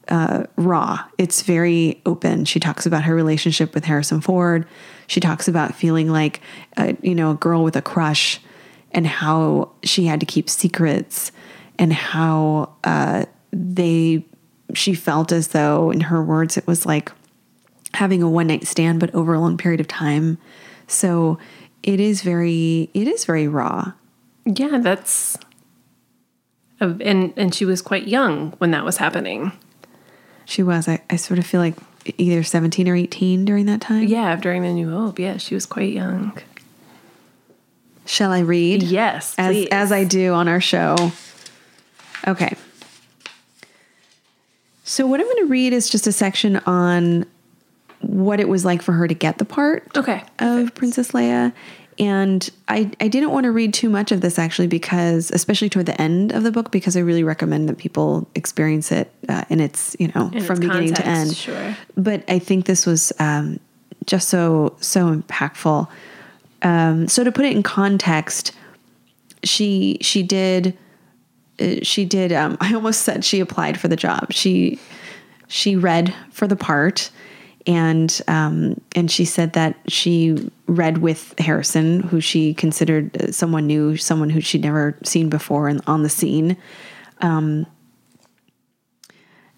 uh, 0.07 0.43
raw. 0.55 1.03
It's 1.17 1.41
very 1.41 2.01
open. 2.05 2.45
She 2.45 2.59
talks 2.59 2.85
about 2.85 3.03
her 3.03 3.15
relationship 3.15 3.73
with 3.73 3.85
Harrison 3.85 4.21
Ford. 4.21 4.67
She 5.07 5.19
talks 5.19 5.47
about 5.47 5.75
feeling 5.75 6.11
like 6.11 6.41
a, 6.77 6.95
you 7.01 7.15
know 7.15 7.31
a 7.31 7.35
girl 7.35 7.63
with 7.63 7.75
a 7.75 7.81
crush 7.81 8.39
and 8.91 9.05
how 9.05 9.71
she 9.83 10.05
had 10.05 10.19
to 10.19 10.25
keep 10.25 10.49
secrets 10.49 11.31
and 11.77 11.91
how 11.91 12.73
uh, 12.83 13.25
they 13.51 14.25
she 14.73 14.93
felt 14.93 15.31
as 15.31 15.49
though 15.49 15.91
in 15.91 16.01
her 16.01 16.23
words 16.23 16.57
it 16.57 16.65
was 16.65 16.85
like 16.85 17.11
having 17.93 18.23
a 18.23 18.29
one 18.29 18.47
night 18.47 18.65
stand 18.65 18.99
but 18.99 19.13
over 19.13 19.33
a 19.33 19.39
long 19.39 19.57
period 19.57 19.79
of 19.79 19.87
time 19.87 20.37
so 20.87 21.37
it 21.83 21.99
is 21.99 22.21
very 22.21 22.89
it 22.93 23.07
is 23.07 23.25
very 23.25 23.47
raw 23.47 23.91
yeah 24.45 24.79
that's 24.79 25.37
and 26.80 27.34
and 27.38 27.53
she 27.53 27.65
was 27.65 27.82
quite 27.82 28.07
young 28.07 28.51
when 28.57 28.71
that 28.71 28.84
was 28.84 28.97
happening 28.97 29.51
she 30.45 30.63
was 30.63 30.88
i, 30.88 31.01
I 31.09 31.15
sort 31.15 31.39
of 31.39 31.45
feel 31.45 31.61
like 31.61 31.76
either 32.17 32.43
17 32.43 32.88
or 32.88 32.95
18 32.95 33.45
during 33.45 33.65
that 33.65 33.82
time 33.82 34.03
yeah 34.03 34.36
during 34.36 34.61
the 34.61 34.73
new 34.73 34.91
hope 34.91 35.19
yeah 35.19 35.38
she 35.38 35.55
was 35.55 35.65
quite 35.65 35.93
young 35.93 36.38
Shall 38.05 38.32
I 38.32 38.39
read? 38.39 38.84
Yes, 38.84 39.34
as 39.38 39.65
as 39.71 39.91
I 39.91 40.03
do 40.03 40.34
on 40.34 40.47
our 40.47 40.61
show. 40.61 40.95
Okay. 42.28 42.55
So 44.84 45.07
what 45.07 45.19
I'm 45.19 45.26
going 45.26 45.45
to 45.45 45.49
read 45.49 45.73
is 45.73 45.89
just 45.89 46.05
a 46.05 46.11
section 46.11 46.57
on 46.67 47.26
what 48.01 48.39
it 48.39 48.47
was 48.47 48.63
like 48.63 48.84
for 48.84 48.91
her 48.93 49.07
to 49.07 49.15
get 49.15 49.39
the 49.39 49.45
part 49.45 49.88
okay. 49.97 50.23
of 50.38 50.76
Princess 50.76 51.11
Leia. 51.11 51.51
And 51.97 52.49
I, 52.67 52.91
I 52.99 53.07
didn't 53.07 53.31
want 53.31 53.45
to 53.45 53.51
read 53.51 53.73
too 53.73 53.89
much 53.89 54.11
of 54.11 54.19
this 54.19 54.37
actually 54.37 54.67
because, 54.67 55.31
especially 55.31 55.69
toward 55.69 55.85
the 55.85 55.99
end 56.01 56.33
of 56.33 56.43
the 56.43 56.51
book, 56.51 56.71
because 56.71 56.97
I 56.97 56.99
really 56.99 57.23
recommend 57.23 57.69
that 57.69 57.77
people 57.77 58.27
experience 58.35 58.91
it 58.91 59.11
uh, 59.29 59.45
in 59.49 59.61
its, 59.61 59.95
you 59.97 60.11
know, 60.13 60.29
In 60.33 60.43
from 60.43 60.59
beginning 60.59 60.93
context, 60.93 61.03
to 61.03 61.07
end. 61.07 61.35
sure. 61.37 61.77
But 61.95 62.23
I 62.29 62.39
think 62.39 62.65
this 62.65 62.85
was 62.85 63.13
um, 63.19 63.61
just 64.05 64.27
so, 64.27 64.75
so 64.81 65.15
impactful. 65.15 65.87
Um, 66.63 67.07
so 67.07 67.23
to 67.23 67.31
put 67.31 67.45
it 67.45 67.53
in 67.53 67.63
context, 67.63 68.51
she 69.43 69.97
she 70.01 70.23
did 70.23 70.77
uh, 71.59 71.75
she 71.83 72.03
did 72.03 72.33
um, 72.33 72.57
I 72.61 72.73
almost 72.73 73.03
said 73.03 73.23
she 73.23 73.39
applied 73.39 73.79
for 73.79 73.87
the 73.87 73.95
job. 73.95 74.33
She 74.33 74.79
she 75.47 75.75
read 75.75 76.13
for 76.31 76.47
the 76.47 76.55
part 76.55 77.11
and 77.68 78.22
um, 78.28 78.80
and 78.95 79.09
she 79.09 79.26
said 79.26 79.53
that 79.53 79.76
she 79.88 80.51
read 80.68 80.99
with 80.99 81.34
Harrison, 81.39 82.01
who 82.01 82.22
she 82.22 82.53
considered 82.53 83.34
someone 83.34 83.66
new, 83.68 83.97
someone 83.97 84.30
who 84.30 84.41
she'd 84.41 84.63
never 84.63 84.97
seen 85.03 85.30
before 85.30 85.68
and 85.68 85.82
on 85.88 86.03
the 86.03 86.09
scene. 86.09 86.57
Um, 87.22 87.66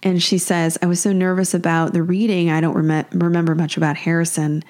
and 0.04 0.22
she 0.22 0.38
says, 0.38 0.78
I 0.82 0.86
was 0.86 1.02
so 1.02 1.12
nervous 1.12 1.54
about 1.54 1.94
the 1.94 2.04
reading, 2.04 2.50
I 2.50 2.62
don't 2.62 2.76
rem- 2.76 3.06
remember 3.12 3.56
much 3.56 3.78
about 3.78 3.98
Harrison. 3.98 4.64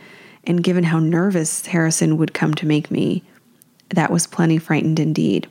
And 0.45 0.63
given 0.63 0.85
how 0.85 0.99
nervous 0.99 1.65
Harrison 1.65 2.15
would 2.17 2.33
come 2.33 2.53
to 2.55 2.65
make 2.65 2.89
me, 2.89 3.23
that 3.89 4.09
was 4.09 4.25
plenty 4.25 4.57
frightened 4.57 4.99
indeed. 4.99 5.47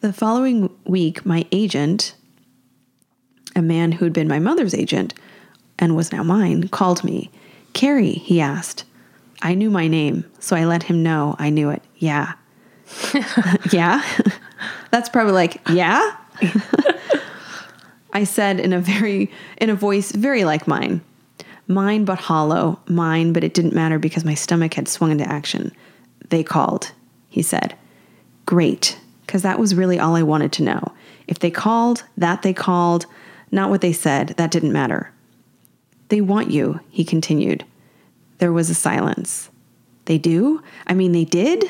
The 0.00 0.12
following 0.12 0.74
week, 0.86 1.26
my 1.26 1.44
agent, 1.52 2.14
a 3.54 3.60
man 3.60 3.92
who'd 3.92 4.14
been 4.14 4.28
my 4.28 4.38
mother's 4.38 4.74
agent 4.74 5.12
and 5.82 5.96
was 5.96 6.12
now 6.12 6.22
mine, 6.22 6.68
called 6.68 7.02
me. 7.02 7.28
Carrie, 7.72 8.12
he 8.12 8.40
asked. 8.40 8.84
I 9.42 9.54
knew 9.54 9.68
my 9.68 9.88
name, 9.88 10.24
so 10.38 10.54
I 10.54 10.64
let 10.64 10.84
him 10.84 11.02
know 11.02 11.34
I 11.40 11.50
knew 11.50 11.70
it. 11.70 11.82
Yeah. 11.96 12.34
yeah? 13.72 14.00
That's 14.92 15.08
probably 15.08 15.32
like, 15.32 15.60
yeah? 15.70 16.16
I 18.12 18.22
said 18.22 18.60
in 18.60 18.72
a 18.72 18.78
very 18.78 19.28
in 19.56 19.70
a 19.70 19.74
voice 19.74 20.12
very 20.12 20.44
like 20.44 20.68
mine. 20.68 21.00
Mine 21.66 22.04
but 22.04 22.20
hollow, 22.20 22.78
mine, 22.86 23.32
but 23.32 23.42
it 23.42 23.52
didn't 23.52 23.74
matter 23.74 23.98
because 23.98 24.24
my 24.24 24.34
stomach 24.34 24.74
had 24.74 24.86
swung 24.86 25.10
into 25.10 25.28
action. 25.28 25.72
They 26.28 26.44
called, 26.44 26.92
he 27.28 27.42
said. 27.42 27.74
Great, 28.46 29.00
because 29.26 29.42
that 29.42 29.58
was 29.58 29.74
really 29.74 29.98
all 29.98 30.14
I 30.14 30.22
wanted 30.22 30.52
to 30.52 30.62
know. 30.62 30.92
If 31.26 31.40
they 31.40 31.50
called, 31.50 32.04
that 32.16 32.42
they 32.42 32.52
called, 32.52 33.06
not 33.50 33.70
what 33.70 33.80
they 33.80 33.92
said, 33.92 34.28
that 34.36 34.52
didn't 34.52 34.72
matter. 34.72 35.11
They 36.12 36.20
want 36.20 36.50
you, 36.50 36.78
he 36.90 37.06
continued. 37.06 37.64
There 38.36 38.52
was 38.52 38.68
a 38.68 38.74
silence. 38.74 39.48
They 40.04 40.18
do? 40.18 40.62
I 40.86 40.92
mean, 40.92 41.12
they 41.12 41.24
did? 41.24 41.64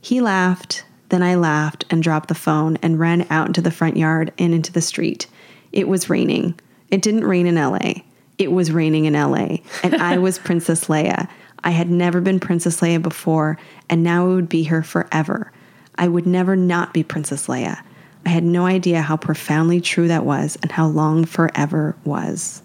He 0.00 0.20
laughed, 0.20 0.84
then 1.10 1.22
I 1.22 1.36
laughed 1.36 1.84
and 1.88 2.02
dropped 2.02 2.26
the 2.26 2.34
phone 2.34 2.76
and 2.82 2.98
ran 2.98 3.24
out 3.30 3.46
into 3.46 3.60
the 3.60 3.70
front 3.70 3.96
yard 3.96 4.32
and 4.36 4.52
into 4.52 4.72
the 4.72 4.80
street. 4.80 5.28
It 5.70 5.86
was 5.86 6.10
raining. 6.10 6.58
It 6.90 7.02
didn't 7.02 7.22
rain 7.22 7.46
in 7.46 7.54
LA. 7.54 8.02
It 8.36 8.50
was 8.50 8.72
raining 8.72 9.04
in 9.04 9.12
LA, 9.12 9.58
and 9.84 9.94
I 9.94 10.18
was 10.18 10.38
Princess 10.40 10.86
Leia. 10.86 11.28
I 11.62 11.70
had 11.70 11.88
never 11.88 12.20
been 12.20 12.40
Princess 12.40 12.80
Leia 12.80 13.00
before, 13.00 13.60
and 13.88 14.02
now 14.02 14.24
I 14.24 14.34
would 14.34 14.48
be 14.48 14.64
her 14.64 14.82
forever. 14.82 15.52
I 15.94 16.08
would 16.08 16.26
never 16.26 16.56
not 16.56 16.92
be 16.92 17.04
Princess 17.04 17.46
Leia. 17.46 17.80
I 18.26 18.30
had 18.30 18.42
no 18.42 18.66
idea 18.66 19.02
how 19.02 19.16
profoundly 19.16 19.80
true 19.80 20.08
that 20.08 20.24
was 20.24 20.58
and 20.62 20.72
how 20.72 20.88
long 20.88 21.24
forever 21.24 21.94
was. 22.02 22.60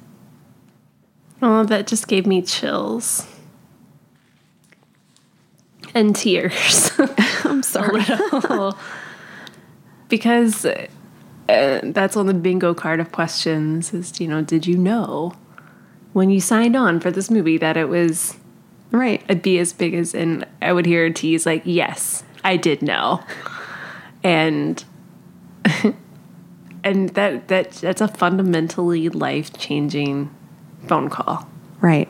Oh, 1.46 1.66
that 1.66 1.88
just 1.88 2.08
gave 2.08 2.26
me 2.26 2.42
chills. 2.42 3.28
And 5.94 6.16
tears. 6.16 6.90
I'm 7.44 7.62
sorry. 7.62 8.02
because 10.08 10.66
uh, 10.66 10.88
that's 11.84 12.16
on 12.16 12.28
the 12.28 12.34
bingo 12.34 12.74
card 12.74 13.02
of 13.02 13.12
questions 13.12 13.94
is, 13.94 14.22
you 14.22 14.28
know, 14.30 14.42
did 14.42 14.66
you 14.66 14.78
know 14.78 15.34
when 16.14 16.30
you 16.30 16.40
signed 16.40 16.78
on 16.78 17.02
for 17.02 17.12
this 17.12 17.30
movie 17.30 17.58
that 17.58 17.76
it 17.76 17.90
was 17.90 18.38
right 18.92 19.24
it'd 19.24 19.42
be 19.42 19.58
as 19.58 19.74
big 19.74 19.96
as 19.96 20.14
and 20.14 20.46
I 20.62 20.72
would 20.72 20.86
hear 20.86 21.06
a 21.06 21.12
tease 21.12 21.46
like, 21.46 21.64
yes, 21.66 22.24
I 22.46 22.56
did 22.56 22.82
know. 22.82 23.22
And 24.24 24.82
and 26.86 27.10
that 27.10 27.50
that 27.50 27.72
that's 27.72 28.00
a 28.00 28.08
fundamentally 28.08 29.10
life 29.10 29.52
changing 29.58 30.34
phone 30.88 31.10
call. 31.10 31.48
Right. 31.82 32.10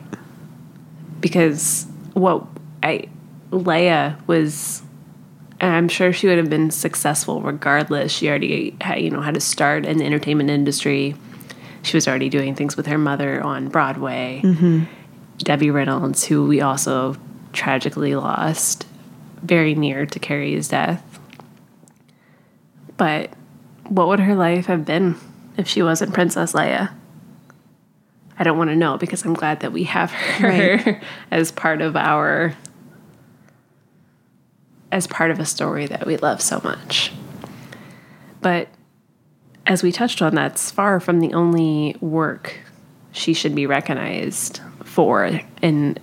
Because 1.20 1.86
what 2.12 2.46
I 2.82 3.08
Leia 3.50 4.26
was 4.26 4.82
I'm 5.60 5.88
sure 5.88 6.12
she 6.12 6.26
would 6.26 6.38
have 6.38 6.50
been 6.50 6.70
successful 6.70 7.40
regardless. 7.40 8.12
She 8.12 8.28
already 8.28 8.76
had, 8.80 9.00
you 9.00 9.10
know 9.10 9.20
had 9.20 9.34
to 9.34 9.40
start 9.40 9.86
in 9.86 9.98
the 9.98 10.04
entertainment 10.04 10.50
industry. 10.50 11.14
She 11.82 11.96
was 11.96 12.08
already 12.08 12.28
doing 12.28 12.54
things 12.54 12.76
with 12.76 12.86
her 12.86 12.98
mother 12.98 13.42
on 13.42 13.68
Broadway. 13.68 14.40
Mm-hmm. 14.42 14.84
Debbie 15.38 15.70
Reynolds, 15.70 16.24
who 16.24 16.46
we 16.46 16.60
also 16.60 17.16
tragically 17.52 18.14
lost 18.14 18.86
very 19.42 19.74
near 19.74 20.06
to 20.06 20.18
Carrie's 20.18 20.68
death. 20.68 21.02
But 22.96 23.30
what 23.88 24.08
would 24.08 24.20
her 24.20 24.34
life 24.34 24.66
have 24.66 24.84
been 24.84 25.16
if 25.56 25.68
she 25.68 25.82
wasn't 25.82 26.14
Princess 26.14 26.52
Leia? 26.52 26.92
I 28.38 28.44
don't 28.44 28.58
want 28.58 28.70
to 28.70 28.76
know 28.76 28.98
because 28.98 29.24
I'm 29.24 29.34
glad 29.34 29.60
that 29.60 29.72
we 29.72 29.84
have 29.84 30.10
her 30.10 30.48
Right. 30.48 31.02
as 31.30 31.52
part 31.52 31.80
of 31.80 31.96
our 31.96 32.54
as 34.90 35.06
part 35.06 35.30
of 35.30 35.40
a 35.40 35.44
story 35.44 35.86
that 35.86 36.06
we 36.06 36.16
love 36.18 36.40
so 36.40 36.60
much. 36.62 37.12
But 38.40 38.68
as 39.66 39.82
we 39.82 39.90
touched 39.90 40.22
on, 40.22 40.34
that's 40.34 40.70
far 40.70 41.00
from 41.00 41.20
the 41.20 41.32
only 41.32 41.96
work 42.00 42.58
she 43.10 43.34
should 43.34 43.54
be 43.54 43.66
recognized 43.66 44.60
for 44.84 45.40
in 45.62 45.98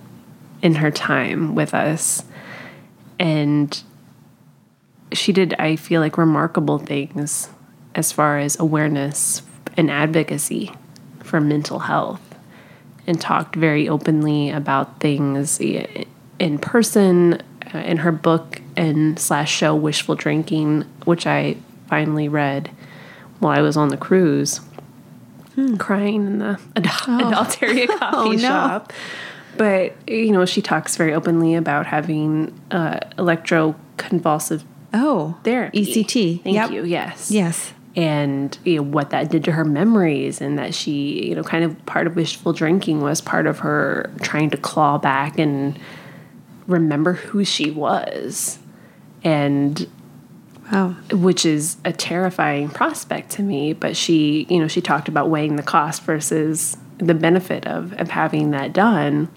in 0.62 0.76
her 0.76 0.90
time 0.90 1.54
with 1.54 1.74
us. 1.74 2.24
And 3.18 3.82
she 5.12 5.32
did, 5.32 5.54
I 5.58 5.76
feel 5.76 6.00
like, 6.00 6.16
remarkable 6.16 6.78
things 6.78 7.50
as 7.94 8.12
far 8.12 8.38
as 8.38 8.58
awareness 8.58 9.42
and 9.76 9.90
advocacy 9.90 10.72
for 11.32 11.40
mental 11.40 11.78
health 11.78 12.20
and 13.06 13.18
talked 13.18 13.56
very 13.56 13.88
openly 13.88 14.50
about 14.50 15.00
things 15.00 15.58
in 15.58 16.58
person 16.58 17.42
uh, 17.74 17.78
in 17.78 17.96
her 17.96 18.12
book 18.12 18.60
and 18.76 19.18
slash 19.18 19.50
show 19.50 19.74
wishful 19.74 20.14
drinking 20.14 20.82
which 21.06 21.26
i 21.26 21.56
finally 21.88 22.28
read 22.28 22.70
while 23.38 23.58
i 23.58 23.62
was 23.62 23.78
on 23.78 23.88
the 23.88 23.96
cruise 23.96 24.58
hmm. 25.54 25.76
crying 25.76 26.26
in 26.26 26.38
the 26.38 26.60
Ad- 26.76 26.86
oh. 27.08 27.28
adulteria 27.28 27.86
coffee 27.98 28.28
oh, 28.28 28.32
no. 28.32 28.36
shop 28.36 28.92
but 29.56 29.96
you 30.06 30.32
know 30.32 30.44
she 30.44 30.60
talks 30.60 30.98
very 30.98 31.14
openly 31.14 31.54
about 31.54 31.86
having 31.86 32.52
uh, 32.70 33.00
electroconvulsive 33.16 34.64
oh 34.92 35.38
therapy 35.44 35.98
ect 35.98 36.12
thank 36.44 36.56
yep. 36.56 36.70
you 36.70 36.84
yes 36.84 37.30
yes 37.30 37.72
and 37.94 38.56
you 38.64 38.76
know, 38.76 38.82
what 38.82 39.10
that 39.10 39.30
did 39.30 39.44
to 39.44 39.52
her 39.52 39.64
memories 39.64 40.40
and 40.40 40.58
that 40.58 40.74
she 40.74 41.28
you 41.28 41.34
know 41.34 41.42
kind 41.42 41.64
of 41.64 41.84
part 41.86 42.06
of 42.06 42.16
wishful 42.16 42.52
drinking 42.52 43.00
was 43.00 43.20
part 43.20 43.46
of 43.46 43.60
her 43.60 44.10
trying 44.22 44.50
to 44.50 44.56
claw 44.56 44.98
back 44.98 45.38
and 45.38 45.78
remember 46.66 47.14
who 47.14 47.44
she 47.44 47.70
was. 47.70 48.58
And 49.24 49.88
wow. 50.72 50.96
which 51.12 51.44
is 51.46 51.76
a 51.84 51.92
terrifying 51.92 52.68
prospect 52.68 53.30
to 53.32 53.42
me 53.42 53.72
but 53.72 53.96
she 53.96 54.46
you 54.48 54.58
know 54.58 54.66
she 54.66 54.80
talked 54.80 55.08
about 55.08 55.28
weighing 55.28 55.56
the 55.56 55.62
cost 55.62 56.02
versus 56.02 56.76
the 56.98 57.14
benefit 57.14 57.66
of 57.66 57.92
of 57.94 58.10
having 58.10 58.52
that 58.52 58.72
done. 58.72 59.28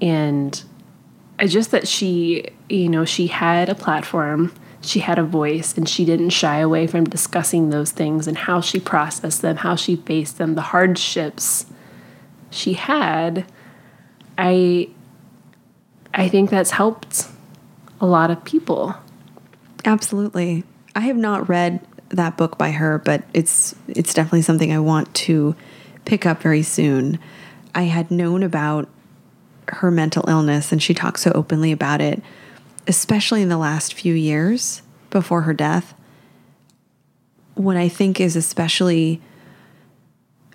And 0.00 0.62
just 1.46 1.70
that 1.70 1.86
she 1.86 2.46
you 2.70 2.88
know 2.88 3.04
she 3.04 3.26
had 3.26 3.68
a 3.68 3.74
platform 3.74 4.54
she 4.82 5.00
had 5.00 5.18
a 5.18 5.22
voice 5.22 5.76
and 5.76 5.88
she 5.88 6.04
didn't 6.04 6.30
shy 6.30 6.58
away 6.58 6.86
from 6.86 7.04
discussing 7.04 7.70
those 7.70 7.90
things 7.90 8.26
and 8.26 8.36
how 8.36 8.60
she 8.60 8.80
processed 8.80 9.42
them, 9.42 9.56
how 9.56 9.76
she 9.76 9.96
faced 9.96 10.38
them, 10.38 10.54
the 10.54 10.62
hardships 10.62 11.66
she 12.50 12.72
had. 12.72 13.44
I 14.38 14.88
I 16.14 16.28
think 16.28 16.50
that's 16.50 16.70
helped 16.70 17.28
a 18.00 18.06
lot 18.06 18.30
of 18.30 18.44
people. 18.44 18.94
Absolutely. 19.84 20.64
I 20.94 21.00
have 21.00 21.16
not 21.16 21.48
read 21.48 21.86
that 22.08 22.36
book 22.36 22.58
by 22.58 22.70
her, 22.70 22.98
but 22.98 23.22
it's 23.34 23.74
it's 23.86 24.14
definitely 24.14 24.42
something 24.42 24.72
I 24.72 24.80
want 24.80 25.14
to 25.14 25.54
pick 26.06 26.24
up 26.24 26.40
very 26.40 26.62
soon. 26.62 27.18
I 27.74 27.82
had 27.82 28.10
known 28.10 28.42
about 28.42 28.88
her 29.68 29.90
mental 29.90 30.24
illness 30.28 30.72
and 30.72 30.82
she 30.82 30.94
talks 30.94 31.22
so 31.22 31.30
openly 31.34 31.70
about 31.70 32.00
it 32.00 32.22
especially 32.86 33.42
in 33.42 33.48
the 33.48 33.58
last 33.58 33.94
few 33.94 34.14
years 34.14 34.82
before 35.10 35.42
her 35.42 35.54
death, 35.54 35.94
what 37.54 37.76
I 37.76 37.88
think 37.88 38.20
is 38.20 38.36
especially 38.36 39.20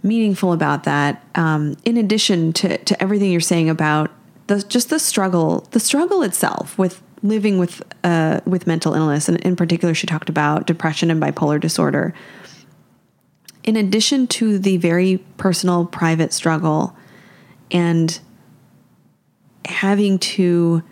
meaningful 0.01 0.53
about 0.53 0.83
that, 0.83 1.23
um, 1.35 1.75
in 1.83 1.97
addition 1.97 2.53
to, 2.53 2.77
to 2.77 3.01
everything 3.01 3.31
you're 3.31 3.41
saying 3.41 3.69
about 3.69 4.11
the, 4.47 4.61
just 4.61 4.89
the 4.89 4.99
struggle, 4.99 5.67
the 5.71 5.79
struggle 5.79 6.21
itself 6.21 6.77
with 6.77 7.01
living 7.23 7.57
with 7.57 7.81
uh, 8.03 8.39
with 8.45 8.67
mental 8.67 8.93
illness, 8.93 9.27
and 9.27 9.37
in 9.41 9.55
particular, 9.55 9.93
she 9.93 10.05
talked 10.05 10.29
about 10.29 10.67
depression 10.67 11.09
and 11.09 11.21
bipolar 11.21 11.59
disorder. 11.59 12.13
In 13.63 13.75
addition 13.75 14.27
to 14.27 14.59
the 14.59 14.77
very 14.77 15.17
personal, 15.37 15.85
private 15.85 16.31
struggle, 16.33 16.95
and 17.71 18.19
having 19.65 20.19
to 20.19 20.83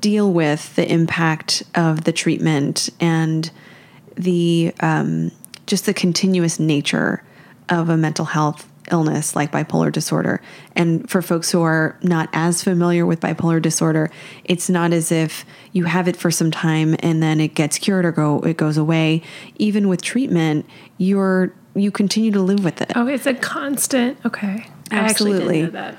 deal 0.00 0.32
with 0.32 0.74
the 0.76 0.90
impact 0.90 1.62
of 1.74 2.04
the 2.04 2.12
treatment 2.12 2.88
and 3.00 3.50
the 4.16 4.72
um, 4.80 5.30
just 5.66 5.86
the 5.86 5.94
continuous 5.94 6.58
nature 6.60 7.22
of 7.68 7.88
a 7.88 7.96
mental 7.96 8.26
health 8.26 8.68
illness 8.90 9.34
like 9.34 9.50
bipolar 9.50 9.90
disorder. 9.90 10.40
And 10.76 11.08
for 11.08 11.22
folks 11.22 11.50
who 11.50 11.62
are 11.62 11.98
not 12.02 12.28
as 12.32 12.62
familiar 12.62 13.06
with 13.06 13.20
bipolar 13.20 13.60
disorder, 13.60 14.10
it's 14.44 14.68
not 14.68 14.92
as 14.92 15.10
if 15.10 15.44
you 15.72 15.84
have 15.84 16.06
it 16.06 16.16
for 16.16 16.30
some 16.30 16.50
time 16.50 16.96
and 16.98 17.22
then 17.22 17.40
it 17.40 17.54
gets 17.54 17.78
cured 17.78 18.04
or 18.04 18.12
go 18.12 18.40
it 18.40 18.56
goes 18.56 18.76
away. 18.76 19.22
Even 19.56 19.88
with 19.88 20.02
treatment, 20.02 20.66
you're 20.98 21.52
you 21.74 21.90
continue 21.90 22.30
to 22.30 22.40
live 22.40 22.62
with 22.64 22.80
it. 22.80 22.92
Oh, 22.94 23.06
it's 23.06 23.26
a 23.26 23.34
constant. 23.34 24.18
Okay. 24.24 24.66
Absolutely. 24.90 25.64
I, 25.76 25.94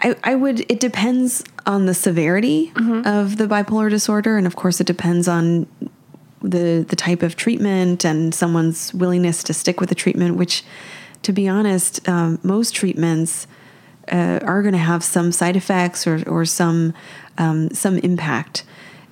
I, 0.00 0.16
I 0.24 0.34
would 0.34 0.60
it 0.70 0.80
depends 0.80 1.44
on 1.64 1.86
the 1.86 1.94
severity 1.94 2.72
mm-hmm. 2.74 3.06
of 3.06 3.36
the 3.36 3.46
bipolar 3.46 3.90
disorder, 3.90 4.36
and 4.36 4.46
of 4.46 4.56
course, 4.56 4.80
it 4.80 4.86
depends 4.86 5.28
on 5.28 5.66
the 6.42 6.84
the 6.88 6.96
type 6.96 7.22
of 7.22 7.36
treatment 7.36 8.04
and 8.04 8.34
someone's 8.34 8.92
willingness 8.94 9.42
to 9.44 9.54
stick 9.54 9.80
with 9.80 9.88
the 9.88 9.94
treatment. 9.94 10.36
Which, 10.36 10.64
to 11.22 11.32
be 11.32 11.48
honest, 11.48 12.06
um, 12.08 12.38
most 12.42 12.74
treatments 12.74 13.46
uh, 14.10 14.40
are 14.42 14.62
going 14.62 14.72
to 14.72 14.78
have 14.78 15.02
some 15.02 15.32
side 15.32 15.56
effects 15.56 16.06
or 16.06 16.22
or 16.28 16.44
some 16.44 16.92
um, 17.38 17.70
some 17.70 17.98
impact, 17.98 18.64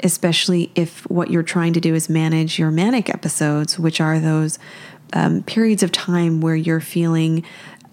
especially 0.03 0.71
if 0.75 1.09
what 1.11 1.31
you're 1.31 1.43
trying 1.43 1.73
to 1.73 1.81
do 1.81 1.95
is 1.95 2.09
manage 2.09 2.59
your 2.59 2.71
manic 2.71 3.09
episodes, 3.09 3.79
which 3.79 4.01
are 4.01 4.19
those 4.21 4.59
um, 5.13 5.43
periods 5.43 5.83
of 5.83 5.93
time 5.93 6.41
where 6.41 6.57
you're 6.57 6.81
feeling 6.81 7.45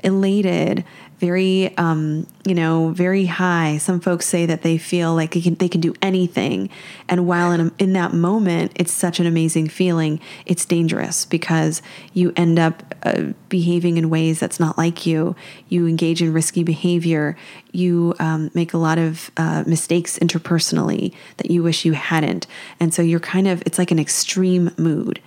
elated 0.04 0.84
very, 1.22 1.78
um, 1.78 2.26
you 2.48 2.56
know, 2.56 2.90
very 2.90 3.26
high. 3.26 3.78
Some 3.78 4.00
folks 4.00 4.26
say 4.26 4.48
that 4.48 4.64
they 4.64 4.80
feel 4.80 5.14
like 5.14 5.36
they 5.36 5.42
can, 5.42 5.54
they 5.54 5.70
can 5.70 5.80
do 5.80 5.94
anything. 6.02 6.68
And 7.08 7.28
while 7.28 7.52
in, 7.52 7.72
in 7.78 7.94
that 7.94 8.12
moment, 8.12 8.72
it's 8.76 8.92
such 8.92 9.20
an 9.20 9.28
amazing 9.28 9.70
feeling, 9.70 10.20
it's 10.48 10.66
dangerous 10.66 11.26
because 11.26 11.84
you 12.14 12.34
end 12.36 12.58
up 12.58 12.96
uh, 13.04 13.34
behaving 13.50 13.98
in 13.98 14.10
ways 14.10 14.40
that's 14.40 14.60
not 14.60 14.80
like 14.80 15.06
you. 15.06 15.36
You 15.70 15.86
engage 15.86 16.24
in 16.24 16.34
risky 16.34 16.64
behavior. 16.64 17.38
You 17.72 18.16
um, 18.20 18.50
make 18.56 18.74
a 18.74 18.80
lot 18.80 18.98
of 18.98 19.30
uh, 19.38 19.64
mistakes 19.68 20.18
interpersonally 20.18 21.14
that 21.38 21.52
you 21.52 21.62
wish 21.62 21.86
you 21.86 21.94
hadn't. 21.94 22.48
And 22.80 22.96
so 22.96 23.04
you're 23.04 23.20
kind 23.20 23.48
of, 23.48 23.62
it's 23.68 23.78
like 23.78 23.92
an 23.92 24.00
extreme 24.00 24.72
mood. 24.76 25.22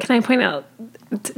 Can 0.00 0.16
I 0.16 0.20
point 0.20 0.42
out 0.42 0.66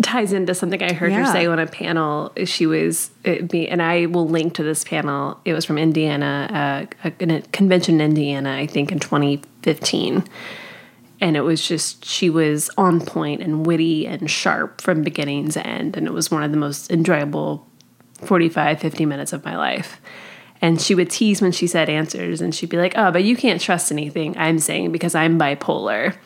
ties 0.02 0.32
into 0.32 0.54
something 0.54 0.82
I 0.82 0.92
heard 0.92 1.12
yeah. 1.12 1.26
her 1.26 1.32
say 1.32 1.46
on 1.46 1.58
a 1.58 1.66
panel. 1.66 2.32
She 2.44 2.66
was 2.66 3.10
me, 3.24 3.68
and 3.68 3.80
I 3.80 4.06
will 4.06 4.28
link 4.28 4.54
to 4.54 4.62
this 4.62 4.84
panel. 4.84 5.40
It 5.44 5.52
was 5.52 5.64
from 5.64 5.78
Indiana, 5.78 6.86
uh, 7.04 7.08
a, 7.20 7.36
a 7.36 7.42
convention 7.52 8.00
in 8.00 8.10
Indiana, 8.10 8.56
I 8.56 8.66
think 8.66 8.90
in 8.90 8.98
2015. 8.98 10.24
And 11.22 11.36
it 11.36 11.42
was 11.42 11.66
just, 11.66 12.04
she 12.04 12.30
was 12.30 12.70
on 12.78 13.00
point 13.00 13.42
and 13.42 13.66
witty 13.66 14.06
and 14.06 14.30
sharp 14.30 14.80
from 14.80 15.02
beginning 15.02 15.50
to 15.50 15.66
end. 15.66 15.96
And 15.96 16.06
it 16.06 16.12
was 16.12 16.30
one 16.30 16.42
of 16.42 16.50
the 16.50 16.56
most 16.56 16.90
enjoyable 16.90 17.66
45, 18.22 18.80
50 18.80 19.06
minutes 19.06 19.32
of 19.32 19.44
my 19.44 19.56
life. 19.56 20.00
And 20.62 20.80
she 20.80 20.94
would 20.94 21.10
tease 21.10 21.40
when 21.40 21.52
she 21.52 21.66
said 21.66 21.88
answers, 21.88 22.40
and 22.40 22.54
she'd 22.54 22.68
be 22.68 22.76
like, 22.76 22.94
Oh, 22.96 23.10
but 23.10 23.24
you 23.24 23.36
can't 23.36 23.60
trust 23.60 23.92
anything 23.92 24.36
I'm 24.36 24.58
saying 24.58 24.92
because 24.92 25.14
I'm 25.14 25.38
bipolar. 25.38 26.16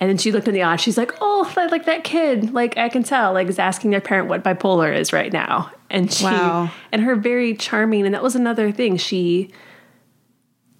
And 0.00 0.10
then 0.10 0.18
she 0.18 0.32
looked 0.32 0.48
in 0.48 0.54
the 0.54 0.62
eye. 0.62 0.76
She's 0.76 0.98
like, 0.98 1.12
"Oh, 1.20 1.52
like 1.70 1.86
that 1.86 2.04
kid. 2.04 2.52
Like 2.52 2.76
I 2.76 2.88
can 2.88 3.02
tell. 3.02 3.32
Like 3.32 3.48
is 3.48 3.58
asking 3.58 3.90
their 3.90 4.00
parent 4.00 4.28
what 4.28 4.42
bipolar 4.42 4.94
is 4.94 5.12
right 5.12 5.32
now." 5.32 5.70
And 5.90 6.12
she 6.12 6.24
wow. 6.24 6.70
and 6.92 7.02
her 7.02 7.14
very 7.14 7.54
charming. 7.54 8.04
And 8.04 8.14
that 8.14 8.22
was 8.22 8.34
another 8.34 8.72
thing. 8.72 8.96
She, 8.96 9.50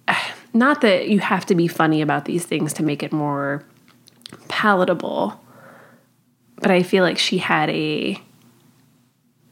not 0.53 0.81
that 0.81 1.07
you 1.07 1.19
have 1.19 1.45
to 1.47 1.55
be 1.55 1.67
funny 1.67 2.01
about 2.01 2.25
these 2.25 2.45
things 2.45 2.73
to 2.73 2.83
make 2.83 3.03
it 3.03 3.11
more 3.11 3.63
palatable, 4.47 5.39
but 6.57 6.71
I 6.71 6.83
feel 6.83 7.03
like 7.03 7.17
she 7.17 7.37
had 7.37 7.69
a. 7.69 8.21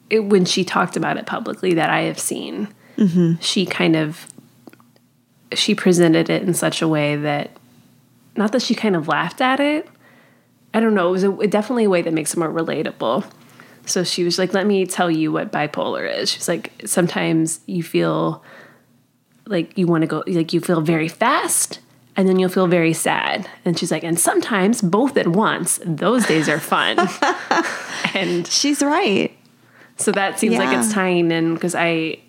It, 0.09 0.25
when 0.25 0.45
she 0.45 0.63
talked 0.63 0.97
about 0.97 1.17
it 1.17 1.25
publicly, 1.25 1.73
that 1.75 1.89
I 1.89 2.01
have 2.01 2.19
seen, 2.19 2.67
mm-hmm. 2.97 3.39
she 3.39 3.65
kind 3.65 3.95
of 3.95 4.27
she 5.55 5.75
presented 5.75 6.29
it 6.29 6.43
in 6.43 6.53
such 6.53 6.81
a 6.81 6.87
way 6.87 7.15
that 7.15 7.51
not 8.35 8.51
that 8.51 8.61
she 8.61 8.75
kind 8.75 8.95
of 8.95 9.07
laughed 9.07 9.41
at 9.41 9.59
it. 9.59 9.87
I 10.73 10.79
don't 10.79 10.95
know. 10.95 11.09
It 11.09 11.11
was 11.11 11.23
a, 11.23 11.47
definitely 11.47 11.83
a 11.85 11.89
way 11.89 12.01
that 12.01 12.13
makes 12.13 12.33
it 12.33 12.39
more 12.39 12.49
relatable. 12.49 13.29
So 13.85 14.03
she 14.03 14.23
was 14.23 14.39
like, 14.39 14.53
"Let 14.53 14.65
me 14.65 14.85
tell 14.85 15.11
you 15.11 15.31
what 15.31 15.51
bipolar 15.51 16.09
is." 16.09 16.31
She's 16.31 16.47
like, 16.47 16.71
"Sometimes 16.85 17.59
you 17.65 17.83
feel 17.83 18.43
like 19.45 19.77
you 19.77 19.87
want 19.87 20.01
to 20.01 20.07
go, 20.07 20.23
like 20.25 20.53
you 20.53 20.61
feel 20.61 20.81
very 20.81 21.07
fast, 21.07 21.79
and 22.15 22.27
then 22.27 22.39
you'll 22.39 22.49
feel 22.49 22.67
very 22.67 22.93
sad." 22.93 23.49
And 23.65 23.77
she's 23.77 23.91
like, 23.91 24.03
"And 24.03 24.19
sometimes 24.19 24.81
both 24.81 25.17
at 25.17 25.27
once. 25.27 25.79
Those 25.85 26.25
days 26.25 26.47
are 26.49 26.59
fun." 26.59 26.97
and 28.13 28.47
she's 28.47 28.81
right. 28.81 29.37
So 29.97 30.11
that 30.13 30.39
seems 30.39 30.53
yeah. 30.53 30.59
like 30.59 30.77
it's 30.77 30.91
tying 30.91 31.31
in 31.31 31.53
because 31.53 31.75
I, 31.75 32.19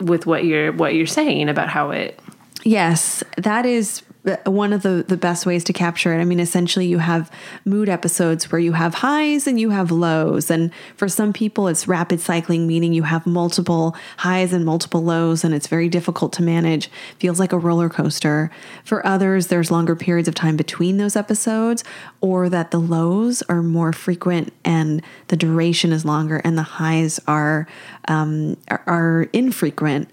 with 0.00 0.26
what 0.26 0.44
you're 0.44 0.72
what 0.72 0.94
you're 0.94 1.06
saying 1.06 1.48
about 1.48 1.68
how 1.68 1.90
it. 1.90 2.18
Yes, 2.62 3.24
that 3.36 3.66
is 3.66 4.02
one 4.44 4.72
of 4.72 4.82
the 4.82 5.04
the 5.06 5.16
best 5.16 5.46
ways 5.46 5.64
to 5.64 5.72
capture 5.72 6.12
it. 6.14 6.20
I 6.20 6.24
mean, 6.24 6.40
essentially, 6.40 6.86
you 6.86 6.98
have 6.98 7.30
mood 7.64 7.88
episodes 7.88 8.50
where 8.52 8.58
you 8.58 8.72
have 8.72 8.94
highs 8.94 9.46
and 9.46 9.58
you 9.58 9.70
have 9.70 9.90
lows, 9.90 10.50
and 10.50 10.70
for 10.96 11.08
some 11.08 11.32
people, 11.32 11.68
it's 11.68 11.88
rapid 11.88 12.20
cycling, 12.20 12.66
meaning 12.66 12.92
you 12.92 13.04
have 13.04 13.26
multiple 13.26 13.96
highs 14.18 14.52
and 14.52 14.64
multiple 14.64 15.02
lows, 15.02 15.42
and 15.42 15.54
it's 15.54 15.66
very 15.68 15.88
difficult 15.88 16.32
to 16.34 16.42
manage. 16.42 16.90
Feels 17.18 17.40
like 17.40 17.52
a 17.52 17.58
roller 17.58 17.88
coaster. 17.88 18.50
For 18.84 19.04
others, 19.06 19.46
there's 19.46 19.70
longer 19.70 19.96
periods 19.96 20.28
of 20.28 20.34
time 20.34 20.56
between 20.56 20.98
those 20.98 21.16
episodes, 21.16 21.82
or 22.20 22.48
that 22.50 22.70
the 22.70 22.80
lows 22.80 23.42
are 23.42 23.62
more 23.62 23.92
frequent 23.92 24.52
and 24.64 25.02
the 25.28 25.36
duration 25.36 25.92
is 25.92 26.04
longer, 26.04 26.42
and 26.44 26.58
the 26.58 26.62
highs 26.62 27.20
are 27.26 27.66
um, 28.08 28.56
are, 28.68 28.82
are 28.86 29.28
infrequent. 29.32 30.10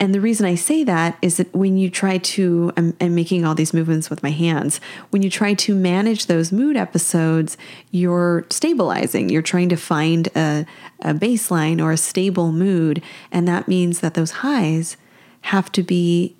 And 0.00 0.14
the 0.14 0.20
reason 0.20 0.46
I 0.46 0.54
say 0.54 0.82
that 0.84 1.18
is 1.20 1.36
that 1.36 1.54
when 1.54 1.76
you 1.76 1.90
try 1.90 2.16
to, 2.16 2.72
I'm, 2.78 2.96
I'm, 3.02 3.14
making 3.14 3.44
all 3.44 3.54
these 3.54 3.74
movements 3.74 4.08
with 4.08 4.22
my 4.22 4.30
hands, 4.30 4.80
when 5.10 5.20
you 5.20 5.28
try 5.28 5.52
to 5.52 5.74
manage 5.74 6.24
those 6.24 6.50
mood 6.50 6.74
episodes, 6.74 7.58
you're 7.90 8.46
stabilizing. 8.48 9.28
You're 9.28 9.42
trying 9.42 9.68
to 9.68 9.76
find 9.76 10.28
a, 10.28 10.64
a 11.00 11.12
baseline 11.12 11.82
or 11.82 11.92
a 11.92 11.98
stable 11.98 12.50
mood. 12.50 13.02
And 13.30 13.46
that 13.46 13.68
means 13.68 14.00
that 14.00 14.14
those 14.14 14.30
highs 14.30 14.96
have 15.42 15.70
to 15.72 15.82
be 15.82 16.34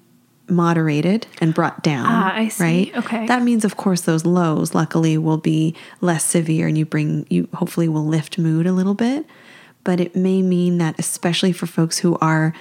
moderated 0.49 1.27
and 1.43 1.53
brought 1.53 1.83
down. 1.83 2.07
Ah, 2.09 2.35
I 2.35 2.49
see. 2.49 2.65
Right? 2.65 2.97
Okay. 2.97 3.27
That 3.27 3.43
means, 3.43 3.67
of 3.67 3.77
course, 3.77 4.01
those 4.01 4.25
lows, 4.25 4.75
luckily, 4.75 5.19
will 5.19 5.37
be 5.37 5.77
less 6.01 6.25
severe 6.25 6.67
and 6.67 6.79
you 6.79 6.87
bring, 6.87 7.27
you 7.29 7.47
hopefully 7.53 7.89
will 7.89 8.07
lift 8.07 8.39
mood 8.39 8.67
a 8.67 8.73
little 8.73 8.95
bit. 8.95 9.27
But 9.85 10.01
it 10.01 10.17
may 10.17 10.41
mean 10.41 10.79
that, 10.79 10.99
especially 10.99 11.53
for 11.53 11.67
folks 11.67 11.99
who 11.99 12.17
are 12.21 12.55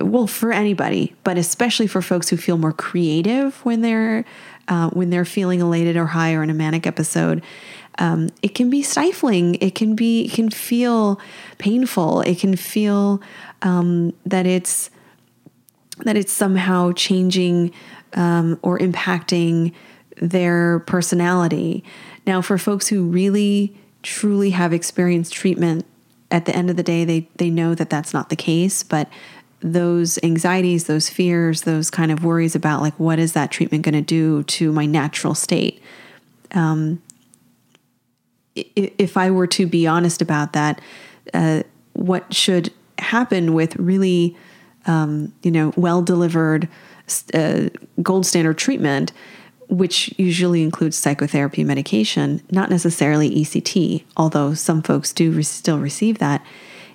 well 0.00 0.26
for 0.26 0.52
anybody 0.52 1.14
but 1.24 1.36
especially 1.38 1.86
for 1.86 2.02
folks 2.02 2.28
who 2.28 2.36
feel 2.36 2.56
more 2.56 2.72
creative 2.72 3.64
when 3.64 3.80
they're 3.80 4.24
uh, 4.68 4.88
when 4.90 5.10
they're 5.10 5.24
feeling 5.24 5.60
elated 5.60 5.96
or 5.96 6.06
high 6.06 6.34
or 6.34 6.42
in 6.42 6.50
a 6.50 6.54
manic 6.54 6.86
episode 6.86 7.42
um, 8.00 8.30
it 8.40 8.54
can 8.54 8.70
be 8.70 8.82
stifling. 8.82 9.56
It 9.56 9.74
can 9.74 9.94
be 9.94 10.24
it 10.24 10.32
can 10.32 10.50
feel 10.50 11.20
painful. 11.58 12.22
It 12.22 12.38
can 12.38 12.56
feel 12.56 13.20
um, 13.62 14.14
that 14.24 14.46
it's 14.46 14.90
that 15.98 16.16
it's 16.16 16.32
somehow 16.32 16.92
changing 16.92 17.72
um, 18.14 18.58
or 18.62 18.78
impacting 18.78 19.74
their 20.16 20.80
personality. 20.80 21.84
Now 22.26 22.40
for 22.40 22.56
folks 22.56 22.88
who 22.88 23.04
really 23.04 23.76
truly 24.02 24.50
have 24.50 24.72
experienced 24.72 25.34
treatment 25.34 25.84
at 26.30 26.46
the 26.46 26.56
end 26.56 26.70
of 26.70 26.76
the 26.76 26.82
day 26.82 27.04
they 27.04 27.28
they 27.36 27.50
know 27.50 27.74
that 27.74 27.90
that's 27.90 28.14
not 28.14 28.30
the 28.30 28.36
case 28.36 28.82
but 28.82 29.08
those 29.60 30.18
anxieties, 30.22 30.84
those 30.84 31.08
fears, 31.08 31.62
those 31.62 31.90
kind 31.90 32.10
of 32.10 32.24
worries 32.24 32.54
about 32.54 32.80
like 32.80 32.98
what 32.98 33.18
is 33.18 33.32
that 33.34 33.50
treatment 33.50 33.84
going 33.84 33.94
to 33.94 34.00
do 34.00 34.42
to 34.44 34.72
my 34.72 34.86
natural 34.86 35.34
state. 35.34 35.82
Um, 36.52 37.02
if 38.54 39.16
I 39.16 39.30
were 39.30 39.46
to 39.48 39.66
be 39.66 39.86
honest 39.86 40.20
about 40.22 40.52
that, 40.54 40.80
uh, 41.32 41.62
what 41.92 42.34
should 42.34 42.72
happen 42.98 43.54
with 43.54 43.76
really, 43.76 44.36
um, 44.86 45.32
you 45.42 45.50
know, 45.50 45.72
well 45.76 46.02
delivered 46.02 46.68
uh, 47.34 47.68
gold 48.02 48.26
standard 48.26 48.58
treatment, 48.58 49.12
which 49.68 50.12
usually 50.18 50.62
includes 50.62 50.96
psychotherapy 50.96 51.64
medication, 51.64 52.42
not 52.50 52.70
necessarily 52.70 53.30
ECT, 53.30 54.04
although 54.16 54.54
some 54.54 54.82
folks 54.82 55.12
do 55.12 55.30
re- 55.30 55.42
still 55.42 55.78
receive 55.78 56.18
that, 56.18 56.44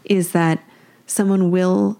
is 0.03 0.31
that 0.31 0.61
someone 1.07 1.51
will 1.51 1.97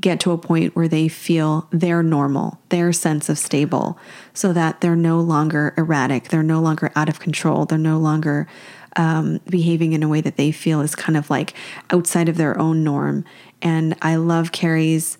get 0.00 0.20
to 0.20 0.32
a 0.32 0.38
point 0.38 0.74
where 0.74 0.88
they 0.88 1.08
feel 1.08 1.68
their 1.70 2.02
normal, 2.02 2.58
their 2.70 2.92
sense 2.92 3.28
of 3.28 3.38
stable, 3.38 3.98
so 4.32 4.52
that 4.52 4.80
they're 4.80 4.96
no 4.96 5.20
longer 5.20 5.74
erratic, 5.76 6.28
they're 6.28 6.42
no 6.42 6.60
longer 6.60 6.90
out 6.96 7.08
of 7.08 7.20
control, 7.20 7.66
they're 7.66 7.78
no 7.78 7.98
longer 7.98 8.48
um, 8.96 9.40
behaving 9.48 9.92
in 9.92 10.02
a 10.02 10.08
way 10.08 10.20
that 10.20 10.36
they 10.36 10.50
feel 10.50 10.80
is 10.80 10.94
kind 10.94 11.16
of 11.16 11.30
like 11.30 11.54
outside 11.90 12.28
of 12.28 12.36
their 12.36 12.58
own 12.58 12.82
norm. 12.82 13.24
And 13.62 13.96
I 14.02 14.16
love 14.16 14.52
Carrie's 14.52 15.18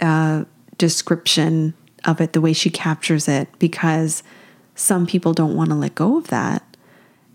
uh, 0.00 0.44
description 0.76 1.74
of 2.04 2.20
it, 2.20 2.32
the 2.32 2.40
way 2.40 2.52
she 2.52 2.70
captures 2.70 3.28
it, 3.28 3.48
because 3.58 4.22
some 4.74 5.06
people 5.06 5.32
don't 5.32 5.56
want 5.56 5.70
to 5.70 5.76
let 5.76 5.94
go 5.94 6.18
of 6.18 6.28
that. 6.28 6.62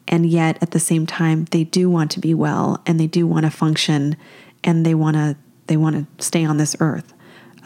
And 0.07 0.25
yet 0.25 0.57
at 0.61 0.71
the 0.71 0.79
same 0.79 1.05
time, 1.05 1.45
they 1.45 1.63
do 1.63 1.89
want 1.89 2.11
to 2.11 2.19
be 2.19 2.33
well 2.33 2.81
and 2.85 2.99
they 2.99 3.07
do 3.07 3.25
want 3.25 3.45
to 3.45 3.51
function 3.51 4.15
and 4.63 4.85
they 4.85 4.95
want 4.95 5.15
to 5.15 5.35
they 5.67 5.77
want 5.77 6.17
to 6.17 6.23
stay 6.23 6.45
on 6.45 6.57
this 6.57 6.75
earth 6.79 7.13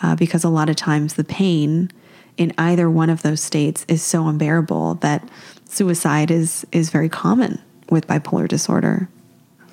uh, 0.01 0.15
because 0.15 0.43
a 0.43 0.49
lot 0.49 0.69
of 0.69 0.75
times 0.75 1.15
the 1.15 1.23
pain 1.23 1.91
in 2.37 2.53
either 2.57 2.89
one 2.89 3.09
of 3.09 3.23
those 3.23 3.41
states 3.41 3.85
is 3.87 4.03
so 4.03 4.27
unbearable 4.27 4.95
that 4.95 5.27
suicide 5.65 6.31
is 6.31 6.65
is 6.71 6.89
very 6.89 7.09
common 7.09 7.59
with 7.89 8.07
bipolar 8.07 8.47
disorder. 8.47 9.09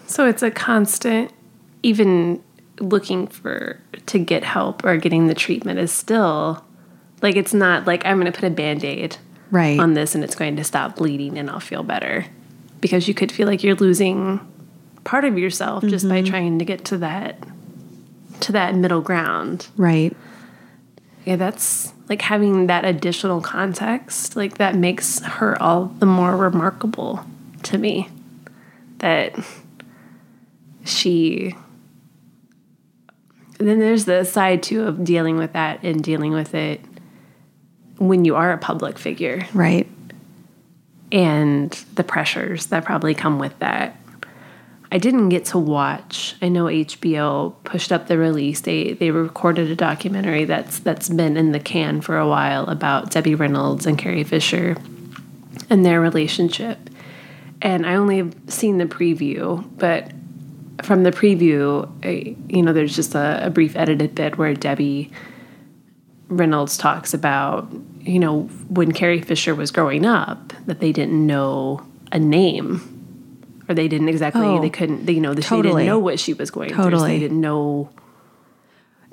So 0.07 0.27
it's 0.27 0.43
a 0.43 0.51
constant 0.51 1.33
even 1.83 2.43
looking 2.81 3.27
for 3.27 3.81
to 4.07 4.19
get 4.19 4.43
help 4.43 4.85
or 4.85 4.97
getting 4.97 5.27
the 5.27 5.35
treatment 5.35 5.79
is 5.79 5.93
still 5.93 6.65
like 7.23 7.37
it's 7.37 7.55
not 7.55 7.87
like 7.87 8.05
I'm 8.05 8.19
going 8.19 8.31
to 8.31 8.39
put 8.39 8.47
a 8.47 8.51
band-aid 8.51 9.17
right 9.51 9.79
on 9.79 9.95
this 9.95 10.15
and 10.15 10.25
it's 10.25 10.35
going 10.35 10.57
to 10.57 10.65
stop 10.65 10.97
bleeding 10.97 11.39
and 11.39 11.49
I'll 11.49 11.61
feel 11.61 11.83
better 11.83 12.27
because 12.81 13.07
you 13.07 13.15
could 13.15 13.31
feel 13.31 13.47
like 13.47 13.63
you're 13.63 13.77
losing 13.77 14.41
part 15.05 15.25
of 15.25 15.39
yourself 15.39 15.83
mm-hmm. 15.83 15.91
just 15.91 16.09
by 16.09 16.23
trying 16.23 16.59
to 16.59 16.65
get 16.65 16.85
to 16.87 16.99
that 16.99 17.39
to 18.41 18.53
that 18.53 18.75
middle 18.75 19.01
ground. 19.01 19.69
Right. 19.77 20.17
Yeah, 21.25 21.37
that's 21.37 21.93
like 22.09 22.23
having 22.23 22.67
that 22.67 22.85
additional 22.85 23.41
context, 23.41 24.37
like 24.37 24.59
that 24.59 24.75
makes 24.75 25.21
her 25.21 25.61
all 25.63 25.87
the 25.87 26.07
more 26.07 26.37
remarkable 26.37 27.25
to 27.65 27.79
me. 27.79 28.09
That 28.99 29.35
she 30.85 31.55
then 33.59 33.79
there's 33.79 34.05
the 34.05 34.25
side 34.25 34.63
too 34.63 34.83
of 34.83 35.05
dealing 35.05 35.37
with 35.37 35.53
that 35.53 35.83
and 35.83 36.03
dealing 36.03 36.33
with 36.33 36.55
it 36.55 36.81
when 37.99 38.25
you 38.25 38.37
are 38.37 38.53
a 38.53 38.59
public 38.59 38.99
figure. 38.99 39.47
Right. 39.55 39.89
And 41.13 41.71
the 41.95 42.05
pressures 42.05 42.67
that 42.67 42.85
probably 42.85 43.15
come 43.15 43.39
with 43.39 43.57
that. 43.61 43.97
I 44.95 44.99
didn't 44.99 45.31
get 45.31 45.47
to 45.47 45.59
watch. 45.59 46.37
I 46.41 46.49
know 46.49 46.67
HBO 46.67 47.53
pushed 47.65 47.91
up 47.91 48.07
the 48.07 48.17
release. 48.17 48.61
They 48.61 48.93
they 48.93 49.11
recorded 49.11 49.69
a 49.69 49.75
documentary 49.75 50.45
that's 50.45 50.79
that's 50.79 51.09
been 51.09 51.37
in 51.37 51.51
the 51.51 51.59
can 51.59 52.01
for 52.01 52.17
a 52.17 52.29
while 52.29 52.65
about 52.67 53.11
Debbie 53.11 53.35
Reynolds 53.35 53.87
and 53.87 53.99
Carrie 53.99 54.23
Fisher 54.23 54.77
and 55.69 55.85
their 55.85 56.01
relationship. 56.01 56.79
And 57.61 57.85
I 57.85 57.97
only 57.97 58.19
have 58.19 58.37
seen 58.47 58.79
the 58.79 58.85
preview, 58.85 59.69
but 59.79 60.13
from 60.85 61.03
the 61.03 61.11
preview, 61.11 61.91
I, 62.05 62.37
you 62.49 62.63
know, 62.63 62.73
there's 62.73 62.95
just 62.95 63.17
a, 63.17 63.47
a 63.47 63.51
brief 63.51 63.75
edited 63.75 64.15
bit 64.15 64.39
where 64.39 64.55
Debbie 64.55 65.11
Reynolds 66.29 66.77
talks 66.77 67.13
about, 67.13 67.69
you 68.03 68.21
know, 68.21 68.43
when 68.69 68.93
Carrie 68.93 69.23
Fisher 69.23 69.57
was 69.57 69.73
growing 69.73 70.07
up, 70.07 70.53
that 70.67 70.79
they 70.79 70.93
didn't 70.93 71.27
know 71.27 71.85
a 72.13 72.19
name 72.21 72.94
or 73.69 73.75
they 73.75 73.89
didn't 73.89 74.09
exactly 74.09 74.47
oh, 74.47 74.61
they 74.61 74.71
couldn't 74.71 75.07
they, 75.07 75.13
you 75.13 75.21
know 75.21 75.35
totally. 75.35 75.63
they 75.63 75.69
didn't 75.69 75.87
know 75.87 75.99
what 75.99 76.19
she 76.21 76.35
was 76.35 76.51
going 76.51 76.71
totally. 76.71 76.91
through 76.91 76.99
so 76.99 77.07
they 77.07 77.19
didn't 77.19 77.41
know 77.41 77.91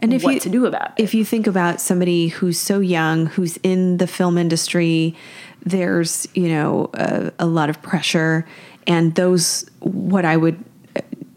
and 0.01 0.13
if 0.13 0.23
what 0.23 0.33
you, 0.33 0.39
to 0.41 0.49
do 0.49 0.65
about 0.65 0.93
it. 0.97 1.03
If 1.03 1.13
you 1.13 1.23
think 1.23 1.45
about 1.45 1.79
somebody 1.79 2.29
who's 2.29 2.59
so 2.59 2.79
young, 2.79 3.27
who's 3.27 3.57
in 3.57 3.97
the 3.97 4.07
film 4.07 4.37
industry, 4.37 5.15
there's 5.63 6.27
you 6.33 6.49
know 6.49 6.89
a, 6.95 7.31
a 7.39 7.45
lot 7.45 7.69
of 7.69 7.81
pressure, 7.81 8.47
and 8.87 9.13
those 9.15 9.69
what 9.79 10.25
I 10.25 10.37
would 10.37 10.63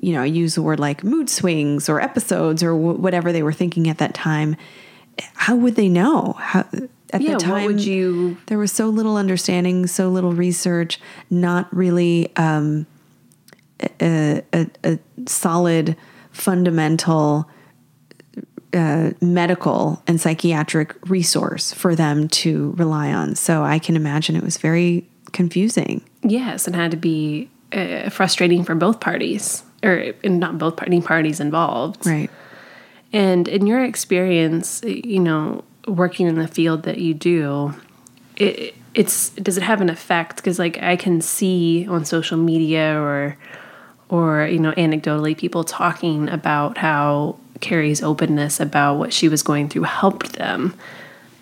you 0.01 0.15
know 0.15 0.23
use 0.23 0.55
the 0.55 0.63
word 0.63 0.81
like 0.81 1.05
mood 1.05 1.29
swings 1.29 1.89
or 1.89 2.01
episodes 2.01 2.63
or 2.63 2.73
w- 2.73 2.99
whatever 2.99 3.33
they 3.33 3.43
were 3.43 3.53
thinking 3.53 3.89
at 3.89 3.99
that 3.99 4.15
time. 4.15 4.57
How 5.35 5.55
would 5.55 5.77
they 5.77 5.89
know? 5.89 6.35
How 6.39 6.67
at 7.13 7.21
yeah, 7.21 7.35
the 7.35 7.39
time 7.39 7.67
would 7.67 7.85
you 7.85 8.39
there 8.47 8.59
was 8.59 8.73
so 8.73 8.89
little 8.89 9.17
understanding, 9.17 9.87
so 9.87 10.09
little 10.09 10.33
research, 10.33 10.99
not 11.29 11.75
really 11.75 12.35
um, 12.37 12.87
a, 14.01 14.43
a, 14.53 14.67
a 14.85 14.99
solid, 15.27 15.97
fundamental 16.31 17.49
uh, 18.75 19.13
medical 19.21 20.03
and 20.07 20.21
psychiatric 20.21 20.95
resource 21.09 21.73
for 21.73 21.95
them 21.95 22.29
to 22.29 22.75
rely 22.77 23.13
on. 23.13 23.35
So 23.37 23.63
I 23.63 23.79
can 23.79 23.95
imagine 23.95 24.35
it 24.35 24.43
was 24.43 24.59
very 24.59 25.09
confusing. 25.33 26.03
Yes, 26.23 26.67
and 26.67 26.75
had 26.75 26.91
to 26.91 26.97
be 26.97 27.51
uh, 27.73 28.11
frustrating 28.11 28.65
for 28.65 28.75
both 28.75 29.01
parties, 29.01 29.63
or 29.83 30.13
not 30.25 30.59
both 30.59 30.77
party 30.77 31.01
parties 31.01 31.39
involved. 31.41 32.07
Right. 32.07 32.31
And 33.13 33.47
in 33.47 33.67
your 33.67 33.85
experience, 33.85 34.83
you 34.85 35.21
know, 35.21 35.63
working 35.87 36.27
in 36.27 36.35
the 36.35 36.49
field 36.49 36.83
that 36.83 36.99
you 36.99 37.15
do, 37.15 37.75
it, 38.37 38.75
it's 38.95 39.31
does 39.31 39.57
it 39.57 39.63
have 39.63 39.81
an 39.81 39.89
effect? 39.91 40.37
Because 40.37 40.59
like 40.59 40.83
I 40.83 40.97
can 40.97 41.21
see 41.21 41.87
on 41.89 42.05
social 42.05 42.39
media 42.39 42.99
or 42.99 43.37
or 44.09 44.47
you 44.47 44.59
know 44.59 44.73
anecdotally 44.73 45.37
people 45.37 45.65
talking 45.65 46.29
about 46.29 46.79
how 46.79 47.37
Carrie's 47.61 48.03
openness 48.03 48.61
about 48.61 48.97
what 48.99 49.13
she 49.13 49.29
was 49.29 49.43
going 49.43 49.69
through 49.69 49.83
helped 49.85 50.35
them 50.35 50.75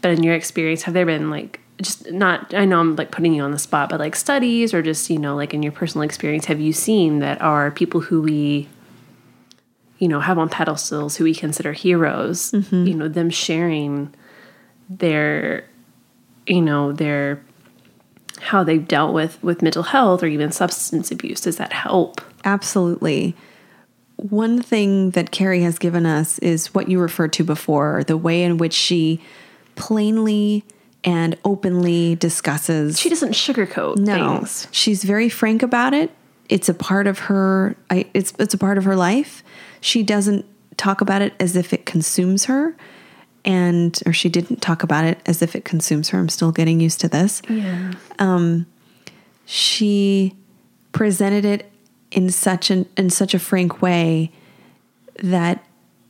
but 0.00 0.10
in 0.10 0.24
your 0.24 0.34
experience, 0.34 0.82
have 0.82 0.94
there 0.94 1.06
been 1.06 1.30
like 1.30 1.60
just 1.80 2.10
not 2.10 2.52
I 2.54 2.64
know 2.64 2.80
I'm 2.80 2.96
like 2.96 3.10
putting 3.12 3.34
you 3.34 3.42
on 3.42 3.52
the 3.52 3.58
spot, 3.58 3.88
but 3.88 4.00
like 4.00 4.14
studies 4.16 4.74
or 4.74 4.82
just, 4.82 5.08
you 5.10 5.18
know, 5.18 5.36
like 5.36 5.54
in 5.54 5.62
your 5.62 5.70
personal 5.72 6.02
experience, 6.04 6.46
have 6.46 6.60
you 6.60 6.72
seen 6.72 7.20
that 7.20 7.40
are 7.40 7.70
people 7.70 8.00
who 8.00 8.20
we 8.22 8.68
you 9.98 10.08
know, 10.08 10.18
have 10.18 10.36
on 10.38 10.48
pedestals 10.48 11.16
who 11.16 11.22
we 11.24 11.32
consider 11.34 11.72
heroes, 11.72 12.50
Mhm. 12.50 12.86
you 12.88 12.94
know, 12.94 13.06
them 13.06 13.30
sharing 13.30 14.12
their 14.90 15.64
you 16.48 16.60
know, 16.60 16.90
their 16.92 17.40
how 18.43 18.64
they've 18.64 18.86
dealt 18.86 19.14
with 19.14 19.43
with 19.43 19.62
mental 19.62 19.84
health 19.84 20.22
or 20.22 20.26
even 20.26 20.53
substance 20.53 21.11
abuse. 21.11 21.40
Does 21.40 21.57
that 21.57 21.72
help? 21.72 22.20
Absolutely. 22.45 23.36
One 24.16 24.62
thing 24.62 25.11
that 25.11 25.30
Carrie 25.30 25.62
has 25.62 25.78
given 25.78 26.07
us 26.07 26.38
is 26.40 26.74
what 26.74 26.88
you 26.88 27.01
referred 27.01 27.32
to 27.34 27.45
before 27.45 28.05
the 28.05 28.16
way 28.16 28.43
in 28.43 28.59
which 28.59 28.74
she 28.74 29.20
plainly 29.74 30.64
and 31.05 31.36
openly 31.45 32.14
discusses. 32.16 32.99
She 32.99 33.09
doesn't 33.09 33.32
sugarcoat 33.32 33.97
no, 33.99 34.36
things. 34.36 34.68
she's 34.70 35.03
very 35.03 35.28
frank 35.28 35.62
about 35.62 35.95
it. 35.95 36.11
It's 36.49 36.68
a 36.68 36.74
part 36.74 37.07
of 37.07 37.20
her. 37.20 37.76
I, 37.90 38.07
it's 38.14 38.32
it's 38.38 38.55
a 38.55 38.59
part 38.59 38.78
of 38.78 38.84
her 38.84 38.97
life. 38.97 39.43
She 39.80 40.03
doesn't 40.03 40.45
talk 40.76 41.01
about 41.01 41.22
it 41.22 41.32
as 41.40 41.57
if 41.57 41.72
it 41.72 41.86
consumes 41.86 42.45
her, 42.47 42.76
and 43.45 43.99
or 44.07 44.12
she 44.12 44.28
didn't 44.28 44.62
talk 44.62 44.82
about 44.82 45.05
it 45.05 45.20
as 45.26 45.43
if 45.43 45.57
it 45.57 45.64
consumes 45.64 46.11
her. 46.11 46.18
I'm 46.18 46.28
still 46.28 46.53
getting 46.53 46.80
used 46.80 47.01
to 47.01 47.09
this. 47.09 47.43
Yeah. 47.49 47.93
Um, 48.18 48.66
she 49.45 50.34
presented 50.93 51.45
it 51.45 51.70
in 52.11 52.30
such 52.30 52.70
an 52.70 52.86
in 52.97 53.11
such 53.11 53.34
a 53.34 53.38
frank 53.38 53.82
way 53.82 54.30
that 55.22 55.64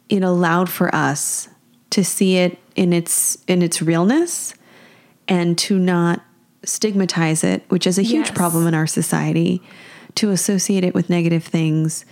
it 0.08 0.22
allowed 0.22 0.68
for 0.68 0.94
us 0.94 1.48
to 1.90 2.04
see 2.04 2.36
it 2.36 2.58
in 2.76 2.92
its 2.92 3.38
in 3.46 3.62
its 3.62 3.80
realness 3.82 4.54
and 5.28 5.56
to 5.58 5.78
not 5.78 6.22
stigmatize 6.64 7.42
it, 7.44 7.62
which 7.68 7.86
is 7.86 7.98
a 7.98 8.02
huge 8.02 8.26
Yes. 8.28 8.36
problem 8.36 8.66
in 8.66 8.74
our 8.74 8.86
society, 8.86 9.62
to 10.16 10.30
associate 10.30 10.84
it 10.84 10.94
with 10.94 11.08
negative 11.10 11.44
things, 11.44 12.04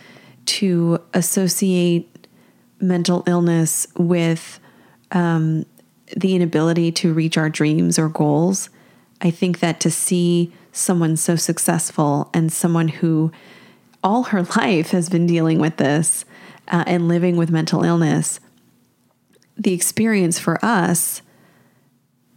to 0.47 0.99
associate 1.14 2.27
mental 2.81 3.23
illness 3.27 3.87
with 3.97 4.59
um, 5.13 5.65
the 6.17 6.35
inability 6.35 6.93
to 6.93 7.13
reach 7.13 7.37
our 7.37 7.49
dreams 7.49 7.99
or 7.99 8.09
goals. 8.09 8.71
I 9.21 9.31
think 9.31 9.61
that 9.61 9.81
to 9.81 9.91
see 9.91 10.53
someone 10.73 11.17
so 11.17 11.37
successful 11.37 12.31
and 12.33 12.53
someone 12.53 12.89
who 12.89 13.33
all 14.03 14.25
her 14.25 14.43
life 14.57 14.91
has 14.91 15.09
been 15.09 15.27
dealing 15.27 15.59
with 15.59 15.77
this 15.77 16.25
uh, 16.69 16.85
and 16.87 17.09
living 17.09 17.37
with 17.37 17.51
mental 17.51 17.85
illness, 17.85 18.41
the 19.57 19.75
experience 19.75 20.39
for 20.39 20.65
us, 20.65 21.23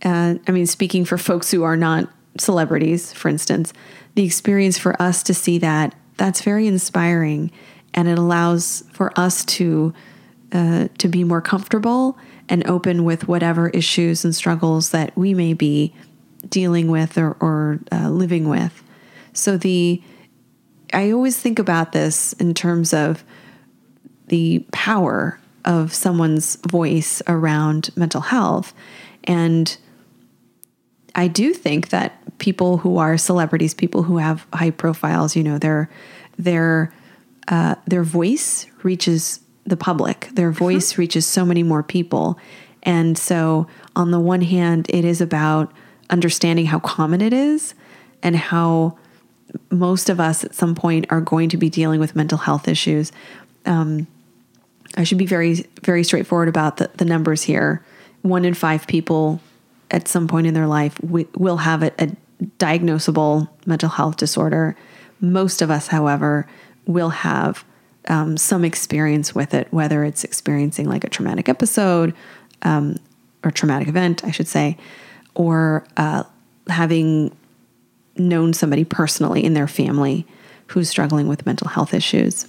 uh, 0.03 0.35
I 0.47 0.51
mean, 0.51 0.65
speaking 0.65 1.05
for 1.05 1.17
folks 1.17 1.51
who 1.51 1.63
are 1.63 1.77
not 1.77 2.09
celebrities, 2.37 3.13
for 3.13 3.29
instance, 3.29 3.71
the 4.15 4.25
experience 4.25 4.77
for 4.77 5.01
us 5.01 5.23
to 5.23 5.33
see 5.33 5.57
that, 5.59 5.95
that's 6.17 6.41
very 6.41 6.67
inspiring. 6.67 7.51
And 7.93 8.07
it 8.07 8.17
allows 8.17 8.83
for 8.91 9.17
us 9.17 9.45
to 9.45 9.93
uh, 10.51 10.87
to 10.99 11.07
be 11.07 11.23
more 11.23 11.41
comfortable 11.41 12.15
and 12.49 12.65
open 12.67 13.03
with 13.03 13.27
whatever 13.27 13.69
issues 13.69 14.25
and 14.25 14.35
struggles 14.35 14.91
that 14.91 15.15
we 15.17 15.33
may 15.33 15.53
be 15.53 15.93
dealing 16.49 16.89
with 16.89 17.17
or, 17.17 17.37
or 17.39 17.79
uh, 17.91 18.09
living 18.09 18.49
with. 18.49 18.83
So 19.33 19.57
the 19.57 20.01
I 20.93 21.11
always 21.11 21.39
think 21.39 21.57
about 21.57 21.91
this 21.91 22.33
in 22.33 22.53
terms 22.53 22.93
of 22.93 23.23
the 24.27 24.65
power 24.71 25.39
of 25.65 25.93
someone's 25.93 26.55
voice 26.67 27.21
around 27.27 27.89
mental 27.95 28.21
health. 28.21 28.73
And 29.23 29.75
I 31.15 31.27
do 31.27 31.53
think 31.53 31.89
that 31.89 32.37
people 32.37 32.77
who 32.77 32.97
are 32.97 33.17
celebrities, 33.17 33.73
people 33.73 34.03
who 34.03 34.17
have 34.17 34.45
high 34.53 34.71
profiles, 34.71 35.35
you 35.35 35.43
know, 35.43 35.57
their 35.57 35.89
their 36.37 36.93
uh, 37.47 37.75
their 37.85 38.03
voice 38.03 38.67
reaches 38.83 39.39
the 39.65 39.77
public. 39.77 40.29
Their 40.33 40.51
voice 40.51 40.97
reaches 40.97 41.25
so 41.25 41.45
many 41.45 41.63
more 41.63 41.83
people. 41.83 42.37
And 42.83 43.17
so, 43.17 43.67
on 43.95 44.11
the 44.11 44.19
one 44.19 44.41
hand, 44.41 44.87
it 44.89 45.05
is 45.05 45.21
about 45.21 45.71
understanding 46.09 46.65
how 46.65 46.79
common 46.79 47.21
it 47.21 47.33
is 47.33 47.73
and 48.21 48.35
how 48.35 48.97
most 49.69 50.09
of 50.09 50.19
us 50.19 50.43
at 50.43 50.53
some 50.53 50.75
point 50.75 51.05
are 51.09 51.21
going 51.21 51.49
to 51.49 51.57
be 51.57 51.69
dealing 51.69 51.99
with 51.99 52.15
mental 52.15 52.37
health 52.37 52.67
issues. 52.67 53.11
Um, 53.65 54.07
I 54.95 55.03
should 55.03 55.17
be 55.17 55.25
very, 55.25 55.65
very 55.83 56.03
straightforward 56.03 56.49
about 56.49 56.77
the, 56.77 56.89
the 56.95 57.05
numbers 57.05 57.43
here. 57.43 57.83
One 58.21 58.45
in 58.45 58.53
five 58.53 58.87
people 58.87 59.41
at 59.91 60.07
some 60.07 60.27
point 60.27 60.47
in 60.47 60.53
their 60.53 60.67
life 60.67 60.95
wi- 60.97 61.27
will 61.35 61.57
have 61.57 61.83
a, 61.83 61.91
a 61.99 62.15
diagnosable 62.59 63.49
mental 63.65 63.89
health 63.89 64.17
disorder. 64.17 64.75
Most 65.19 65.61
of 65.61 65.71
us, 65.71 65.87
however, 65.87 66.47
will 66.85 67.09
have 67.09 67.63
um, 68.07 68.37
some 68.37 68.65
experience 68.65 69.33
with 69.33 69.53
it, 69.53 69.67
whether 69.71 70.03
it's 70.03 70.23
experiencing 70.23 70.87
like 70.87 71.03
a 71.03 71.09
traumatic 71.09 71.47
episode 71.49 72.13
um, 72.61 72.97
or 73.43 73.51
traumatic 73.51 73.87
event, 73.87 74.23
I 74.23 74.31
should 74.31 74.47
say, 74.47 74.77
or 75.35 75.85
uh, 75.97 76.23
having 76.67 77.35
known 78.15 78.53
somebody 78.53 78.83
personally 78.83 79.43
in 79.43 79.53
their 79.53 79.67
family 79.67 80.25
who's 80.67 80.89
struggling 80.89 81.27
with 81.27 81.45
mental 81.45 81.67
health 81.67 81.93
issues. 81.93 82.47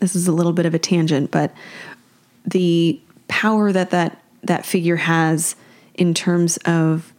This 0.00 0.14
is 0.14 0.28
a 0.28 0.32
little 0.32 0.52
bit 0.52 0.66
of 0.66 0.74
a 0.74 0.78
tangent, 0.78 1.30
but 1.30 1.52
the 2.44 3.00
power 3.28 3.72
that 3.72 3.90
that, 3.90 4.22
that 4.42 4.64
figure 4.64 4.96
has 4.96 5.56
in 5.94 6.14
terms 6.14 6.56
of 6.58 7.12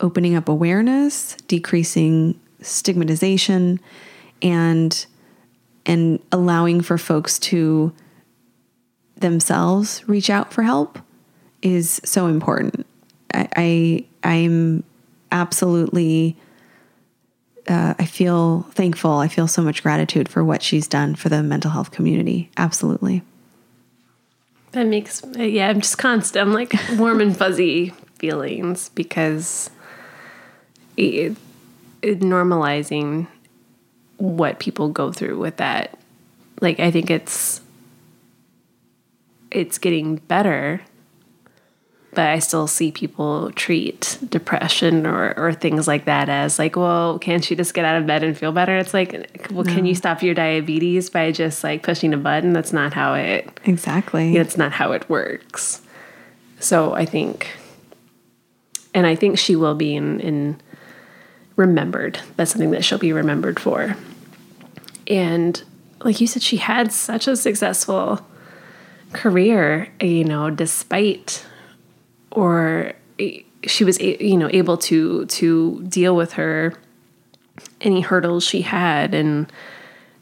opening 0.00 0.34
up 0.34 0.48
awareness, 0.48 1.36
decreasing 1.46 2.38
stigmatization, 2.62 3.78
and 4.42 5.06
and 5.86 6.20
allowing 6.32 6.80
for 6.80 6.98
folks 6.98 7.38
to 7.38 7.92
themselves 9.16 10.06
reach 10.08 10.30
out 10.30 10.52
for 10.52 10.62
help 10.62 10.98
is 11.62 12.00
so 12.04 12.26
important. 12.26 12.86
I, 13.32 13.48
I 13.56 14.04
I'm 14.22 14.84
absolutely 15.30 16.36
uh, 17.68 17.94
I 17.98 18.04
feel 18.04 18.62
thankful. 18.72 19.12
I 19.12 19.28
feel 19.28 19.46
so 19.46 19.62
much 19.62 19.82
gratitude 19.82 20.28
for 20.28 20.42
what 20.42 20.62
she's 20.62 20.88
done 20.88 21.14
for 21.14 21.28
the 21.28 21.42
mental 21.42 21.70
health 21.70 21.90
community. 21.90 22.50
Absolutely. 22.56 23.22
That 24.72 24.86
makes 24.86 25.22
yeah, 25.36 25.68
I'm 25.68 25.80
just 25.80 25.98
constant. 25.98 26.46
I'm 26.46 26.52
like 26.52 26.72
warm 26.96 27.20
and 27.20 27.36
fuzzy 27.36 27.90
feelings 28.18 28.88
because 28.90 29.70
it, 30.96 31.36
it 32.02 32.20
normalizing 32.20 33.26
what 34.20 34.58
people 34.58 34.90
go 34.90 35.12
through 35.12 35.38
with 35.38 35.56
that. 35.56 35.98
Like 36.60 36.78
I 36.78 36.90
think 36.90 37.10
it's 37.10 37.62
it's 39.50 39.78
getting 39.78 40.16
better, 40.16 40.82
but 42.12 42.26
I 42.26 42.38
still 42.38 42.66
see 42.66 42.92
people 42.92 43.50
treat 43.52 44.18
depression 44.28 45.06
or, 45.06 45.34
or 45.36 45.52
things 45.52 45.88
like 45.88 46.04
that 46.04 46.28
as 46.28 46.58
like, 46.58 46.76
well, 46.76 47.18
can't 47.18 47.48
you 47.50 47.56
just 47.56 47.74
get 47.74 47.84
out 47.84 47.96
of 48.00 48.06
bed 48.06 48.22
and 48.22 48.36
feel 48.36 48.52
better? 48.52 48.76
It's 48.76 48.94
like, 48.94 49.48
well, 49.50 49.64
can 49.64 49.86
you 49.86 49.94
stop 49.94 50.22
your 50.22 50.34
diabetes 50.34 51.10
by 51.10 51.32
just 51.32 51.64
like 51.64 51.82
pushing 51.82 52.12
a 52.12 52.16
button? 52.16 52.52
That's 52.52 52.72
not 52.72 52.92
how 52.92 53.14
it 53.14 53.58
Exactly. 53.64 54.36
that's 54.36 54.56
not 54.56 54.72
how 54.72 54.92
it 54.92 55.08
works. 55.08 55.80
So 56.60 56.92
I 56.92 57.06
think, 57.06 57.48
and 58.92 59.06
I 59.06 59.14
think 59.14 59.38
she 59.38 59.56
will 59.56 59.74
be 59.74 59.96
in, 59.96 60.20
in 60.20 60.60
remembered. 61.56 62.20
That's 62.36 62.50
something 62.50 62.70
that 62.72 62.84
she'll 62.84 62.98
be 62.98 63.14
remembered 63.14 63.58
for. 63.58 63.96
And 65.10 65.62
like 66.02 66.20
you 66.20 66.26
said, 66.26 66.42
she 66.42 66.56
had 66.56 66.92
such 66.92 67.26
a 67.26 67.36
successful 67.36 68.24
career, 69.12 69.92
you 70.00 70.24
know, 70.24 70.50
despite 70.50 71.44
or 72.30 72.92
she 73.66 73.84
was 73.84 74.00
you 74.00 74.36
know 74.36 74.48
able 74.52 74.78
to 74.78 75.26
to 75.26 75.82
deal 75.82 76.16
with 76.16 76.34
her 76.34 76.72
any 77.80 78.00
hurdles 78.00 78.44
she 78.44 78.62
had 78.62 79.12
and 79.14 79.52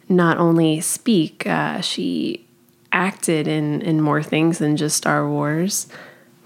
not 0.08 0.38
only 0.38 0.80
speak 0.80 1.46
uh, 1.46 1.80
she 1.80 2.44
acted 2.90 3.46
in 3.46 3.82
in 3.82 4.00
more 4.00 4.22
things 4.22 4.58
than 4.58 4.76
just 4.76 4.96
Star 4.96 5.28
Wars. 5.28 5.86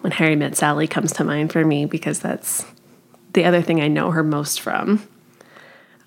When 0.01 0.11
Harry 0.11 0.34
met 0.34 0.57
Sally 0.57 0.88
comes 0.88 1.12
to 1.12 1.24
mind 1.24 1.53
for 1.53 1.64
me 1.64 1.86
because 1.86 2.18
that's 2.18 2.66
the 3.34 3.45
other 3.45 3.62
thing 3.62 3.80
I 3.80 3.86
know 3.86 4.11
her 4.11 4.24
most 4.24 4.61
from 4.61 5.07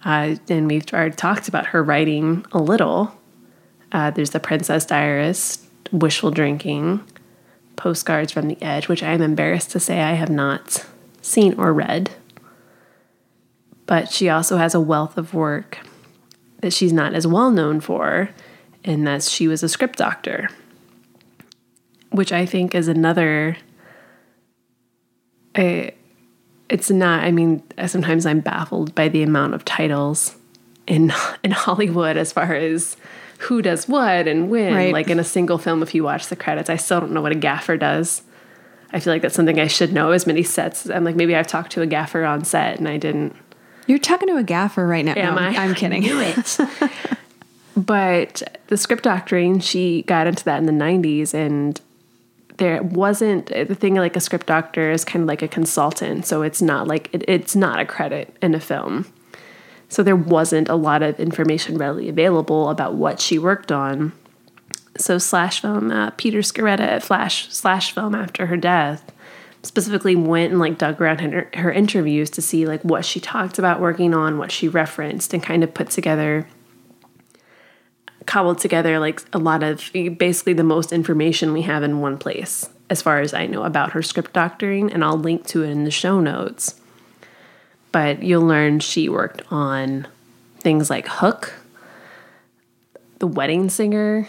uh, 0.05 0.35
and 0.49 0.67
we've 0.67 0.85
already 0.93 1.15
talked 1.15 1.47
about 1.47 1.67
her 1.67 1.83
writing 1.83 2.45
a 2.51 2.59
little. 2.59 3.19
Uh, 3.91 4.11
there's 4.11 4.29
the 4.29 4.39
Princess 4.39 4.85
Diarist 4.85 5.65
wishful 5.91 6.31
drinking 6.31 7.03
postcards 7.75 8.31
from 8.31 8.47
the 8.47 8.61
edge 8.61 8.87
which 8.87 9.03
i'm 9.03 9.21
embarrassed 9.21 9.71
to 9.71 9.79
say 9.79 10.01
i 10.01 10.13
have 10.13 10.29
not 10.29 10.85
seen 11.21 11.53
or 11.55 11.73
read. 11.73 12.11
But 13.87 14.11
she 14.11 14.29
also 14.29 14.57
has 14.57 14.73
a 14.73 14.79
wealth 14.79 15.17
of 15.17 15.33
work 15.33 15.79
that 16.61 16.73
she's 16.73 16.93
not 16.93 17.13
as 17.13 17.27
well 17.27 17.51
known 17.51 17.79
for 17.79 18.29
and 18.83 19.05
that 19.05 19.23
she 19.23 19.47
was 19.47 19.61
a 19.63 19.69
script 19.69 19.97
doctor 19.97 20.49
which 22.11 22.31
i 22.31 22.45
think 22.45 22.73
is 22.73 22.87
another 22.87 23.57
I, 25.55 25.93
it's 26.69 26.89
not. 26.89 27.23
I 27.23 27.31
mean, 27.31 27.63
sometimes 27.87 28.25
I'm 28.25 28.39
baffled 28.39 28.95
by 28.95 29.07
the 29.09 29.23
amount 29.23 29.53
of 29.53 29.65
titles 29.65 30.35
in 30.87 31.13
in 31.43 31.51
Hollywood 31.51 32.17
as 32.17 32.31
far 32.31 32.53
as 32.53 32.97
who 33.39 33.61
does 33.61 33.87
what 33.87 34.27
and 34.27 34.49
when. 34.49 34.73
Right. 34.73 34.93
Like 34.93 35.09
in 35.09 35.19
a 35.19 35.23
single 35.23 35.57
film, 35.57 35.83
if 35.83 35.93
you 35.93 36.03
watch 36.03 36.27
the 36.27 36.35
credits, 36.35 36.69
I 36.69 36.77
still 36.77 36.99
don't 37.01 37.11
know 37.11 37.21
what 37.21 37.31
a 37.31 37.35
gaffer 37.35 37.77
does. 37.77 38.21
I 38.93 38.99
feel 38.99 39.11
like 39.11 39.21
that's 39.21 39.35
something 39.35 39.59
I 39.59 39.67
should 39.67 39.91
know. 39.91 40.11
As 40.11 40.25
many 40.25 40.41
sets, 40.43 40.89
I'm 40.89 41.03
like 41.03 41.15
maybe 41.15 41.35
I've 41.35 41.47
talked 41.47 41.71
to 41.73 41.81
a 41.81 41.85
gaffer 41.87 42.23
on 42.23 42.45
set 42.45 42.77
and 42.79 42.87
I 42.87 42.97
didn't. 42.97 43.35
You're 43.87 43.99
talking 43.99 44.27
to 44.29 44.37
a 44.37 44.43
gaffer 44.43 44.87
right 44.87 45.03
now. 45.05 45.13
Am 45.15 45.35
No, 45.35 45.41
I? 45.41 45.47
I'm 45.49 45.75
kidding. 45.75 46.03
I 46.03 46.07
knew 46.07 46.19
it. 46.21 46.59
but 47.77 48.41
the 48.67 48.77
script 48.77 49.03
doctoring, 49.03 49.59
she 49.59 50.01
got 50.03 50.25
into 50.27 50.43
that 50.45 50.57
in 50.57 50.65
the 50.65 50.71
90s, 50.71 51.33
and 51.35 51.79
there 52.57 52.81
wasn't 52.81 53.47
the 53.47 53.75
thing 53.75 53.95
like 53.95 54.15
a 54.15 54.19
script 54.19 54.47
doctor 54.47 54.91
is 54.91 55.03
kind 55.03 55.23
of 55.23 55.27
like 55.27 55.41
a 55.41 55.47
consultant, 55.47 56.25
so 56.25 56.41
it's 56.41 56.61
not 56.61 56.87
like 56.87 57.09
it, 57.13 57.23
it's 57.27 57.55
not 57.55 57.79
a 57.79 57.85
credit 57.85 58.35
in 58.41 58.55
a 58.55 58.59
film. 58.59 59.05
So 59.89 60.03
there 60.03 60.15
wasn't 60.15 60.69
a 60.69 60.75
lot 60.75 61.03
of 61.03 61.19
information 61.19 61.77
readily 61.77 62.09
available 62.09 62.69
about 62.69 62.95
what 62.95 63.19
she 63.19 63.37
worked 63.37 63.71
on. 63.71 64.13
So 64.97 65.17
slash 65.17 65.61
film, 65.61 65.91
uh, 65.91 66.11
Peter 66.11 66.39
Sciretta 66.39 66.79
at 66.79 67.03
Flash 67.03 67.51
slash 67.53 67.91
film 67.91 68.15
after 68.15 68.47
her 68.47 68.57
death 68.57 69.11
specifically 69.65 70.15
went 70.15 70.51
and 70.51 70.59
like 70.59 70.77
dug 70.77 71.01
around 71.01 71.19
her, 71.19 71.49
her 71.55 71.71
interviews 71.71 72.29
to 72.29 72.41
see 72.41 72.65
like 72.65 72.81
what 72.83 73.03
she 73.03 73.19
talked 73.19 73.59
about 73.59 73.81
working 73.81 74.13
on, 74.13 74.37
what 74.37 74.51
she 74.51 74.67
referenced, 74.67 75.33
and 75.33 75.43
kind 75.43 75.63
of 75.63 75.73
put 75.73 75.89
together, 75.89 76.47
cobbled 78.25 78.59
together 78.59 78.99
like 78.99 79.21
a 79.33 79.37
lot 79.37 79.63
of 79.63 79.91
basically 79.93 80.53
the 80.53 80.63
most 80.63 80.91
information 80.91 81.53
we 81.53 81.63
have 81.63 81.83
in 81.83 82.01
one 82.01 82.17
place, 82.17 82.69
as 82.89 83.01
far 83.01 83.19
as 83.19 83.33
I 83.33 83.45
know 83.45 83.63
about 83.63 83.91
her 83.91 84.01
script 84.01 84.33
doctoring, 84.33 84.91
and 84.91 85.03
I'll 85.03 85.17
link 85.17 85.45
to 85.47 85.63
it 85.63 85.69
in 85.69 85.83
the 85.83 85.91
show 85.91 86.19
notes. 86.19 86.79
But 87.91 88.23
you'll 88.23 88.45
learn 88.45 88.79
she 88.79 89.07
worked 89.07 89.41
on 89.51 90.07
things 90.59 90.89
like 90.89 91.07
Hook, 91.07 91.53
The 93.19 93.27
Wedding 93.27 93.69
Singer. 93.69 94.27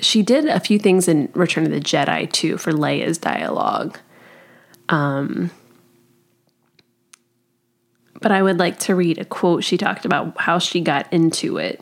She 0.00 0.22
did 0.22 0.46
a 0.46 0.60
few 0.60 0.78
things 0.78 1.08
in 1.08 1.30
Return 1.34 1.64
of 1.64 1.72
the 1.72 1.80
Jedi 1.80 2.30
too 2.30 2.58
for 2.58 2.72
Leia's 2.72 3.18
dialogue. 3.18 3.98
Um, 4.88 5.50
but 8.20 8.32
I 8.32 8.42
would 8.42 8.58
like 8.58 8.78
to 8.80 8.94
read 8.94 9.18
a 9.18 9.24
quote 9.24 9.64
she 9.64 9.76
talked 9.76 10.04
about 10.04 10.40
how 10.40 10.58
she 10.58 10.80
got 10.80 11.12
into 11.12 11.58
it. 11.58 11.80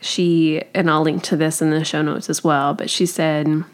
She, 0.00 0.62
and 0.74 0.90
I'll 0.90 1.02
link 1.02 1.22
to 1.24 1.36
this 1.36 1.60
in 1.60 1.70
the 1.70 1.84
show 1.84 2.02
notes 2.02 2.30
as 2.30 2.44
well, 2.44 2.74
but 2.74 2.88
she 2.88 3.04
said 3.04 3.64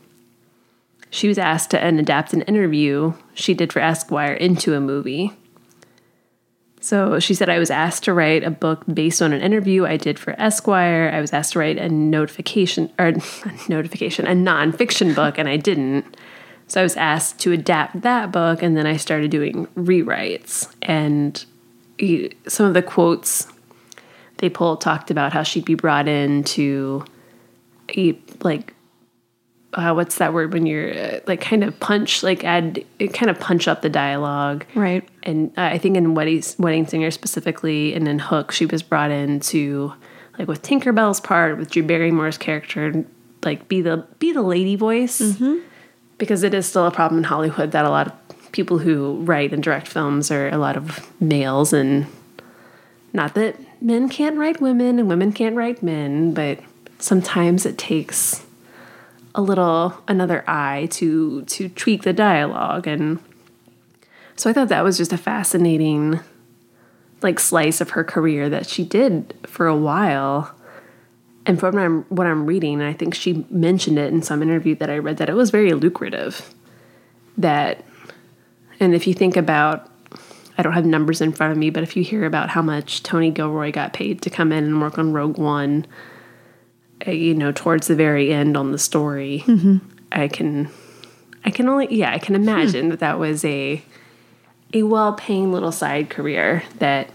she 1.10 1.28
was 1.28 1.38
asked 1.38 1.70
to 1.70 1.86
adapt 1.86 2.32
an 2.32 2.42
interview 2.42 3.12
she 3.34 3.54
did 3.54 3.72
for 3.72 3.80
Esquire 3.80 4.32
into 4.32 4.74
a 4.74 4.80
movie. 4.80 5.32
So 6.80 7.18
she 7.18 7.34
said, 7.34 7.48
I 7.48 7.58
was 7.58 7.70
asked 7.70 8.04
to 8.04 8.12
write 8.12 8.44
a 8.44 8.50
book 8.50 8.82
based 8.92 9.22
on 9.22 9.32
an 9.32 9.40
interview 9.40 9.86
I 9.86 9.96
did 9.96 10.18
for 10.18 10.38
Esquire. 10.38 11.10
I 11.14 11.20
was 11.20 11.32
asked 11.32 11.54
to 11.54 11.58
write 11.58 11.78
a 11.78 11.88
notification 11.88 12.92
or 12.98 13.06
a 13.06 13.22
notification, 13.68 14.26
a 14.26 14.32
nonfiction 14.32 15.14
book, 15.14 15.38
and 15.38 15.48
I 15.48 15.56
didn't. 15.56 16.16
So 16.66 16.80
I 16.80 16.82
was 16.82 16.96
asked 16.96 17.38
to 17.40 17.52
adapt 17.52 18.02
that 18.02 18.32
book, 18.32 18.62
and 18.62 18.76
then 18.76 18.86
I 18.86 18.96
started 18.96 19.30
doing 19.30 19.66
rewrites. 19.76 20.70
And 20.82 21.42
some 22.48 22.66
of 22.66 22.74
the 22.74 22.82
quotes 22.82 23.46
they 24.38 24.48
pulled 24.48 24.80
talked 24.80 25.10
about 25.10 25.32
how 25.32 25.42
she'd 25.42 25.64
be 25.64 25.74
brought 25.74 26.08
in 26.08 26.44
to 26.44 27.04
eat, 27.92 28.44
like, 28.44 28.74
uh, 29.72 29.92
what's 29.92 30.18
that 30.18 30.32
word 30.32 30.52
when 30.52 30.66
you're 30.66 30.94
uh, 30.94 31.20
like 31.26 31.40
kind 31.40 31.64
of 31.64 31.78
punch, 31.80 32.22
like 32.22 32.44
add, 32.44 32.84
kind 33.12 33.28
of 33.28 33.40
punch 33.40 33.66
up 33.66 33.82
the 33.82 33.90
dialogue. 33.90 34.64
Right. 34.74 35.08
And 35.24 35.50
uh, 35.58 35.62
I 35.62 35.78
think 35.78 35.96
in 35.96 36.14
Wedding, 36.14 36.42
Wedding 36.58 36.86
Singer 36.86 37.10
specifically, 37.10 37.92
and 37.94 38.06
in 38.06 38.20
Hook, 38.20 38.52
she 38.52 38.66
was 38.66 38.82
brought 38.82 39.10
in 39.10 39.40
to, 39.40 39.92
like 40.38 40.46
with 40.46 40.62
Tinkerbell's 40.62 41.20
part, 41.20 41.58
with 41.58 41.70
Drew 41.70 41.82
Barrymore's 41.82 42.38
character, 42.38 43.04
like 43.44 43.68
be 43.68 43.82
the 43.82 44.06
be 44.18 44.32
the 44.32 44.42
lady 44.42 44.76
voice, 44.76 45.38
because 46.18 46.44
it 46.44 46.54
is 46.54 46.66
still 46.66 46.86
a 46.86 46.90
problem 46.90 47.18
in 47.18 47.24
Hollywood 47.24 47.72
that 47.72 47.84
a 47.84 47.90
lot 47.90 48.06
of 48.06 48.52
people 48.52 48.78
who 48.78 49.16
write 49.22 49.52
and 49.52 49.62
direct 49.62 49.88
films 49.88 50.30
are 50.30 50.48
a 50.48 50.56
lot 50.56 50.76
of 50.76 51.10
males, 51.20 51.72
and 51.72 52.06
not 53.12 53.34
that 53.34 53.56
men 53.84 54.08
can't 54.08 54.36
write 54.36 54.60
women 54.60 54.98
and 54.98 55.08
women 55.08 55.32
can't 55.32 55.54
write 55.54 55.82
men, 55.82 56.34
but 56.34 56.58
sometimes 56.98 57.66
it 57.66 57.78
takes 57.78 58.44
a 59.34 59.42
little 59.42 60.02
another 60.08 60.42
eye 60.48 60.88
to 60.90 61.42
to 61.42 61.68
tweak 61.68 62.02
the 62.04 62.12
dialogue 62.12 62.86
and 62.86 63.18
so 64.36 64.50
I 64.50 64.52
thought 64.52 64.68
that 64.68 64.84
was 64.84 64.96
just 64.96 65.12
a 65.12 65.18
fascinating 65.18 66.20
like 67.22 67.38
slice 67.38 67.80
of 67.80 67.90
her 67.90 68.04
career 68.04 68.48
that 68.48 68.66
she 68.66 68.84
did 68.84 69.34
for 69.46 69.66
a 69.66 69.76
while. 69.76 70.54
And 71.46 71.58
from 71.60 71.74
what 71.74 71.82
I'm, 71.82 72.02
what 72.04 72.26
I'm 72.26 72.46
reading, 72.46 72.82
I 72.82 72.92
think 72.92 73.14
she 73.14 73.46
mentioned 73.50 73.98
it 73.98 74.12
in 74.12 74.22
some 74.22 74.42
interview 74.42 74.74
that 74.76 74.90
I 74.90 74.98
read 74.98 75.18
that 75.18 75.28
it 75.28 75.34
was 75.34 75.50
very 75.50 75.72
lucrative. 75.72 76.54
That, 77.38 77.84
and 78.80 78.94
if 78.94 79.06
you 79.06 79.14
think 79.14 79.36
about, 79.36 79.90
I 80.56 80.62
don't 80.62 80.72
have 80.72 80.86
numbers 80.86 81.20
in 81.20 81.32
front 81.32 81.52
of 81.52 81.58
me, 81.58 81.70
but 81.70 81.82
if 81.82 81.96
you 81.96 82.04
hear 82.04 82.24
about 82.24 82.50
how 82.50 82.62
much 82.62 83.02
Tony 83.02 83.30
Gilroy 83.30 83.72
got 83.72 83.92
paid 83.92 84.22
to 84.22 84.30
come 84.30 84.52
in 84.52 84.64
and 84.64 84.80
work 84.80 84.98
on 84.98 85.12
Rogue 85.12 85.38
One, 85.38 85.86
uh, 87.06 87.10
you 87.10 87.34
know, 87.34 87.52
towards 87.52 87.88
the 87.88 87.96
very 87.96 88.32
end 88.32 88.56
on 88.56 88.72
the 88.72 88.78
story, 88.78 89.44
I 90.12 90.28
can, 90.28 90.70
I 91.44 91.50
can 91.50 91.68
only, 91.68 91.94
yeah, 91.94 92.12
I 92.12 92.18
can 92.18 92.34
imagine 92.34 92.88
that 92.90 93.00
that 93.00 93.18
was 93.18 93.44
a, 93.44 93.82
a 94.72 94.82
well-paying 94.84 95.52
little 95.52 95.72
side 95.72 96.08
career 96.10 96.62
that 96.78 97.10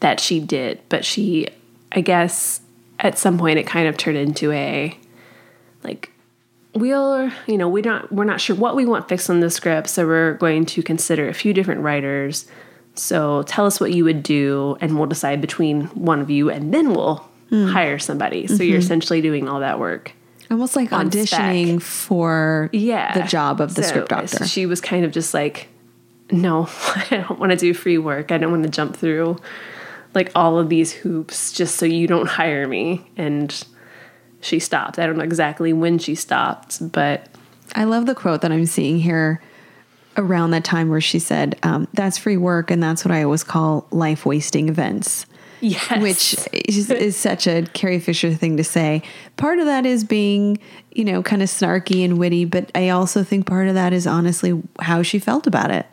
that 0.00 0.20
she 0.20 0.40
did. 0.40 0.80
But 0.88 1.04
she 1.04 1.48
i 1.92 2.00
guess 2.00 2.60
at 3.00 3.18
some 3.18 3.38
point 3.38 3.58
it 3.58 3.66
kind 3.66 3.88
of 3.88 3.96
turned 3.96 4.18
into 4.18 4.52
a 4.52 4.96
like 5.82 6.12
we'll 6.76 7.30
you 7.46 7.56
know 7.58 7.68
we 7.68 7.82
don't 7.82 8.10
we're 8.12 8.24
not 8.24 8.40
sure 8.40 8.54
what 8.56 8.76
we 8.76 8.84
want 8.86 9.08
fixed 9.08 9.28
on 9.30 9.40
the 9.40 9.50
script 9.50 9.88
so 9.88 10.06
we're 10.06 10.34
going 10.34 10.64
to 10.66 10.82
consider 10.82 11.28
a 11.28 11.34
few 11.34 11.52
different 11.52 11.80
writers 11.80 12.46
so 12.94 13.42
tell 13.42 13.66
us 13.66 13.80
what 13.80 13.92
you 13.92 14.04
would 14.04 14.22
do 14.22 14.76
and 14.80 14.96
we'll 14.96 15.06
decide 15.06 15.40
between 15.40 15.82
one 15.88 16.20
of 16.20 16.30
you 16.30 16.50
and 16.50 16.72
then 16.72 16.90
we'll 16.94 17.26
hire 17.50 17.98
somebody 17.98 18.46
so 18.46 18.62
you're 18.62 18.78
Mhm. 18.78 18.82
essentially 18.82 19.20
doing 19.20 19.48
all 19.48 19.60
that 19.60 19.78
work 19.78 20.12
Almost 20.50 20.76
like 20.76 20.92
on 20.92 21.10
spec. 21.10 21.24
auditioning 21.26 21.80
for 21.82 22.70
yeah 22.72 23.12
the 23.18 23.26
job 23.26 23.60
of 23.60 23.74
the 23.74 23.82
So, 23.82 23.88
script 23.88 24.08
doctor. 24.08 24.46
she 24.46 24.66
was 24.66 24.80
kind 24.80 25.04
of 25.04 25.12
just 25.12 25.32
like 25.34 25.68
no 26.30 26.68
i 26.96 27.06
don't 27.10 27.38
want 27.38 27.50
to 27.52 27.56
do 27.56 27.72
free 27.74 27.98
work 27.98 28.32
i 28.32 28.38
don't 28.38 28.50
want 28.50 28.62
to 28.64 28.68
jump 28.68 28.96
through 28.96 29.36
like 30.14 30.30
all 30.34 30.58
of 30.58 30.68
these 30.68 30.92
hoops 30.92 31.52
just 31.52 31.76
so 31.76 31.84
you 31.86 32.06
don't 32.06 32.26
hire 32.28 32.66
me 32.66 33.04
and 33.16 33.64
she 34.46 34.58
stopped 34.58 34.98
i 34.98 35.06
don't 35.06 35.16
know 35.16 35.24
exactly 35.24 35.72
when 35.72 35.98
she 35.98 36.14
stopped 36.14 36.92
but 36.92 37.28
I 37.74 37.84
love 37.84 38.06
the 38.06 38.14
quote 38.14 38.42
that 38.42 38.52
I'm 38.52 38.66
seeing 38.66 38.98
here 38.98 39.40
around 40.16 40.52
that 40.52 40.64
time 40.64 40.88
where 40.88 41.00
she 41.00 41.18
said, 41.18 41.58
um, 41.62 41.88
"That's 41.92 42.18
free 42.18 42.36
work, 42.36 42.70
and 42.70 42.82
that's 42.82 43.04
what 43.04 43.12
I 43.12 43.22
always 43.22 43.44
call 43.44 43.86
life 43.90 44.24
wasting 44.24 44.68
events." 44.68 45.26
Yes. 45.60 46.02
Which 46.02 46.36
is, 46.52 46.90
is 46.90 47.16
such 47.16 47.46
a 47.46 47.62
Carrie 47.72 47.98
Fisher 47.98 48.34
thing 48.34 48.58
to 48.58 48.64
say. 48.64 49.02
Part 49.38 49.58
of 49.58 49.64
that 49.64 49.86
is 49.86 50.04
being, 50.04 50.58
you 50.92 51.04
know, 51.04 51.22
kind 51.22 51.42
of 51.42 51.48
snarky 51.48 52.04
and 52.04 52.18
witty, 52.18 52.44
but 52.44 52.70
I 52.74 52.90
also 52.90 53.24
think 53.24 53.46
part 53.46 53.66
of 53.66 53.74
that 53.74 53.94
is 53.94 54.06
honestly 54.06 54.62
how 54.80 55.02
she 55.02 55.18
felt 55.18 55.46
about 55.46 55.70
it. 55.70 55.86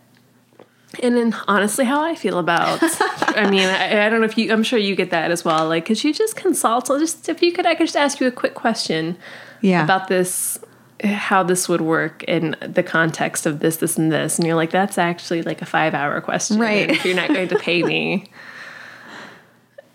And 1.01 1.17
then 1.17 1.35
honestly 1.47 1.85
how 1.85 2.01
i 2.03 2.13
feel 2.15 2.37
about 2.37 2.79
i 3.35 3.49
mean 3.49 3.67
I, 3.67 4.05
I 4.05 4.09
don't 4.09 4.19
know 4.19 4.25
if 4.25 4.37
you 4.37 4.51
i'm 4.53 4.63
sure 4.63 4.77
you 4.79 4.95
get 4.95 5.09
that 5.09 5.31
as 5.31 5.43
well 5.43 5.67
like 5.67 5.85
could 5.85 6.03
you 6.03 6.13
just 6.13 6.35
consult 6.35 6.85
just 6.87 7.27
if 7.29 7.41
you 7.41 7.51
could 7.51 7.65
i 7.65 7.73
could 7.75 7.87
just 7.87 7.97
ask 7.97 8.19
you 8.19 8.27
a 8.27 8.31
quick 8.31 8.53
question 8.53 9.17
Yeah. 9.61 9.83
about 9.83 10.07
this 10.07 10.59
how 11.03 11.43
this 11.43 11.67
would 11.67 11.81
work 11.81 12.23
in 12.23 12.55
the 12.61 12.83
context 12.83 13.45
of 13.45 13.59
this 13.59 13.77
this 13.77 13.97
and 13.97 14.11
this 14.11 14.37
and 14.37 14.45
you're 14.47 14.55
like 14.55 14.69
that's 14.71 14.97
actually 14.97 15.41
like 15.41 15.61
a 15.61 15.65
five 15.65 15.93
hour 15.93 16.21
question 16.21 16.59
Right. 16.59 16.89
If 16.89 17.03
you're 17.05 17.15
not 17.15 17.27
going 17.29 17.49
to 17.49 17.59
pay 17.59 17.81
me 17.83 18.25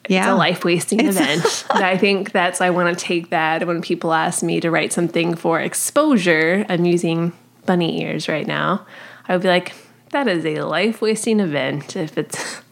Yeah. 0.08 0.20
it's 0.24 0.28
a 0.32 0.34
life 0.34 0.64
wasting 0.64 1.00
event 1.06 1.64
And 1.74 1.84
i 1.84 1.96
think 1.96 2.32
that's 2.32 2.60
i 2.60 2.70
want 2.70 2.98
to 2.98 3.04
take 3.04 3.30
that 3.30 3.66
when 3.66 3.80
people 3.82 4.12
ask 4.12 4.42
me 4.42 4.60
to 4.60 4.70
write 4.70 4.92
something 4.92 5.34
for 5.36 5.60
exposure 5.60 6.66
i'm 6.68 6.84
using 6.84 7.32
bunny 7.66 8.02
ears 8.02 8.28
right 8.28 8.46
now 8.46 8.86
i 9.28 9.32
would 9.34 9.42
be 9.42 9.48
like 9.48 9.72
that 10.10 10.28
is 10.28 10.44
a 10.44 10.60
life 10.62 11.00
wasting 11.02 11.40
event 11.40 11.96
if 11.96 12.16
it's 12.18 12.60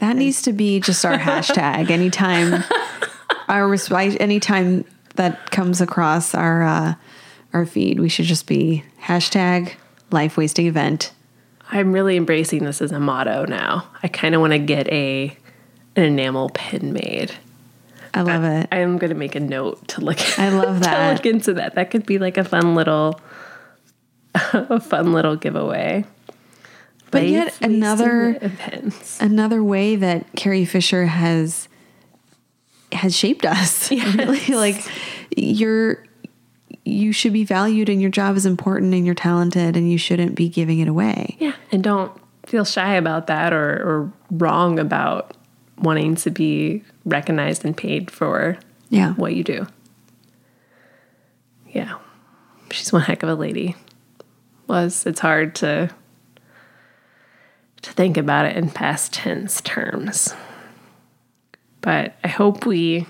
That 0.00 0.16
needs 0.16 0.40
to 0.42 0.54
be 0.54 0.80
just 0.80 1.04
our 1.04 1.18
hashtag. 1.18 1.90
Anytime 1.90 2.54
our 3.48 3.68
resp- 3.68 4.16
anytime 4.18 4.86
that 5.16 5.50
comes 5.50 5.82
across 5.82 6.34
our 6.34 6.62
uh, 6.62 6.94
our 7.52 7.66
feed, 7.66 8.00
we 8.00 8.08
should 8.08 8.24
just 8.24 8.46
be 8.46 8.82
hashtag 9.02 9.74
life 10.10 10.38
wasting 10.38 10.66
event. 10.66 11.12
I'm 11.70 11.92
really 11.92 12.16
embracing 12.16 12.64
this 12.64 12.80
as 12.80 12.92
a 12.92 12.98
motto 12.98 13.44
now. 13.44 13.88
I 14.02 14.08
kind 14.08 14.34
of 14.34 14.40
want 14.40 14.54
to 14.54 14.58
get 14.58 14.88
a 14.88 15.36
an 15.96 16.04
enamel 16.04 16.48
pin 16.48 16.94
made. 16.94 17.32
I 18.14 18.22
love 18.22 18.42
it. 18.42 18.68
I 18.72 18.78
am 18.78 18.96
going 18.96 19.10
to 19.10 19.16
make 19.16 19.34
a 19.34 19.40
note 19.40 19.86
to 19.88 20.00
look. 20.00 20.18
I 20.38 20.48
love 20.48 20.80
that. 20.84 21.08
to 21.08 21.14
look 21.14 21.26
into 21.26 21.52
that. 21.54 21.74
That 21.74 21.90
could 21.90 22.06
be 22.06 22.18
like 22.18 22.38
a 22.38 22.44
fun 22.44 22.74
little 22.74 23.20
a 24.34 24.80
fun 24.80 25.12
little 25.12 25.36
giveaway. 25.36 26.06
But 27.10 27.26
yet 27.26 27.60
another 27.60 28.38
another 29.18 29.64
way 29.64 29.96
that 29.96 30.26
Carrie 30.36 30.64
Fisher 30.64 31.06
has 31.06 31.68
has 32.92 33.16
shaped 33.16 33.44
us. 33.44 33.90
Yes. 34.00 34.14
really, 34.14 34.54
like 34.54 34.84
you're 35.36 36.04
you 36.84 37.12
should 37.12 37.32
be 37.32 37.44
valued 37.44 37.88
and 37.88 38.00
your 38.00 38.10
job 38.10 38.36
is 38.36 38.46
important 38.46 38.94
and 38.94 39.04
you're 39.04 39.14
talented 39.14 39.76
and 39.76 39.90
you 39.90 39.98
shouldn't 39.98 40.34
be 40.34 40.48
giving 40.48 40.78
it 40.78 40.88
away. 40.88 41.36
Yeah. 41.38 41.54
And 41.70 41.82
don't 41.82 42.12
feel 42.46 42.64
shy 42.64 42.94
about 42.94 43.26
that 43.26 43.52
or, 43.52 43.70
or 43.70 44.12
wrong 44.30 44.78
about 44.78 45.36
wanting 45.78 46.14
to 46.16 46.30
be 46.30 46.82
recognized 47.04 47.64
and 47.64 47.76
paid 47.76 48.10
for 48.10 48.58
yeah. 48.88 49.12
what 49.14 49.34
you 49.34 49.44
do. 49.44 49.66
Yeah. 51.68 51.98
She's 52.70 52.92
one 52.92 53.02
heck 53.02 53.22
of 53.22 53.28
a 53.28 53.34
lady. 53.34 53.76
Was 54.66 55.04
it's 55.06 55.20
hard 55.20 55.54
to 55.56 55.90
to 57.82 57.92
think 57.92 58.16
about 58.16 58.46
it 58.46 58.56
in 58.56 58.70
past 58.70 59.12
tense 59.12 59.60
terms. 59.60 60.34
But 61.80 62.14
I 62.22 62.28
hope 62.28 62.66
we 62.66 63.06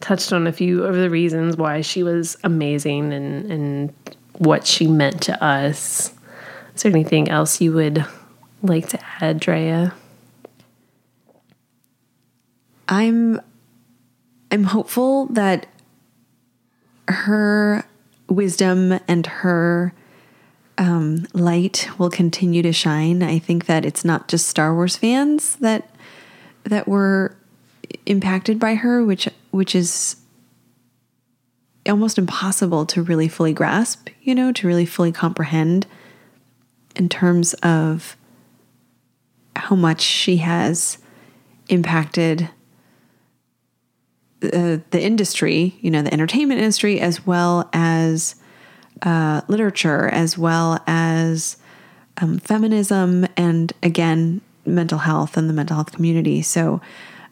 touched 0.00 0.32
on 0.32 0.46
a 0.46 0.52
few 0.52 0.84
of 0.84 0.96
the 0.96 1.10
reasons 1.10 1.56
why 1.56 1.80
she 1.80 2.02
was 2.02 2.36
amazing 2.42 3.12
and, 3.12 3.50
and 3.50 3.94
what 4.38 4.66
she 4.66 4.86
meant 4.86 5.22
to 5.22 5.44
us. 5.44 6.12
Is 6.74 6.82
there 6.82 6.92
anything 6.92 7.28
else 7.28 7.60
you 7.60 7.72
would 7.72 8.04
like 8.62 8.88
to 8.88 8.98
add, 9.20 9.40
Drea? 9.40 9.94
I'm 12.88 13.40
I'm 14.50 14.64
hopeful 14.64 15.26
that 15.26 15.66
her 17.06 17.84
wisdom 18.28 18.98
and 19.06 19.26
her 19.26 19.92
um, 20.80 21.26
light 21.34 21.88
will 21.98 22.10
continue 22.10 22.62
to 22.62 22.72
shine. 22.72 23.22
I 23.22 23.38
think 23.38 23.66
that 23.66 23.84
it's 23.84 24.04
not 24.04 24.28
just 24.28 24.48
Star 24.48 24.74
Wars 24.74 24.96
fans 24.96 25.56
that 25.56 25.94
that 26.64 26.88
were 26.88 27.36
impacted 28.06 28.58
by 28.58 28.76
her, 28.76 29.04
which 29.04 29.28
which 29.50 29.74
is 29.74 30.16
almost 31.86 32.18
impossible 32.18 32.86
to 32.86 33.02
really 33.02 33.28
fully 33.28 33.52
grasp, 33.52 34.08
you 34.22 34.34
know, 34.34 34.52
to 34.52 34.66
really 34.66 34.86
fully 34.86 35.12
comprehend 35.12 35.86
in 36.96 37.08
terms 37.10 37.52
of 37.62 38.16
how 39.56 39.76
much 39.76 40.00
she 40.00 40.38
has 40.38 40.96
impacted 41.68 42.48
uh, 44.42 44.78
the 44.90 45.00
industry, 45.00 45.76
you 45.82 45.90
know, 45.90 46.00
the 46.00 46.12
entertainment 46.12 46.58
industry, 46.58 47.00
as 47.00 47.26
well 47.26 47.68
as 47.74 48.34
uh, 49.02 49.42
literature, 49.48 50.08
as 50.08 50.36
well 50.36 50.82
as 50.86 51.56
um, 52.20 52.38
feminism, 52.38 53.26
and 53.36 53.72
again, 53.82 54.40
mental 54.66 54.98
health 54.98 55.36
and 55.36 55.48
the 55.48 55.54
mental 55.54 55.76
health 55.76 55.92
community. 55.92 56.42
So 56.42 56.80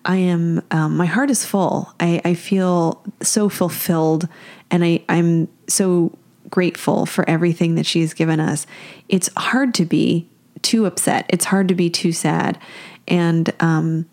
I 0.05 0.17
am, 0.17 0.63
um, 0.71 0.97
my 0.97 1.07
heart 1.07 1.31
is 1.31 1.45
full. 1.45 1.93
I, 2.01 2.21
I 2.25 2.35
feel 2.35 3.05
so 3.23 3.49
fulfilled 3.49 4.29
and 4.71 4.85
I, 4.85 5.03
I'm 5.09 5.49
so 5.67 6.17
grateful 6.49 7.05
for 7.05 7.29
everything 7.29 7.75
that 7.75 7.85
she's 7.85 8.15
given 8.15 8.41
us. 8.41 8.67
It's 9.09 9.29
hard 9.37 9.75
to 9.75 9.85
be 9.85 10.29
too 10.63 10.87
upset. 10.87 11.27
It's 11.29 11.45
hard 11.45 11.69
to 11.69 11.75
be 11.75 11.91
too 11.91 12.13
sad. 12.13 12.59
And, 13.07 13.53
um, 13.61 14.07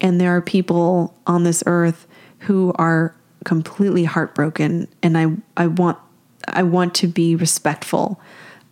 and 0.00 0.20
there 0.20 0.34
are 0.36 0.40
people 0.40 1.14
on 1.26 1.42
this 1.42 1.62
earth 1.66 2.06
who 2.40 2.72
are 2.76 3.14
completely 3.44 4.04
heartbroken. 4.04 4.86
And 5.02 5.18
I, 5.18 5.26
I 5.56 5.66
want, 5.66 5.98
I 6.48 6.62
want 6.62 6.94
to 6.96 7.06
be 7.06 7.36
respectful 7.36 8.20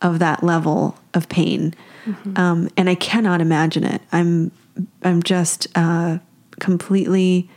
of 0.00 0.18
that 0.20 0.42
level 0.42 0.96
of 1.14 1.28
pain. 1.28 1.74
Mm-hmm. 2.06 2.38
Um, 2.38 2.68
and 2.76 2.88
I 2.88 2.94
cannot 2.94 3.40
imagine 3.40 3.84
it. 3.84 4.00
I'm, 4.12 4.52
I'm 5.02 5.22
just, 5.22 5.66
uh, 5.74 6.18
completely 6.58 7.48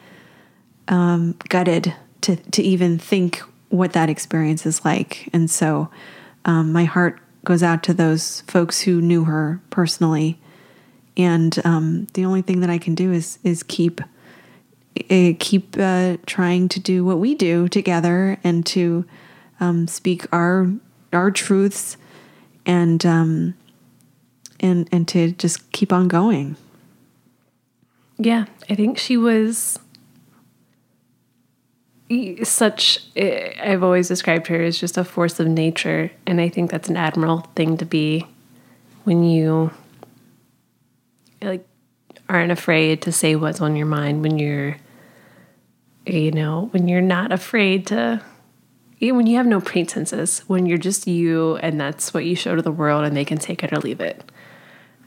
um, 0.87 1.35
gutted 1.49 1.93
to 2.21 2.35
to 2.35 2.61
even 2.61 2.97
think 2.97 3.41
what 3.69 3.93
that 3.93 4.09
experience 4.09 4.65
is 4.65 4.83
like. 4.85 5.29
And 5.33 5.49
so, 5.49 5.89
um, 6.45 6.71
my 6.71 6.83
heart 6.83 7.19
goes 7.43 7.63
out 7.63 7.83
to 7.83 7.93
those 7.93 8.41
folks 8.41 8.81
who 8.81 9.01
knew 9.01 9.23
her 9.23 9.59
personally. 9.69 10.39
And 11.17 11.59
um, 11.65 12.07
the 12.13 12.25
only 12.25 12.41
thing 12.41 12.61
that 12.61 12.69
I 12.69 12.77
can 12.77 12.95
do 12.95 13.11
is 13.11 13.39
is 13.43 13.63
keep 13.63 14.01
uh, 15.09 15.33
keep 15.39 15.75
uh, 15.79 16.17
trying 16.25 16.69
to 16.69 16.79
do 16.79 17.05
what 17.05 17.19
we 17.19 17.35
do 17.35 17.67
together 17.67 18.37
and 18.43 18.65
to 18.67 19.05
um, 19.61 19.87
speak 19.87 20.25
our 20.33 20.69
our 21.13 21.31
truths 21.31 21.95
and 22.65 23.05
um, 23.05 23.53
and 24.59 24.89
and 24.91 25.07
to 25.09 25.31
just 25.31 25.71
keep 25.71 25.93
on 25.93 26.07
going. 26.07 26.57
Yeah, 28.17 28.45
I 28.69 28.75
think 28.75 28.97
she 28.97 29.17
was 29.17 29.79
such 32.43 32.99
I've 33.15 33.83
always 33.83 34.09
described 34.09 34.47
her 34.47 34.61
as 34.61 34.77
just 34.77 34.97
a 34.97 35.03
force 35.03 35.39
of 35.39 35.47
nature 35.47 36.11
and 36.27 36.41
I 36.41 36.49
think 36.49 36.69
that's 36.69 36.89
an 36.89 36.97
admirable 36.97 37.49
thing 37.55 37.77
to 37.77 37.85
be 37.85 38.27
when 39.05 39.23
you 39.23 39.71
like 41.41 41.65
aren't 42.27 42.51
afraid 42.51 43.01
to 43.03 43.13
say 43.13 43.37
what's 43.37 43.61
on 43.61 43.77
your 43.77 43.85
mind 43.85 44.23
when 44.23 44.37
you're 44.37 44.75
you 46.05 46.31
know 46.31 46.67
when 46.71 46.89
you're 46.89 46.99
not 46.99 47.31
afraid 47.31 47.87
to 47.87 48.21
when 49.01 49.25
you 49.25 49.37
have 49.37 49.47
no 49.47 49.59
pretenses 49.59 50.39
when 50.47 50.65
you're 50.65 50.77
just 50.77 51.07
you 51.07 51.55
and 51.57 51.79
that's 51.79 52.13
what 52.13 52.25
you 52.25 52.35
show 52.35 52.55
to 52.55 52.61
the 52.61 52.71
world 52.71 53.03
and 53.03 53.17
they 53.17 53.25
can 53.25 53.37
take 53.37 53.63
it 53.63 53.73
or 53.73 53.77
leave 53.77 53.99
it 53.99 54.31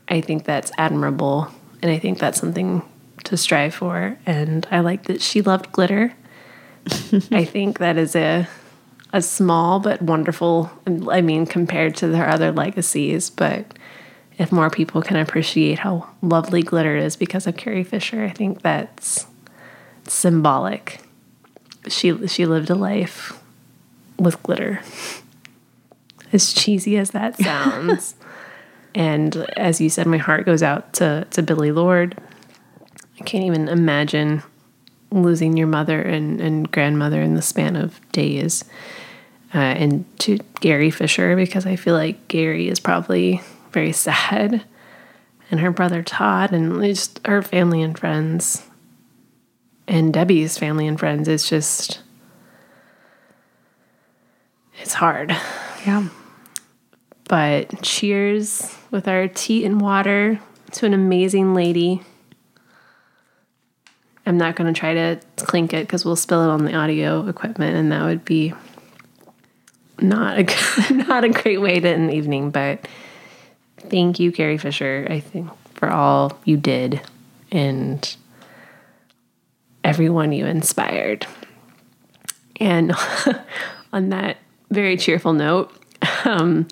I 0.09 0.21
think 0.21 0.45
that's 0.45 0.73
admirable 0.77 1.49
and 1.83 1.91
I 1.91 1.99
think 1.99 2.19
that's 2.19 2.41
something 2.41 2.83
to 3.25 3.37
strive 3.37 3.75
for. 3.75 4.19
And 4.27 4.67
I 4.71 4.81
like 4.81 5.05
that 5.05 5.21
she 5.21 5.43
loved 5.43 5.73
glitter. 5.73 6.15
I 7.31 7.45
think 7.45 7.79
that 7.79 7.97
is 7.97 8.15
a 8.17 8.49
a 9.13 9.23
small 9.23 9.79
but 9.79 10.03
wonderful 10.03 10.73
I 11.09 11.21
mean 11.21 11.47
compared 11.47 11.95
to 11.97 12.17
her 12.17 12.29
other 12.29 12.51
legacies, 12.53 13.31
but 13.31 13.79
if 14.39 14.51
more 14.51 14.71
people 14.71 15.03
can 15.03 15.17
appreciate 15.17 15.79
how 15.79 16.09
lovely 16.21 16.63
glitter 16.63 16.97
is 16.97 17.17
because 17.17 17.47
of 17.47 17.57
Carrie 17.57 17.85
Fisher, 17.85 18.25
I 18.25 18.31
think 18.31 18.63
that's 18.63 19.27
symbolic. 20.09 21.01
She 21.89 22.27
she 22.27 22.45
lived 22.45 22.71
a 22.71 22.75
life 22.75 23.39
with 24.19 24.43
glitter. 24.43 24.81
As 26.33 26.53
cheesy 26.53 26.97
as 26.97 27.11
that 27.11 27.37
sounds. 27.41 28.15
and 28.95 29.37
as 29.57 29.81
you 29.81 29.89
said, 29.89 30.07
my 30.07 30.19
heart 30.19 30.47
goes 30.47 30.63
out 30.63 30.93
to, 30.95 31.27
to 31.31 31.43
Billie 31.43 31.73
Lourd 31.73 32.21
I 33.21 33.25
can't 33.25 33.45
even 33.45 33.69
imagine 33.69 34.43
losing 35.11 35.57
your 35.57 35.67
mother 35.67 36.01
and, 36.01 36.41
and 36.41 36.71
grandmother 36.71 37.23
in 37.23 37.35
the 37.35 37.43
span 37.43 37.77
of 37.77 38.01
days. 38.11 38.65
Uh, 39.55 39.59
and 39.59 40.05
to 40.19 40.39
Gary 40.61 40.91
Fisher, 40.91 41.37
because 41.37 41.65
I 41.65 41.77
feel 41.77 41.95
like 41.95 42.27
Gary 42.27 42.69
is 42.69 42.81
probably 42.81 43.41
very 43.71 43.93
sad, 43.93 44.65
and 45.51 45.61
her 45.61 45.71
brother 45.71 46.03
Todd, 46.03 46.53
and 46.53 46.83
just 46.83 47.25
her 47.25 47.41
family 47.41 47.81
and 47.81 47.97
friends, 47.97 48.67
and 49.87 50.13
Debbie's 50.13 50.59
family 50.59 50.89
and 50.89 50.99
friends. 50.99 51.29
It's 51.29 51.49
just, 51.49 52.01
it's 54.81 54.95
hard. 54.95 55.31
Yeah. 55.87 56.09
But 57.29 57.83
cheers 57.83 58.75
with 58.91 59.09
our 59.09 59.29
tea 59.29 59.65
and 59.65 59.81
water 59.81 60.41
to 60.73 60.87
an 60.87 60.95
amazing 60.95 61.55
lady 61.55 62.03
I'm 64.27 64.39
not 64.39 64.57
going 64.57 64.73
to 64.73 64.79
try 64.79 64.95
to 64.95 65.21
clink 65.37 65.75
it 65.75 65.87
because 65.87 66.05
we'll 66.05 66.17
spill 66.17 66.43
it 66.45 66.49
on 66.49 66.65
the 66.65 66.75
audio 66.75 67.27
equipment, 67.27 67.77
and 67.77 67.93
that 67.93 68.05
would 68.05 68.25
be 68.25 68.55
not 70.01 70.39
a 70.39 70.93
not 71.09 71.25
a 71.25 71.29
great 71.29 71.61
way 71.61 71.79
to 71.79 71.89
end 71.89 72.09
the 72.09 72.15
evening. 72.15 72.51
But 72.51 72.89
thank 73.79 74.19
you, 74.19 74.33
Carrie 74.33 74.59
Fisher. 74.59 75.07
I 75.11 75.21
think 75.21 75.51
for 75.75 75.91
all 75.91 76.39
you 76.45 76.57
did 76.57 77.03
and 77.53 78.17
everyone 79.83 80.33
you 80.33 80.47
inspired. 80.47 81.27
And 82.61 82.93
on 83.93 84.09
that 84.09 84.39
very 84.75 84.97
cheerful 84.97 85.33
note, 85.33 85.73
um, 86.25 86.69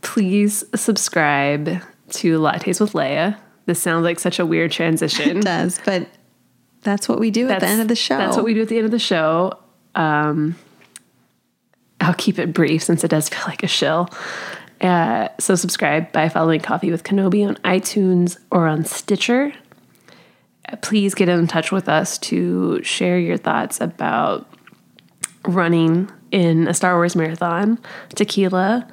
please 0.00 0.64
subscribe 0.74 1.82
to 2.10 2.38
Lattes 2.38 2.80
with 2.80 2.92
Leia 2.92 3.36
this 3.70 3.80
sounds 3.80 4.04
like 4.04 4.18
such 4.18 4.40
a 4.40 4.44
weird 4.46 4.72
transition. 4.72 5.38
it 5.38 5.44
does, 5.44 5.80
but 5.84 6.08
that's 6.82 7.08
what 7.08 7.20
we 7.20 7.30
do 7.30 7.46
that's, 7.46 7.62
at 7.62 7.66
the 7.66 7.72
end 7.72 7.80
of 7.82 7.86
the 7.86 7.94
show. 7.94 8.18
That's 8.18 8.36
what 8.36 8.44
we 8.44 8.52
do 8.52 8.62
at 8.62 8.68
the 8.68 8.76
end 8.76 8.84
of 8.84 8.90
the 8.90 8.98
show. 8.98 9.52
Um, 9.94 10.56
I'll 12.00 12.14
keep 12.14 12.40
it 12.40 12.52
brief 12.52 12.82
since 12.82 13.04
it 13.04 13.08
does 13.08 13.28
feel 13.28 13.44
like 13.46 13.62
a 13.62 13.68
shill. 13.68 14.08
Uh, 14.80 15.28
so 15.38 15.54
subscribe 15.54 16.10
by 16.10 16.28
following 16.28 16.60
Coffee 16.60 16.90
with 16.90 17.04
Kenobi 17.04 17.46
on 17.46 17.56
iTunes 17.56 18.38
or 18.50 18.66
on 18.66 18.84
Stitcher. 18.84 19.52
Uh, 20.68 20.76
please 20.82 21.14
get 21.14 21.28
in 21.28 21.46
touch 21.46 21.70
with 21.70 21.88
us 21.88 22.18
to 22.18 22.82
share 22.82 23.20
your 23.20 23.36
thoughts 23.36 23.80
about 23.80 24.48
running 25.46 26.10
in 26.30 26.68
a 26.68 26.74
Star 26.74 26.96
Wars 26.96 27.16
marathon, 27.16 27.78
tequila, 28.14 28.88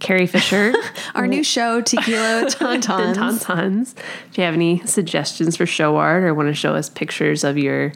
Carrie 0.00 0.26
Fisher. 0.26 0.72
Our 1.14 1.26
new 1.26 1.44
show, 1.44 1.80
Tequila 1.80 2.46
Tauntauns. 2.48 3.14
Tauntauns. 3.14 3.94
If 4.30 4.38
you 4.38 4.44
have 4.44 4.54
any 4.54 4.84
suggestions 4.86 5.56
for 5.56 5.66
show 5.66 5.96
art 5.96 6.24
or 6.24 6.34
want 6.34 6.48
to 6.48 6.54
show 6.54 6.74
us 6.74 6.88
pictures 6.88 7.44
of 7.44 7.56
your, 7.56 7.92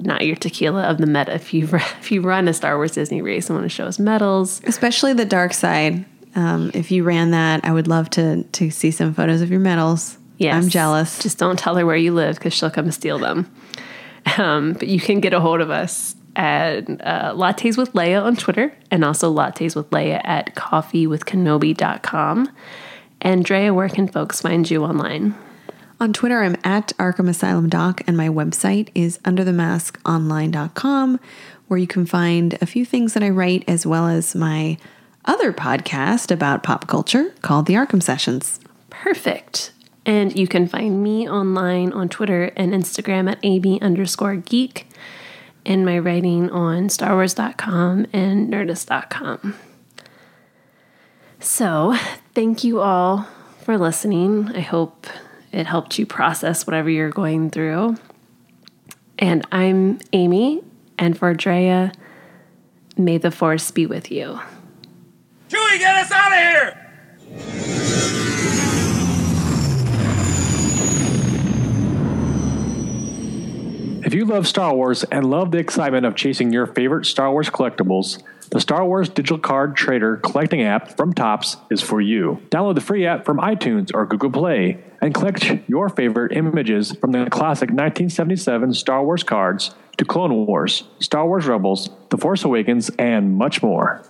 not 0.00 0.26
your 0.26 0.34
tequila, 0.34 0.84
of 0.84 0.98
the 0.98 1.06
meta, 1.06 1.34
if 1.34 1.54
you 1.54 1.68
if 1.72 2.10
you 2.10 2.22
run 2.22 2.48
a 2.48 2.54
Star 2.54 2.76
Wars 2.76 2.92
Disney 2.92 3.22
race 3.22 3.48
and 3.48 3.56
want 3.58 3.70
to 3.70 3.74
show 3.74 3.84
us 3.84 3.98
medals, 3.98 4.60
especially 4.64 5.12
the 5.12 5.26
dark 5.26 5.54
side. 5.54 6.04
Um, 6.36 6.72
if 6.74 6.90
you 6.90 7.04
ran 7.04 7.30
that, 7.30 7.64
I 7.64 7.70
would 7.70 7.86
love 7.86 8.10
to 8.10 8.42
to 8.42 8.70
see 8.70 8.90
some 8.90 9.14
photos 9.14 9.40
of 9.40 9.50
your 9.50 9.60
medals. 9.60 10.18
Yes. 10.38 10.54
I'm 10.54 10.68
jealous. 10.68 11.20
Just 11.20 11.38
don't 11.38 11.56
tell 11.56 11.76
her 11.76 11.86
where 11.86 11.96
you 11.96 12.12
live 12.12 12.34
because 12.34 12.52
she'll 12.52 12.70
come 12.70 12.90
steal 12.90 13.18
them. 13.18 13.48
Um, 14.36 14.72
but 14.72 14.88
you 14.88 14.98
can 14.98 15.20
get 15.20 15.32
a 15.32 15.38
hold 15.38 15.60
of 15.60 15.70
us 15.70 16.13
at 16.36 16.88
uh, 16.88 17.34
Lattes 17.34 17.76
with 17.76 17.92
Leia 17.92 18.22
on 18.22 18.36
Twitter 18.36 18.72
and 18.90 19.04
also 19.04 19.34
Lattes 19.34 19.76
with 19.76 19.90
Leia 19.90 20.20
at 20.24 20.54
coffeewithkenobi.com. 20.54 22.48
Andrea, 23.20 23.72
where 23.72 23.88
can 23.88 24.08
folks 24.08 24.40
find 24.40 24.70
you 24.70 24.84
online? 24.84 25.34
On 26.00 26.12
Twitter, 26.12 26.42
I'm 26.42 26.56
at 26.64 26.88
Arkham 26.98 27.28
Asylum 27.28 27.68
Doc, 27.68 28.02
and 28.06 28.16
my 28.16 28.28
website 28.28 28.88
is 28.94 29.18
underthemaskonline.com, 29.18 31.20
where 31.68 31.78
you 31.78 31.86
can 31.86 32.04
find 32.04 32.58
a 32.60 32.66
few 32.66 32.84
things 32.84 33.14
that 33.14 33.22
I 33.22 33.30
write 33.30 33.64
as 33.68 33.86
well 33.86 34.08
as 34.08 34.34
my 34.34 34.76
other 35.24 35.52
podcast 35.52 36.30
about 36.30 36.62
pop 36.62 36.86
culture 36.86 37.32
called 37.40 37.66
The 37.66 37.74
Arkham 37.74 38.02
Sessions. 38.02 38.60
Perfect. 38.90 39.72
And 40.04 40.38
you 40.38 40.46
can 40.46 40.68
find 40.68 41.02
me 41.02 41.28
online 41.28 41.92
on 41.92 42.08
Twitter 42.08 42.52
and 42.56 42.74
Instagram 42.74 43.30
at 43.30 43.38
AB 43.42 43.78
underscore 43.80 44.36
geek 44.36 44.86
and 45.66 45.84
my 45.84 45.98
writing 45.98 46.50
on 46.50 46.88
StarWars.com 46.88 48.06
and 48.12 48.52
Nerdist.com. 48.52 49.54
So, 51.40 51.94
thank 52.34 52.64
you 52.64 52.80
all 52.80 53.28
for 53.62 53.76
listening. 53.76 54.50
I 54.54 54.60
hope 54.60 55.06
it 55.52 55.66
helped 55.66 55.98
you 55.98 56.06
process 56.06 56.66
whatever 56.66 56.90
you're 56.90 57.10
going 57.10 57.50
through. 57.50 57.96
And 59.18 59.46
I'm 59.52 60.00
Amy, 60.12 60.62
and 60.98 61.16
for 61.16 61.32
Drea, 61.34 61.92
may 62.96 63.18
the 63.18 63.30
force 63.30 63.70
be 63.70 63.86
with 63.86 64.10
you. 64.10 64.40
Chewie, 65.48 65.78
get 65.78 65.96
us 65.96 66.10
out 66.10 66.32
of 66.32 66.38
here! 66.38 67.80
If 74.04 74.12
you 74.12 74.26
love 74.26 74.46
Star 74.46 74.74
Wars 74.74 75.02
and 75.04 75.30
love 75.30 75.50
the 75.50 75.56
excitement 75.56 76.04
of 76.04 76.14
chasing 76.14 76.52
your 76.52 76.66
favorite 76.66 77.06
Star 77.06 77.32
Wars 77.32 77.48
collectibles, 77.48 78.22
the 78.50 78.60
Star 78.60 78.84
Wars 78.84 79.08
Digital 79.08 79.38
Card 79.38 79.76
Trader 79.76 80.18
collecting 80.18 80.60
app 80.62 80.94
from 80.98 81.14
Topps 81.14 81.56
is 81.70 81.80
for 81.80 82.02
you. 82.02 82.42
Download 82.50 82.74
the 82.74 82.82
free 82.82 83.06
app 83.06 83.24
from 83.24 83.38
iTunes 83.38 83.92
or 83.94 84.04
Google 84.04 84.30
Play 84.30 84.76
and 85.00 85.14
collect 85.14 85.50
your 85.66 85.88
favorite 85.88 86.36
images 86.36 86.92
from 86.92 87.12
the 87.12 87.30
classic 87.30 87.70
1977 87.70 88.74
Star 88.74 89.02
Wars 89.02 89.22
cards 89.22 89.74
to 89.96 90.04
Clone 90.04 90.44
Wars, 90.44 90.84
Star 90.98 91.26
Wars 91.26 91.46
Rebels, 91.46 91.88
The 92.10 92.18
Force 92.18 92.44
Awakens, 92.44 92.90
and 92.98 93.34
much 93.34 93.62
more. 93.62 94.04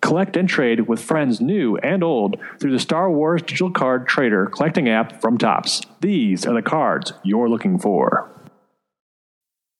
Collect 0.00 0.36
and 0.36 0.48
trade 0.48 0.88
with 0.88 1.00
friends 1.00 1.40
new 1.40 1.76
and 1.76 2.02
old 2.02 2.40
through 2.58 2.72
the 2.72 2.80
Star 2.80 3.08
Wars 3.08 3.42
Digital 3.42 3.70
Card 3.70 4.08
Trader 4.08 4.46
collecting 4.46 4.88
app 4.88 5.20
from 5.20 5.38
Topps. 5.38 5.82
These 6.00 6.44
are 6.44 6.54
the 6.54 6.62
cards 6.62 7.12
you're 7.22 7.48
looking 7.48 7.78
for. 7.78 8.32